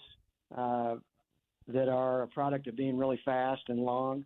uh, 0.56 0.94
that 1.68 1.88
are 1.88 2.22
a 2.22 2.26
product 2.28 2.66
of 2.66 2.76
being 2.76 2.96
really 2.96 3.20
fast 3.24 3.62
and 3.68 3.78
long, 3.78 4.24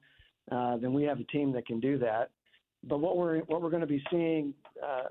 uh, 0.52 0.76
then 0.76 0.92
we 0.92 1.02
have 1.02 1.18
a 1.18 1.24
team 1.24 1.52
that 1.52 1.66
can 1.66 1.80
do 1.80 1.98
that. 1.98 2.30
But 2.84 2.98
what 2.98 3.16
we're 3.16 3.40
what 3.40 3.60
we're 3.60 3.70
going 3.70 3.80
to 3.80 3.86
be 3.86 4.02
seeing 4.10 4.54
uh, 4.84 5.08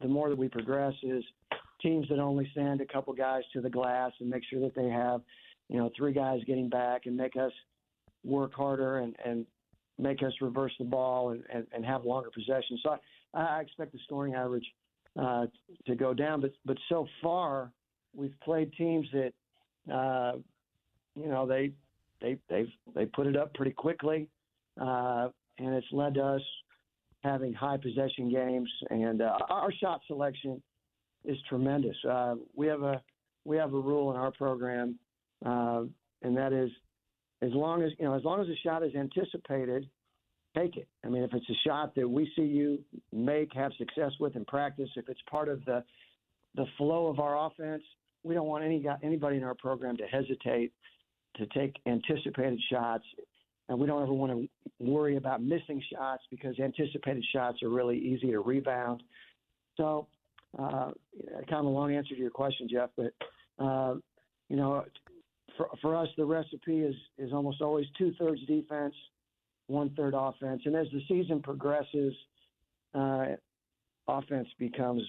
the 0.00 0.08
more 0.08 0.28
that 0.28 0.38
we 0.38 0.48
progress 0.48 0.94
is 1.02 1.22
teams 1.80 2.08
that 2.08 2.18
only 2.18 2.50
send 2.54 2.80
a 2.80 2.86
couple 2.86 3.12
guys 3.12 3.42
to 3.52 3.60
the 3.60 3.70
glass 3.70 4.12
and 4.20 4.30
make 4.30 4.42
sure 4.48 4.60
that 4.60 4.74
they 4.74 4.88
have 4.88 5.20
you 5.68 5.78
know 5.78 5.90
three 5.96 6.12
guys 6.12 6.40
getting 6.46 6.68
back 6.68 7.06
and 7.06 7.16
make 7.16 7.36
us 7.36 7.52
work 8.24 8.52
harder 8.54 8.98
and, 8.98 9.16
and 9.24 9.46
make 9.98 10.22
us 10.22 10.32
reverse 10.40 10.72
the 10.78 10.84
ball 10.84 11.30
and, 11.30 11.42
and, 11.52 11.66
and 11.72 11.84
have 11.84 12.04
longer 12.04 12.30
possession. 12.30 12.78
So 12.82 12.96
I, 13.34 13.40
I 13.40 13.60
expect 13.60 13.92
the 13.92 13.98
scoring 14.04 14.34
average 14.34 14.66
uh, 15.18 15.46
to 15.86 15.94
go 15.94 16.14
down. 16.14 16.40
But 16.40 16.52
but 16.64 16.78
so 16.88 17.06
far 17.22 17.70
we've 18.14 18.34
played 18.42 18.72
teams 18.74 19.06
that 19.12 19.32
uh, 19.92 20.38
you 21.14 21.28
know 21.28 21.46
they 21.46 21.72
they 22.20 22.38
they 22.48 22.72
they 22.94 23.06
put 23.06 23.26
it 23.26 23.36
up 23.36 23.54
pretty 23.54 23.72
quickly, 23.72 24.28
uh, 24.80 25.28
and 25.58 25.74
it's 25.74 25.86
led 25.92 26.14
to 26.14 26.22
us 26.22 26.42
having 27.22 27.52
high 27.52 27.76
possession 27.76 28.30
games. 28.30 28.70
And 28.90 29.22
uh, 29.22 29.38
our 29.48 29.72
shot 29.72 30.00
selection 30.06 30.62
is 31.24 31.36
tremendous. 31.48 31.96
Uh, 32.08 32.36
we 32.54 32.66
have 32.66 32.82
a 32.82 33.00
we 33.44 33.56
have 33.56 33.74
a 33.74 33.80
rule 33.80 34.10
in 34.10 34.16
our 34.16 34.30
program, 34.32 34.98
uh, 35.44 35.82
and 36.22 36.36
that 36.36 36.52
is 36.52 36.70
as 37.42 37.50
long 37.52 37.82
as 37.82 37.90
you 37.98 38.04
know, 38.04 38.14
as 38.14 38.24
long 38.24 38.40
as 38.40 38.46
the 38.46 38.56
shot 38.64 38.84
is 38.84 38.94
anticipated, 38.94 39.88
take 40.56 40.76
it. 40.76 40.88
I 41.04 41.08
mean, 41.08 41.22
if 41.22 41.34
it's 41.34 41.48
a 41.50 41.68
shot 41.68 41.94
that 41.96 42.08
we 42.08 42.30
see 42.36 42.42
you 42.42 42.78
make, 43.12 43.52
have 43.54 43.72
success 43.78 44.12
with 44.20 44.36
in 44.36 44.44
practice, 44.44 44.88
if 44.96 45.08
it's 45.08 45.20
part 45.28 45.48
of 45.48 45.64
the 45.64 45.84
the 46.54 46.66
flow 46.78 47.08
of 47.08 47.18
our 47.18 47.46
offense, 47.46 47.82
we 48.22 48.34
don't 48.34 48.46
want 48.46 48.64
any 48.64 48.84
anybody 49.02 49.36
in 49.36 49.42
our 49.42 49.54
program 49.54 49.96
to 49.96 50.04
hesitate 50.04 50.72
to 51.36 51.46
take 51.46 51.74
anticipated 51.86 52.60
shots, 52.70 53.04
and 53.68 53.78
we 53.78 53.86
don't 53.86 54.02
ever 54.02 54.12
want 54.12 54.32
to 54.32 54.48
worry 54.78 55.16
about 55.16 55.42
missing 55.42 55.82
shots 55.92 56.22
because 56.30 56.58
anticipated 56.60 57.24
shots 57.32 57.62
are 57.62 57.70
really 57.70 57.98
easy 57.98 58.30
to 58.30 58.40
rebound. 58.40 59.02
So, 59.76 60.06
uh, 60.58 60.90
kind 61.48 61.60
of 61.60 61.64
a 61.64 61.68
long 61.68 61.94
answer 61.94 62.14
to 62.14 62.20
your 62.20 62.30
question, 62.30 62.68
Jeff, 62.70 62.90
but 62.96 63.12
uh, 63.58 63.94
you 64.48 64.56
know, 64.56 64.84
for, 65.62 65.76
for 65.80 65.96
us, 65.96 66.08
the 66.16 66.24
recipe 66.24 66.80
is 66.80 66.94
is 67.18 67.32
almost 67.32 67.60
always 67.60 67.86
two 67.98 68.12
thirds 68.18 68.40
defense, 68.46 68.94
one 69.66 69.90
third 69.90 70.14
offense, 70.16 70.62
and 70.64 70.74
as 70.74 70.86
the 70.92 71.00
season 71.08 71.40
progresses, 71.42 72.14
uh, 72.94 73.26
offense 74.08 74.48
becomes 74.58 75.02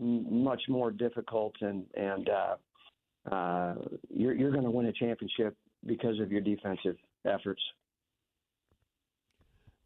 m- 0.00 0.42
much 0.44 0.62
more 0.68 0.90
difficult, 0.90 1.54
and 1.60 1.84
and 1.94 2.28
uh, 2.28 3.34
uh, 3.34 3.74
you're 4.08 4.34
you're 4.34 4.52
going 4.52 4.64
to 4.64 4.70
win 4.70 4.86
a 4.86 4.92
championship 4.92 5.56
because 5.86 6.20
of 6.20 6.30
your 6.30 6.40
defensive 6.40 6.96
efforts. 7.24 7.62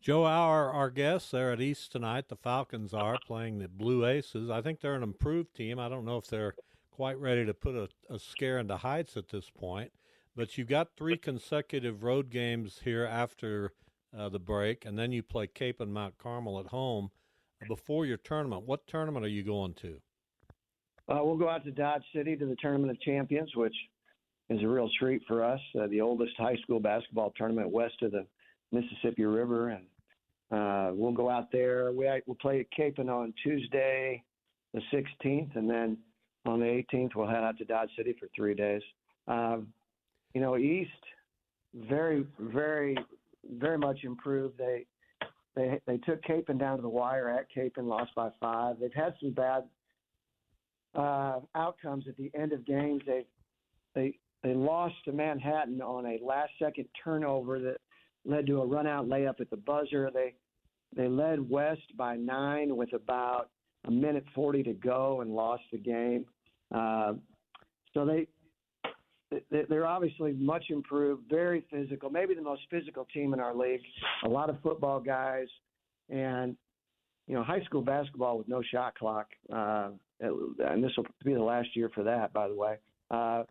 Joe, 0.01 0.25
our 0.25 0.71
our 0.71 0.91
guests 0.91 1.31
there 1.31 1.53
at 1.53 1.61
East 1.61 1.93
tonight, 1.93 2.29
the 2.29 2.37
Falcons 2.37 2.93
are 2.93 3.19
playing 3.27 3.59
the 3.59 3.69
Blue 3.69 4.05
Aces. 4.05 4.51
I 4.51 4.61
think 4.61 4.81
they're 4.81 4.95
an 4.95 5.03
improved 5.03 5.55
team. 5.55 5.79
I 5.79 5.89
don't 5.89 6.05
know 6.05 6.19
if 6.19 6.27
they're 6.27 6.55
quite 6.95 7.19
ready 7.19 7.45
to 7.45 7.53
put 7.53 7.75
a, 7.75 7.89
a 8.09 8.21
scare 8.21 8.57
into 8.57 8.77
Heights 8.77 9.17
at 9.17 9.29
this 9.29 9.51
point. 9.51 9.91
but 10.37 10.57
you 10.57 10.65
got 10.65 10.97
three 10.97 11.17
consecutive 11.17 12.05
road 12.05 12.31
games 12.31 12.83
here 12.85 13.05
after 13.05 13.73
uh, 14.17 14.29
the 14.29 14.39
break, 14.39 14.85
and 14.85 14.97
then 14.97 15.11
you 15.11 15.21
play 15.21 15.49
Cape 15.49 15.81
and 15.81 15.93
Mount 15.93 16.19
Carmel 16.19 16.61
at 16.61 16.67
home 16.67 17.11
before 17.67 18.07
your 18.07 18.17
tournament. 18.17 18.63
What 18.63 18.87
tournament 18.87 19.25
are 19.25 19.29
you 19.29 19.43
going 19.43 19.75
to? 19.75 20.01
Uh, 21.09 21.19
we'll 21.25 21.37
go 21.37 21.49
out 21.49 21.65
to 21.65 21.73
Dodge 21.73 22.05
City 22.15 22.37
to 22.37 22.47
the 22.47 22.57
Tournament 22.61 22.93
of 22.93 23.01
Champions, 23.01 23.51
which 23.57 23.75
is 24.49 24.63
a 24.63 24.69
real 24.69 24.89
treat 24.97 25.23
for 25.27 25.43
us. 25.43 25.61
Uh, 25.77 25.89
the 25.89 26.01
oldest 26.01 26.35
high 26.39 26.57
school 26.63 26.79
basketball 26.79 27.33
tournament 27.37 27.71
west 27.71 28.01
of 28.03 28.13
the 28.13 28.25
Mississippi 28.71 29.25
River, 29.25 29.71
and 29.71 29.85
uh, 30.53 30.93
we'll 30.95 31.13
go 31.13 31.29
out 31.29 31.51
there. 31.51 31.91
We 31.91 32.09
we'll 32.27 32.37
play 32.41 32.61
at 32.61 32.67
Kapaun 32.71 33.09
on 33.09 33.35
Tuesday, 33.43 34.23
the 34.73 34.81
16th, 34.93 35.57
and 35.57 35.69
then 35.69 35.99
on 36.47 36.61
the 36.61 36.85
18th 36.93 37.15
we'll 37.15 37.29
head 37.29 37.43
out 37.43 37.59
to 37.59 37.65
Dodge 37.65 37.91
City 37.97 38.15
for 38.19 38.29
three 38.35 38.55
days. 38.55 38.83
Um, 39.29 39.69
you 40.35 40.41
know, 40.41 40.57
East 40.57 40.91
very, 41.75 42.27
very, 42.39 42.97
very 43.59 43.79
much 43.79 44.05
improved. 44.05 44.59
They 44.59 44.87
they 45.57 45.81
they 45.87 45.99
took 45.99 46.23
Kapaun 46.23 46.59
down 46.59 46.77
to 46.77 46.83
the 46.83 46.89
wire 46.89 47.31
at 47.31 47.47
Kapaun, 47.55 47.87
lost 47.87 48.15
by 48.15 48.31
five. 48.41 48.77
They've 48.81 48.93
had 48.93 49.15
some 49.21 49.31
bad 49.31 49.65
uh, 50.95 51.41
outcomes 51.55 52.05
at 52.09 52.17
the 52.17 52.31
end 52.35 52.53
of 52.53 52.67
games. 52.67 53.03
They 53.07 53.25
they 53.95 54.19
they 54.43 54.55
lost 54.55 54.95
to 55.07 55.13
Manhattan 55.13 55.81
on 55.81 56.07
a 56.07 56.19
last 56.25 56.53
second 56.59 56.87
turnover 57.03 57.59
that 57.61 57.79
led 58.25 58.47
to 58.47 58.61
a 58.61 58.67
run 58.67 58.87
out 58.87 59.09
layup 59.09 59.41
at 59.41 59.51
the 59.51 59.57
buzzer. 59.57 60.11
They 60.13 60.35
they 60.97 61.09
led 61.09 61.49
West 61.49 61.97
by 61.97 62.17
nine 62.17 62.77
with 62.77 62.93
about 62.93 63.51
a 63.87 63.91
minute 63.91 64.25
forty 64.35 64.63
to 64.63 64.73
go 64.73 65.21
and 65.21 65.35
lost 65.35 65.63
the 65.73 65.79
game. 65.79 66.25
Uh, 66.75 67.15
so 67.93 68.05
they 68.05 68.27
they're 69.51 69.87
obviously 69.87 70.33
much 70.33 70.67
improved, 70.71 71.25
very 71.29 71.65
physical, 71.71 72.09
maybe 72.11 72.35
the 72.35 72.43
most 72.43 72.63
physical 72.71 73.07
team 73.13 73.35
in 73.35 73.41
our 73.41 73.55
league. 73.55 73.81
A 74.25 74.29
lot 74.29 74.49
of 74.49 74.61
football 74.63 75.01
guys, 75.01 75.49
and 76.09 76.57
you 77.27 77.35
know, 77.35 77.43
high 77.43 77.63
school 77.63 77.83
basketball 77.83 78.39
with 78.39 78.49
no 78.49 78.63
shot 78.63 78.95
clock. 78.97 79.27
Uh, 79.53 79.91
and 80.21 80.83
this 80.83 80.93
will 80.97 81.07
be 81.25 81.35
the 81.35 81.43
last 81.43 81.69
year 81.75 81.91
for 81.95 82.05
that, 82.05 82.33
by 82.33 82.49
the 82.49 82.55
way. 82.55 82.77
Uh, 83.11 83.43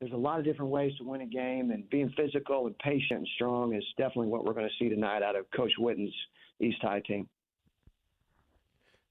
there's 0.00 0.12
a 0.12 0.16
lot 0.16 0.38
of 0.38 0.44
different 0.44 0.70
ways 0.70 0.92
to 0.98 1.04
win 1.04 1.20
a 1.20 1.26
game, 1.26 1.70
and 1.70 1.88
being 1.90 2.12
physical 2.16 2.66
and 2.66 2.76
patient 2.78 3.20
and 3.20 3.28
strong 3.34 3.74
is 3.74 3.84
definitely 3.96 4.28
what 4.28 4.44
we're 4.44 4.54
going 4.54 4.68
to 4.68 4.84
see 4.84 4.88
tonight 4.88 5.22
out 5.22 5.36
of 5.36 5.44
Coach 5.54 5.72
Witten's 5.78 6.14
East 6.60 6.78
High 6.82 7.00
team. 7.00 7.28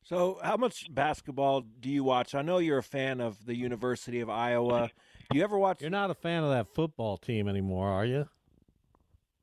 So, 0.03 0.39
how 0.43 0.57
much 0.57 0.93
basketball 0.93 1.61
do 1.61 1.89
you 1.89 2.03
watch? 2.03 2.35
I 2.35 2.41
know 2.41 2.57
you're 2.57 2.79
a 2.79 2.83
fan 2.83 3.21
of 3.21 3.45
the 3.45 3.55
University 3.55 4.19
of 4.19 4.29
Iowa. 4.29 4.89
Do 5.29 5.37
you 5.37 5.43
ever 5.43 5.57
watch? 5.57 5.81
You're 5.81 5.89
not 5.89 6.09
a 6.09 6.15
fan 6.15 6.43
of 6.43 6.49
that 6.49 6.67
football 6.73 7.17
team 7.17 7.47
anymore, 7.47 7.87
are 7.87 8.05
you? 8.05 8.27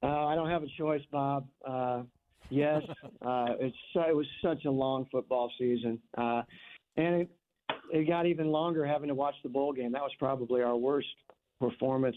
Uh, 0.03 0.27
I 0.27 0.35
don't 0.35 0.51
have 0.51 0.63
a 0.63 0.69
choice, 0.77 1.03
Bob. 1.11 1.49
Uh, 1.67 2.03
yes, 2.51 2.83
uh, 3.23 3.55
it's 3.61 3.77
it 3.95 4.15
was 4.15 4.27
such 4.43 4.65
a 4.65 4.71
long 4.71 5.07
football 5.11 5.51
season, 5.59 5.99
uh, 6.17 6.43
and 6.97 7.23
it 7.23 7.31
it 7.93 8.09
got 8.09 8.27
even 8.27 8.49
longer 8.49 8.85
having 8.85 9.09
to 9.09 9.15
watch 9.15 9.35
the 9.43 9.49
bowl 9.49 9.73
game. 9.73 9.93
That 9.93 10.03
was 10.03 10.13
probably 10.19 10.63
our 10.63 10.77
worst 10.77 11.09
performance 11.61 12.17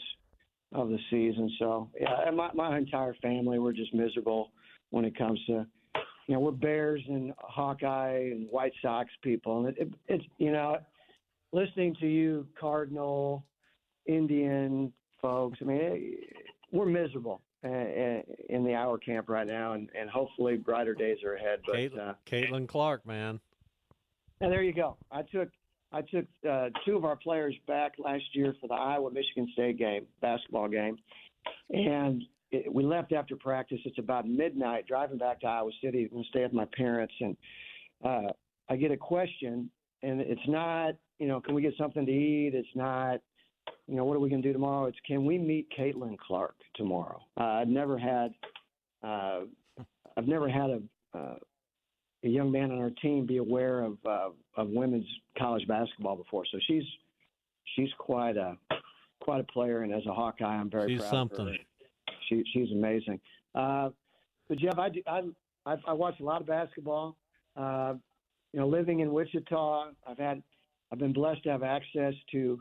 of 0.74 0.90
the 0.90 1.00
season. 1.10 1.50
So 1.60 1.90
yeah, 2.00 2.30
my 2.32 2.50
my 2.54 2.78
entire 2.78 3.14
family 3.22 3.60
we're 3.60 3.74
just 3.74 3.94
miserable 3.94 4.52
when 4.90 5.06
it 5.06 5.18
comes 5.18 5.40
to 5.48 5.66
you 6.32 6.38
know 6.38 6.44
we're 6.44 6.52
Bears 6.52 7.02
and 7.10 7.34
Hawkeye 7.40 8.30
and 8.32 8.48
White 8.50 8.72
Sox 8.82 9.10
people, 9.22 9.66
and 9.66 9.68
it, 9.68 9.82
it, 9.82 9.94
it's 10.08 10.24
you 10.38 10.54
know 10.54 10.78
listening 11.52 11.94
to 12.00 12.08
you 12.08 12.48
Cardinal, 12.58 13.44
Indian 14.06 14.94
folks. 15.22 15.58
I 15.60 15.66
mean 15.66 16.16
we're 16.72 16.86
miserable 16.86 17.42
uh, 17.66 17.68
in 17.68 18.64
the 18.64 18.74
hour 18.74 18.98
camp 18.98 19.28
right 19.28 19.46
now, 19.46 19.74
and, 19.74 19.90
and 19.94 20.10
hopefully 20.10 20.56
brighter 20.56 20.94
days 20.94 21.18
are 21.26 21.34
ahead. 21.34 21.60
But 21.66 21.76
Caitlin, 21.76 22.00
uh, 22.00 22.14
Caitlin 22.26 22.66
Clark, 22.66 23.06
man. 23.06 23.42
And 24.40 24.50
there 24.50 24.64
you 24.64 24.72
go. 24.72 24.96
I 25.12 25.24
took 25.24 25.50
I 25.92 26.02
took 26.02 26.28
uh, 26.50 26.70
two 26.86 26.96
of 26.96 27.04
our 27.04 27.18
players 27.18 27.56
back 27.68 27.96
last 28.00 28.24
year 28.32 28.56
for 28.62 28.68
the 28.68 28.76
Iowa 28.76 29.12
Michigan 29.12 29.50
State 29.52 29.78
game, 29.78 30.06
basketball 30.22 30.70
game, 30.70 30.98
and 31.72 32.24
it, 32.52 32.74
we 32.74 32.84
left 32.84 33.14
after 33.14 33.36
practice. 33.36 33.80
It's 33.86 34.00
about 34.00 34.28
midnight. 34.28 34.88
Driving 34.88 35.18
back 35.18 35.42
to 35.42 35.48
Iowa 35.48 35.72
City, 35.84 36.04
I'm 36.04 36.18
gonna 36.18 36.24
stay 36.30 36.44
with 36.44 36.54
my 36.54 36.68
parents, 36.76 37.14
and 37.20 37.38
uh, 38.04 38.32
I 38.70 38.76
get 38.76 38.92
a 38.92 38.98
question, 38.98 39.70
and 40.04 40.22
it's 40.22 40.48
not, 40.48 40.96
you 41.20 41.28
know, 41.28 41.42
can 41.42 41.56
we 41.56 41.62
get 41.62 41.74
something 41.78 42.06
to 42.06 42.12
eat? 42.12 42.54
It's 42.54 42.68
not, 42.76 43.20
you 43.88 43.96
know, 43.96 44.06
what 44.06 44.16
are 44.16 44.20
we 44.20 44.30
going 44.30 44.42
to 44.42 44.48
do 44.48 44.54
tomorrow? 44.54 44.86
It's 44.86 44.98
can 45.06 45.26
we 45.26 45.38
meet 45.38 45.68
Caitlin 45.78 46.18
Clark 46.18 46.56
tomorrow? 46.76 47.22
Uh, 47.40 47.44
I've 47.44 47.68
never 47.68 47.98
had, 47.98 48.34
uh, 49.04 49.42
I've 50.18 50.28
never 50.28 50.50
had 50.50 50.70
a, 50.70 50.82
uh, 51.18 51.36
a 52.24 52.28
young 52.28 52.52
man 52.52 52.72
on 52.72 52.80
our 52.80 52.92
team 53.02 53.26
be 53.26 53.38
aware 53.38 53.82
of 53.82 53.98
uh, 54.06 54.30
of 54.56 54.70
women's 54.70 55.08
college 55.38 55.68
basketball 55.68 56.16
before. 56.16 56.46
So 56.52 56.60
she's 56.68 56.84
she's 57.76 57.90
quite 57.98 58.38
a 58.38 58.58
quite 59.22 59.40
a 59.40 59.52
player, 59.52 59.82
and 59.82 59.94
as 59.94 60.06
a 60.06 60.14
Hawkeye, 60.14 60.46
I'm 60.46 60.70
very 60.70 60.94
she's 60.94 61.00
proud 61.00 61.12
something. 61.12 61.40
of 61.40 61.48
her. 61.48 61.58
She 62.32 62.44
she's 62.54 62.72
amazing. 62.72 63.20
Uh, 63.54 63.90
but 64.48 64.58
Jeff, 64.58 64.78
I, 64.78 64.90
do, 64.90 65.02
I 65.08 65.22
I 65.66 65.76
I 65.88 65.94
watch 65.94 66.20
a 66.20 66.24
lot 66.24 66.42
of 66.42 66.48
basketball. 66.48 67.18
Uh, 67.56 67.94
you 68.54 68.60
know, 68.60 68.68
living 68.68 69.00
in 69.02 69.12
Wichita, 69.12 69.92
I've 70.08 70.18
had 70.18 70.42
I've 70.92 71.00
been 71.00 71.14
blessed 71.14 71.44
to 71.44 71.50
have 71.50 71.64
access 71.64 72.14
to 72.32 72.60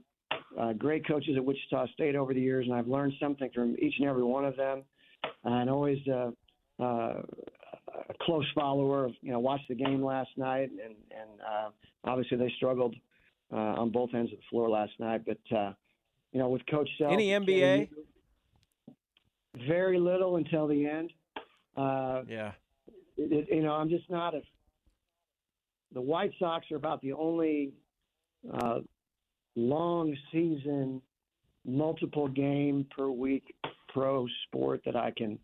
uh, 0.58 0.72
great 0.72 1.06
coaches 1.06 1.36
at 1.36 1.44
Wichita 1.44 1.86
State 1.92 2.16
over 2.16 2.34
the 2.34 2.40
years, 2.40 2.66
and 2.66 2.74
I've 2.74 2.88
learned 2.88 3.14
something 3.20 3.50
from 3.54 3.76
each 3.80 3.94
and 3.98 4.08
every 4.08 4.22
one 4.22 4.44
of 4.44 4.56
them. 4.56 4.82
And 5.44 5.68
always 5.68 5.98
uh, 6.08 6.30
uh, 6.80 7.22
a 8.08 8.14
close 8.22 8.46
follower 8.54 9.04
of, 9.04 9.12
you 9.20 9.32
know, 9.32 9.38
watched 9.38 9.68
the 9.68 9.74
game 9.74 10.02
last 10.02 10.30
night, 10.36 10.70
and 10.70 10.94
and 11.10 11.40
uh, 11.40 11.70
obviously 12.04 12.36
they 12.38 12.52
struggled 12.56 12.94
uh, 13.52 13.56
on 13.56 13.90
both 13.90 14.10
ends 14.14 14.32
of 14.32 14.38
the 14.38 14.44
floor 14.50 14.70
last 14.70 14.92
night. 14.98 15.22
But 15.26 15.56
uh, 15.56 15.72
you 16.32 16.38
know, 16.38 16.48
with 16.48 16.62
Coach 16.70 16.88
Self, 16.98 17.12
Any 17.12 17.28
NBA? 17.28 17.88
Very 19.68 19.98
little 19.98 20.36
until 20.36 20.66
the 20.66 20.86
end. 20.86 21.12
Uh, 21.76 22.22
yeah. 22.28 22.52
It, 23.16 23.32
it, 23.32 23.48
you 23.54 23.62
know, 23.62 23.72
I'm 23.72 23.88
just 23.88 24.08
not 24.10 24.34
a. 24.34 24.42
The 25.92 26.00
White 26.00 26.32
Sox 26.38 26.70
are 26.70 26.76
about 26.76 27.00
the 27.02 27.12
only 27.12 27.72
uh, 28.52 28.78
long 29.56 30.16
season, 30.30 31.02
multiple 31.66 32.28
game 32.28 32.86
per 32.96 33.10
week 33.10 33.54
pro 33.88 34.26
sport 34.46 34.82
that 34.84 34.94
I 34.96 35.10
can 35.16 35.38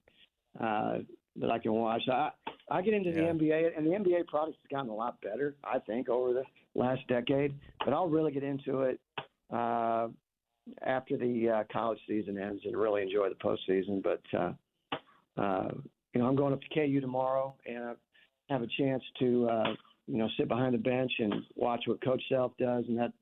uh, 0.60 0.98
that 1.36 1.50
I 1.50 1.58
can 1.58 1.72
watch. 1.72 2.02
I 2.10 2.30
I 2.70 2.80
get 2.82 2.94
into 2.94 3.12
the 3.12 3.22
Yeah. 3.22 3.32
NBA, 3.32 3.76
and 3.76 3.86
the 3.86 3.90
NBA 3.90 4.26
product 4.28 4.56
has 4.62 4.70
gotten 4.70 4.90
a 4.90 4.94
lot 4.94 5.20
better, 5.20 5.56
I 5.64 5.78
think, 5.80 6.08
over 6.08 6.32
the 6.32 6.44
last 6.74 7.06
decade. 7.08 7.54
But 7.84 7.92
I'll 7.92 8.08
really 8.08 8.32
get 8.32 8.42
into 8.44 8.82
it 8.82 9.00
uh, 9.52 10.08
after 10.82 11.16
the 11.16 11.48
uh, 11.48 11.64
college 11.72 11.98
season 12.08 12.38
ends 12.38 12.62
and 12.64 12.76
really 12.76 13.02
enjoy 13.02 13.28
the 13.28 13.34
postseason. 13.34 14.02
But 14.02 14.22
uh, 14.38 14.52
uh, 15.40 15.68
you 16.14 16.20
know, 16.20 16.26
I'm 16.26 16.36
going 16.36 16.52
up 16.52 16.60
to 16.60 16.68
KU 16.74 17.00
tomorrow, 17.00 17.54
and 17.66 17.84
I 17.84 17.94
have 18.48 18.62
a 18.62 18.68
chance 18.78 19.02
to 19.20 19.48
uh, 19.48 19.74
you 20.06 20.18
know 20.18 20.28
sit 20.38 20.48
behind 20.48 20.74
the 20.74 20.78
bench 20.78 21.12
and 21.18 21.34
watch 21.54 21.84
what 21.86 22.02
Coach 22.02 22.22
Self 22.28 22.52
does, 22.58 22.84
and 22.88 22.98
that 22.98 23.12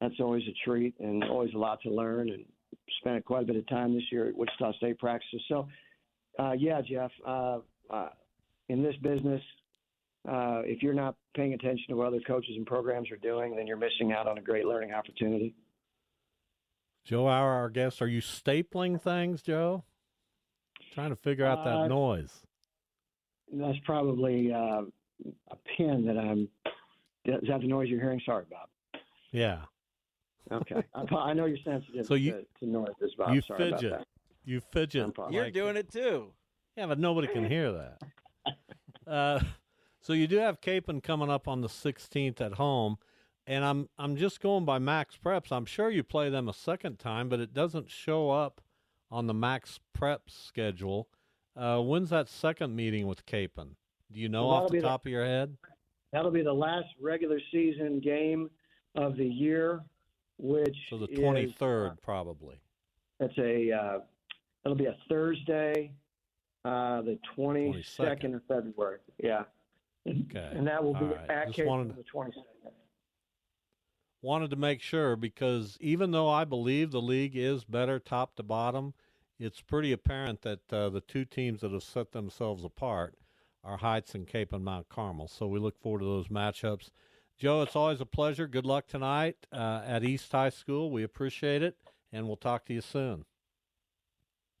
that's 0.00 0.20
always 0.20 0.42
a 0.48 0.68
treat 0.68 0.94
and 1.00 1.24
always 1.24 1.52
a 1.54 1.58
lot 1.58 1.80
to 1.82 1.90
learn. 1.90 2.30
And 2.30 2.44
spent 3.00 3.24
quite 3.24 3.42
a 3.42 3.46
bit 3.46 3.56
of 3.56 3.66
time 3.68 3.94
this 3.94 4.04
year 4.10 4.28
at 4.28 4.36
Wichita 4.36 4.72
State 4.74 4.98
practices. 4.98 5.42
So, 5.48 5.68
uh, 6.38 6.52
yeah, 6.52 6.80
Jeff, 6.82 7.10
uh, 7.26 7.58
uh, 7.88 8.08
in 8.68 8.82
this 8.82 8.94
business, 9.02 9.42
uh, 10.28 10.62
if 10.64 10.82
you're 10.82 10.94
not 10.94 11.16
paying 11.34 11.54
attention 11.54 11.86
to 11.88 11.96
what 11.96 12.08
other 12.08 12.20
coaches 12.26 12.52
and 12.56 12.66
programs 12.66 13.10
are 13.10 13.16
doing, 13.16 13.56
then 13.56 13.66
you're 13.66 13.76
missing 13.76 14.12
out 14.12 14.26
on 14.26 14.38
a 14.38 14.42
great 14.42 14.66
learning 14.66 14.92
opportunity. 14.92 15.54
Joe 17.04 17.26
Auer, 17.28 17.50
our 17.52 17.70
guest. 17.70 18.02
Are 18.02 18.06
you 18.06 18.20
stapling 18.20 19.00
things, 19.00 19.42
Joe? 19.42 19.84
Trying 20.94 21.10
to 21.10 21.16
figure 21.16 21.46
out 21.46 21.64
that 21.64 21.76
Uh, 21.76 21.88
noise. 21.88 22.42
That's 23.52 23.78
probably 23.84 24.52
uh, 24.52 24.82
a 25.50 25.56
pin 25.76 26.04
that 26.06 26.16
I'm. 26.18 26.48
Is 27.24 27.48
that 27.48 27.60
the 27.60 27.66
noise 27.66 27.88
you're 27.88 28.00
hearing? 28.00 28.20
Sorry, 28.24 28.44
Bob. 28.50 28.68
Yeah. 29.32 29.62
Okay, 30.52 30.82
I, 30.94 31.14
I 31.14 31.32
know 31.32 31.44
you're 31.46 31.58
sensitive 31.64 32.06
So 32.06 32.14
you- 32.14 32.32
to, 32.32 32.44
to 32.60 32.66
noises, 32.66 33.14
Bob. 33.16 33.34
you 33.34 33.40
Sorry 33.42 33.70
fidget. 33.70 33.84
about 33.92 33.98
that. 34.00 34.06
You 34.44 34.60
fidget. 34.60 35.12
You're 35.30 35.44
like- 35.44 35.52
doing 35.52 35.76
it 35.76 35.90
too. 35.92 36.32
Yeah, 36.76 36.86
but 36.86 36.98
nobody 36.98 37.28
can 37.28 37.44
hear 37.48 37.72
that. 37.72 38.02
Uh, 39.06 39.40
so 40.00 40.12
you 40.12 40.28
do 40.28 40.36
have 40.36 40.60
Kapaun 40.60 41.02
coming 41.02 41.30
up 41.30 41.48
on 41.48 41.62
the 41.62 41.68
16th 41.68 42.40
at 42.40 42.52
home, 42.52 42.96
and 43.50 43.64
I'm 43.64 43.88
I'm 43.98 44.16
just 44.16 44.40
going 44.40 44.64
by 44.64 44.78
Max 44.78 45.16
Preps. 45.22 45.50
I'm 45.50 45.66
sure 45.66 45.90
you 45.90 46.04
play 46.04 46.30
them 46.30 46.48
a 46.48 46.54
second 46.54 47.00
time, 47.00 47.28
but 47.28 47.40
it 47.40 47.52
doesn't 47.52 47.90
show 47.90 48.30
up 48.30 48.60
on 49.10 49.26
the 49.26 49.34
Max 49.34 49.80
Preps 49.98 50.30
schedule. 50.46 51.08
Uh, 51.56 51.80
when's 51.80 52.10
that 52.10 52.28
second 52.28 52.76
meeting 52.76 53.08
with 53.08 53.26
Kapaun? 53.26 53.74
Do 54.12 54.20
you 54.20 54.28
know 54.28 54.46
Well, 54.46 54.56
off 54.56 54.68
the 54.68 54.74
be 54.74 54.80
the- 54.80 54.86
top 54.86 55.04
of 55.04 55.10
your 55.10 55.24
head? 55.24 55.56
That'll 56.12 56.30
be 56.30 56.42
the 56.42 56.52
last 56.52 56.88
regular 57.00 57.40
season 57.52 58.00
game 58.00 58.50
of 58.94 59.16
the 59.16 59.26
year, 59.26 59.80
which 60.38 60.76
So 60.88 60.98
the 60.98 61.06
is, 61.06 61.18
23rd, 61.18 62.00
probably. 62.02 62.60
That's 63.18 63.36
a 63.38 63.72
uh, 63.72 63.98
it'll 64.64 64.76
be 64.76 64.86
a 64.86 64.96
Thursday, 65.08 65.92
uh, 66.64 67.02
the 67.02 67.18
twenty 67.34 67.82
second 67.82 68.36
of 68.36 68.42
February. 68.46 69.00
Yeah. 69.18 69.42
Okay. 70.08 70.52
And 70.54 70.66
that 70.68 70.82
will 70.82 70.94
be 70.94 71.04
right. 71.06 71.30
at 71.30 71.52
Cape 71.52 71.66
the 71.66 72.04
twenty 72.10 72.30
second. 72.30 72.74
Wanted 74.22 74.50
to 74.50 74.56
make 74.56 74.82
sure 74.82 75.16
because 75.16 75.78
even 75.80 76.10
though 76.10 76.28
I 76.28 76.44
believe 76.44 76.90
the 76.90 77.00
league 77.00 77.36
is 77.36 77.64
better 77.64 77.98
top 77.98 78.36
to 78.36 78.42
bottom, 78.42 78.92
it's 79.38 79.62
pretty 79.62 79.92
apparent 79.92 80.42
that 80.42 80.70
uh, 80.70 80.90
the 80.90 81.00
two 81.00 81.24
teams 81.24 81.62
that 81.62 81.72
have 81.72 81.82
set 81.82 82.12
themselves 82.12 82.62
apart 82.62 83.14
are 83.64 83.78
Heights 83.78 84.14
and 84.14 84.26
Cape 84.26 84.52
and 84.52 84.64
Mount 84.64 84.90
Carmel. 84.90 85.28
So 85.28 85.46
we 85.46 85.58
look 85.58 85.80
forward 85.80 86.00
to 86.00 86.04
those 86.04 86.28
matchups. 86.28 86.90
Joe, 87.38 87.62
it's 87.62 87.74
always 87.74 88.02
a 88.02 88.06
pleasure. 88.06 88.46
Good 88.46 88.66
luck 88.66 88.86
tonight 88.86 89.36
uh, 89.50 89.80
at 89.86 90.04
East 90.04 90.30
High 90.30 90.50
School. 90.50 90.90
We 90.90 91.02
appreciate 91.02 91.62
it, 91.62 91.78
and 92.12 92.26
we'll 92.26 92.36
talk 92.36 92.66
to 92.66 92.74
you 92.74 92.82
soon. 92.82 93.24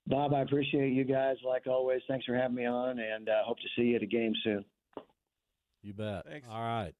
Bob, 0.06 0.32
I 0.32 0.40
appreciate 0.40 0.94
you 0.94 1.04
guys 1.04 1.36
like 1.44 1.66
always. 1.66 2.00
Thanks 2.08 2.24
for 2.24 2.34
having 2.34 2.56
me 2.56 2.64
on, 2.64 2.98
and 2.98 3.28
uh, 3.28 3.44
hope 3.44 3.58
to 3.58 3.68
see 3.76 3.88
you 3.88 3.96
at 3.96 4.02
a 4.02 4.06
game 4.06 4.32
soon. 4.42 4.64
You 5.82 5.92
bet. 5.92 6.24
All 6.50 6.62
right. 6.62 6.94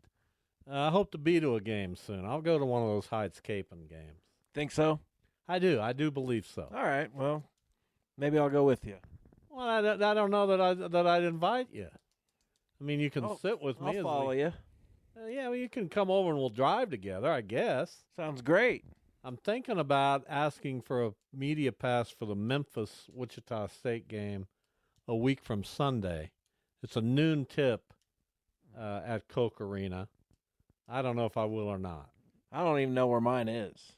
Uh, 0.71 0.87
I 0.87 0.91
hope 0.91 1.11
to 1.13 1.19
be 1.19 1.41
to 1.41 1.57
a 1.57 1.61
game 1.61 1.97
soon. 1.97 2.25
I'll 2.25 2.41
go 2.43 2.59
to 2.59 2.65
one 2.65 2.83
of 2.83 2.89
those 2.89 3.07
Heights 3.07 3.41
Kapaun 3.41 3.89
games. 3.89 4.21
Think 4.55 4.71
so? 4.71 5.01
I 5.49 5.59
do. 5.59 5.81
I 5.81 5.93
do 5.93 6.11
believe 6.11 6.47
so. 6.47 6.69
All 6.73 6.83
right. 6.85 7.13
Well, 7.15 7.43
maybe 8.17 8.39
I'll 8.39 8.51
go 8.51 8.65
with 8.65 8.87
you. 8.87 8.97
Well, 9.49 9.67
I, 9.67 9.81
don't- 9.83 10.03
I 10.03 10.15
don't 10.15 10.31
know 10.31 10.47
that 10.47 10.61
I 10.61 10.75
that 10.75 11.07
I'd 11.07 11.25
invite 11.25 11.69
you. 11.73 11.89
I 12.81 12.85
mean, 12.85 13.01
you 13.01 13.11
can 13.11 13.25
Oh, 13.25 13.39
sit 13.43 13.61
with 13.61 13.81
me. 13.81 13.97
I'll 13.99 14.03
follow 14.05 14.31
we- 14.31 14.39
you. 14.41 14.53
Uh, 15.21 15.27
yeah, 15.27 15.49
well, 15.49 15.57
you 15.57 15.69
can 15.69 15.89
come 15.89 16.09
over 16.11 16.31
and 16.31 16.39
we'll 16.39 16.49
drive 16.51 16.89
together. 16.91 17.29
I 17.31 17.41
guess. 17.41 18.05
Sounds 18.17 18.41
great. 18.43 18.85
I'm 19.25 19.37
thinking 19.37 19.79
about 19.79 20.25
asking 20.29 20.83
for 20.83 21.05
a 21.05 21.13
media 21.35 21.73
pass 21.73 22.09
for 22.11 22.25
the 22.27 22.35
Memphis 22.37 23.07
Wichita 23.13 23.67
State 23.67 24.09
game 24.09 24.47
a 25.09 25.15
week 25.17 25.43
from 25.43 25.63
Sunday. 25.65 26.31
It's 26.83 26.97
a 26.97 27.03
noon 27.03 27.45
tip 27.45 27.93
uh, 28.79 29.03
at 29.05 29.29
Koch 29.29 29.61
Arena. 29.61 30.09
I 30.91 31.03
don't 31.03 31.17
know 31.17 31.27
if 31.27 31.37
I 31.37 31.45
will 31.45 31.69
or 31.69 31.79
not. 31.79 32.11
I 32.53 32.65
don't 32.65 32.81
even 32.81 32.95
know 32.95 33.07
where 33.07 33.21
mine 33.21 33.49
is. 33.49 33.93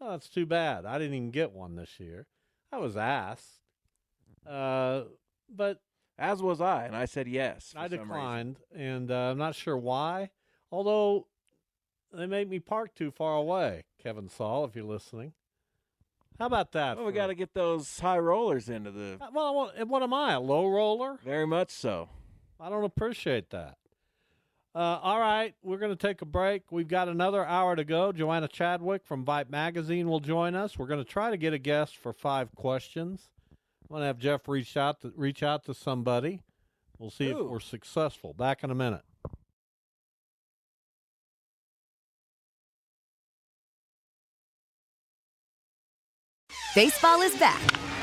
Oh, 0.00 0.10
that's 0.10 0.28
too 0.28 0.44
bad. 0.44 0.84
I 0.84 0.98
didn't 0.98 1.14
even 1.14 1.30
get 1.30 1.52
one 1.52 1.76
this 1.76 2.00
year. 2.00 2.26
I 2.72 2.78
was 2.78 2.96
asked, 2.96 3.60
uh, 4.46 5.02
but 5.48 5.80
As 6.18 6.42
was 6.42 6.60
I, 6.60 6.84
and 6.86 6.96
I 6.96 7.04
said 7.04 7.28
yes. 7.28 7.72
I 7.76 7.88
declined, 7.88 8.58
and 8.74 9.10
uh, 9.10 9.30
I'm 9.30 9.38
not 9.38 9.54
sure 9.54 9.76
why. 9.76 10.30
Although 10.72 11.28
they 12.12 12.26
made 12.26 12.50
me 12.50 12.58
park 12.58 12.94
too 12.94 13.10
far 13.10 13.36
away. 13.36 13.84
Kevin 14.02 14.28
Saal, 14.28 14.64
if 14.64 14.74
you're 14.74 14.84
listening, 14.84 15.32
how 16.38 16.46
about 16.46 16.72
that? 16.72 16.96
Well, 16.96 17.06
we 17.06 17.12
got 17.12 17.28
to 17.28 17.34
get 17.34 17.54
those 17.54 17.98
high 18.00 18.18
rollers 18.18 18.68
into 18.68 18.90
the. 18.90 19.18
Uh, 19.20 19.28
Well, 19.32 19.72
what 19.86 20.02
am 20.02 20.12
I? 20.12 20.34
A 20.34 20.40
low 20.40 20.66
roller? 20.68 21.18
Very 21.24 21.46
much 21.46 21.70
so. 21.70 22.08
I 22.60 22.68
don't 22.68 22.84
appreciate 22.84 23.50
that. 23.50 23.76
Uh, 24.76 25.00
all 25.02 25.18
right, 25.18 25.54
we're 25.62 25.78
going 25.78 25.96
to 25.96 25.96
take 25.96 26.20
a 26.20 26.26
break. 26.26 26.70
We've 26.70 26.86
got 26.86 27.08
another 27.08 27.42
hour 27.42 27.74
to 27.74 27.82
go. 27.82 28.12
Joanna 28.12 28.46
Chadwick 28.46 29.06
from 29.06 29.24
VYPE 29.24 29.48
Magazine 29.48 30.06
will 30.06 30.20
join 30.20 30.54
us. 30.54 30.78
We're 30.78 30.86
going 30.86 31.02
to 31.02 31.10
try 31.10 31.30
to 31.30 31.38
get 31.38 31.54
a 31.54 31.58
guest 31.58 31.96
for 31.96 32.12
five 32.12 32.54
questions. 32.54 33.30
I'm 33.84 33.94
going 33.94 34.02
to 34.02 34.06
have 34.08 34.18
Jeff 34.18 34.46
reach 34.46 34.76
out 34.76 35.00
to 35.00 35.14
reach 35.16 35.42
out 35.42 35.64
to 35.64 35.72
somebody. 35.72 36.42
We'll 36.98 37.08
see 37.08 37.30
if 37.30 37.38
we're 37.38 37.58
successful. 37.58 38.34
Back 38.34 38.64
in 38.64 38.70
a 38.70 38.74
minute. 38.74 39.00
Baseball 46.74 47.22
is 47.22 47.34
back, 47.38 47.62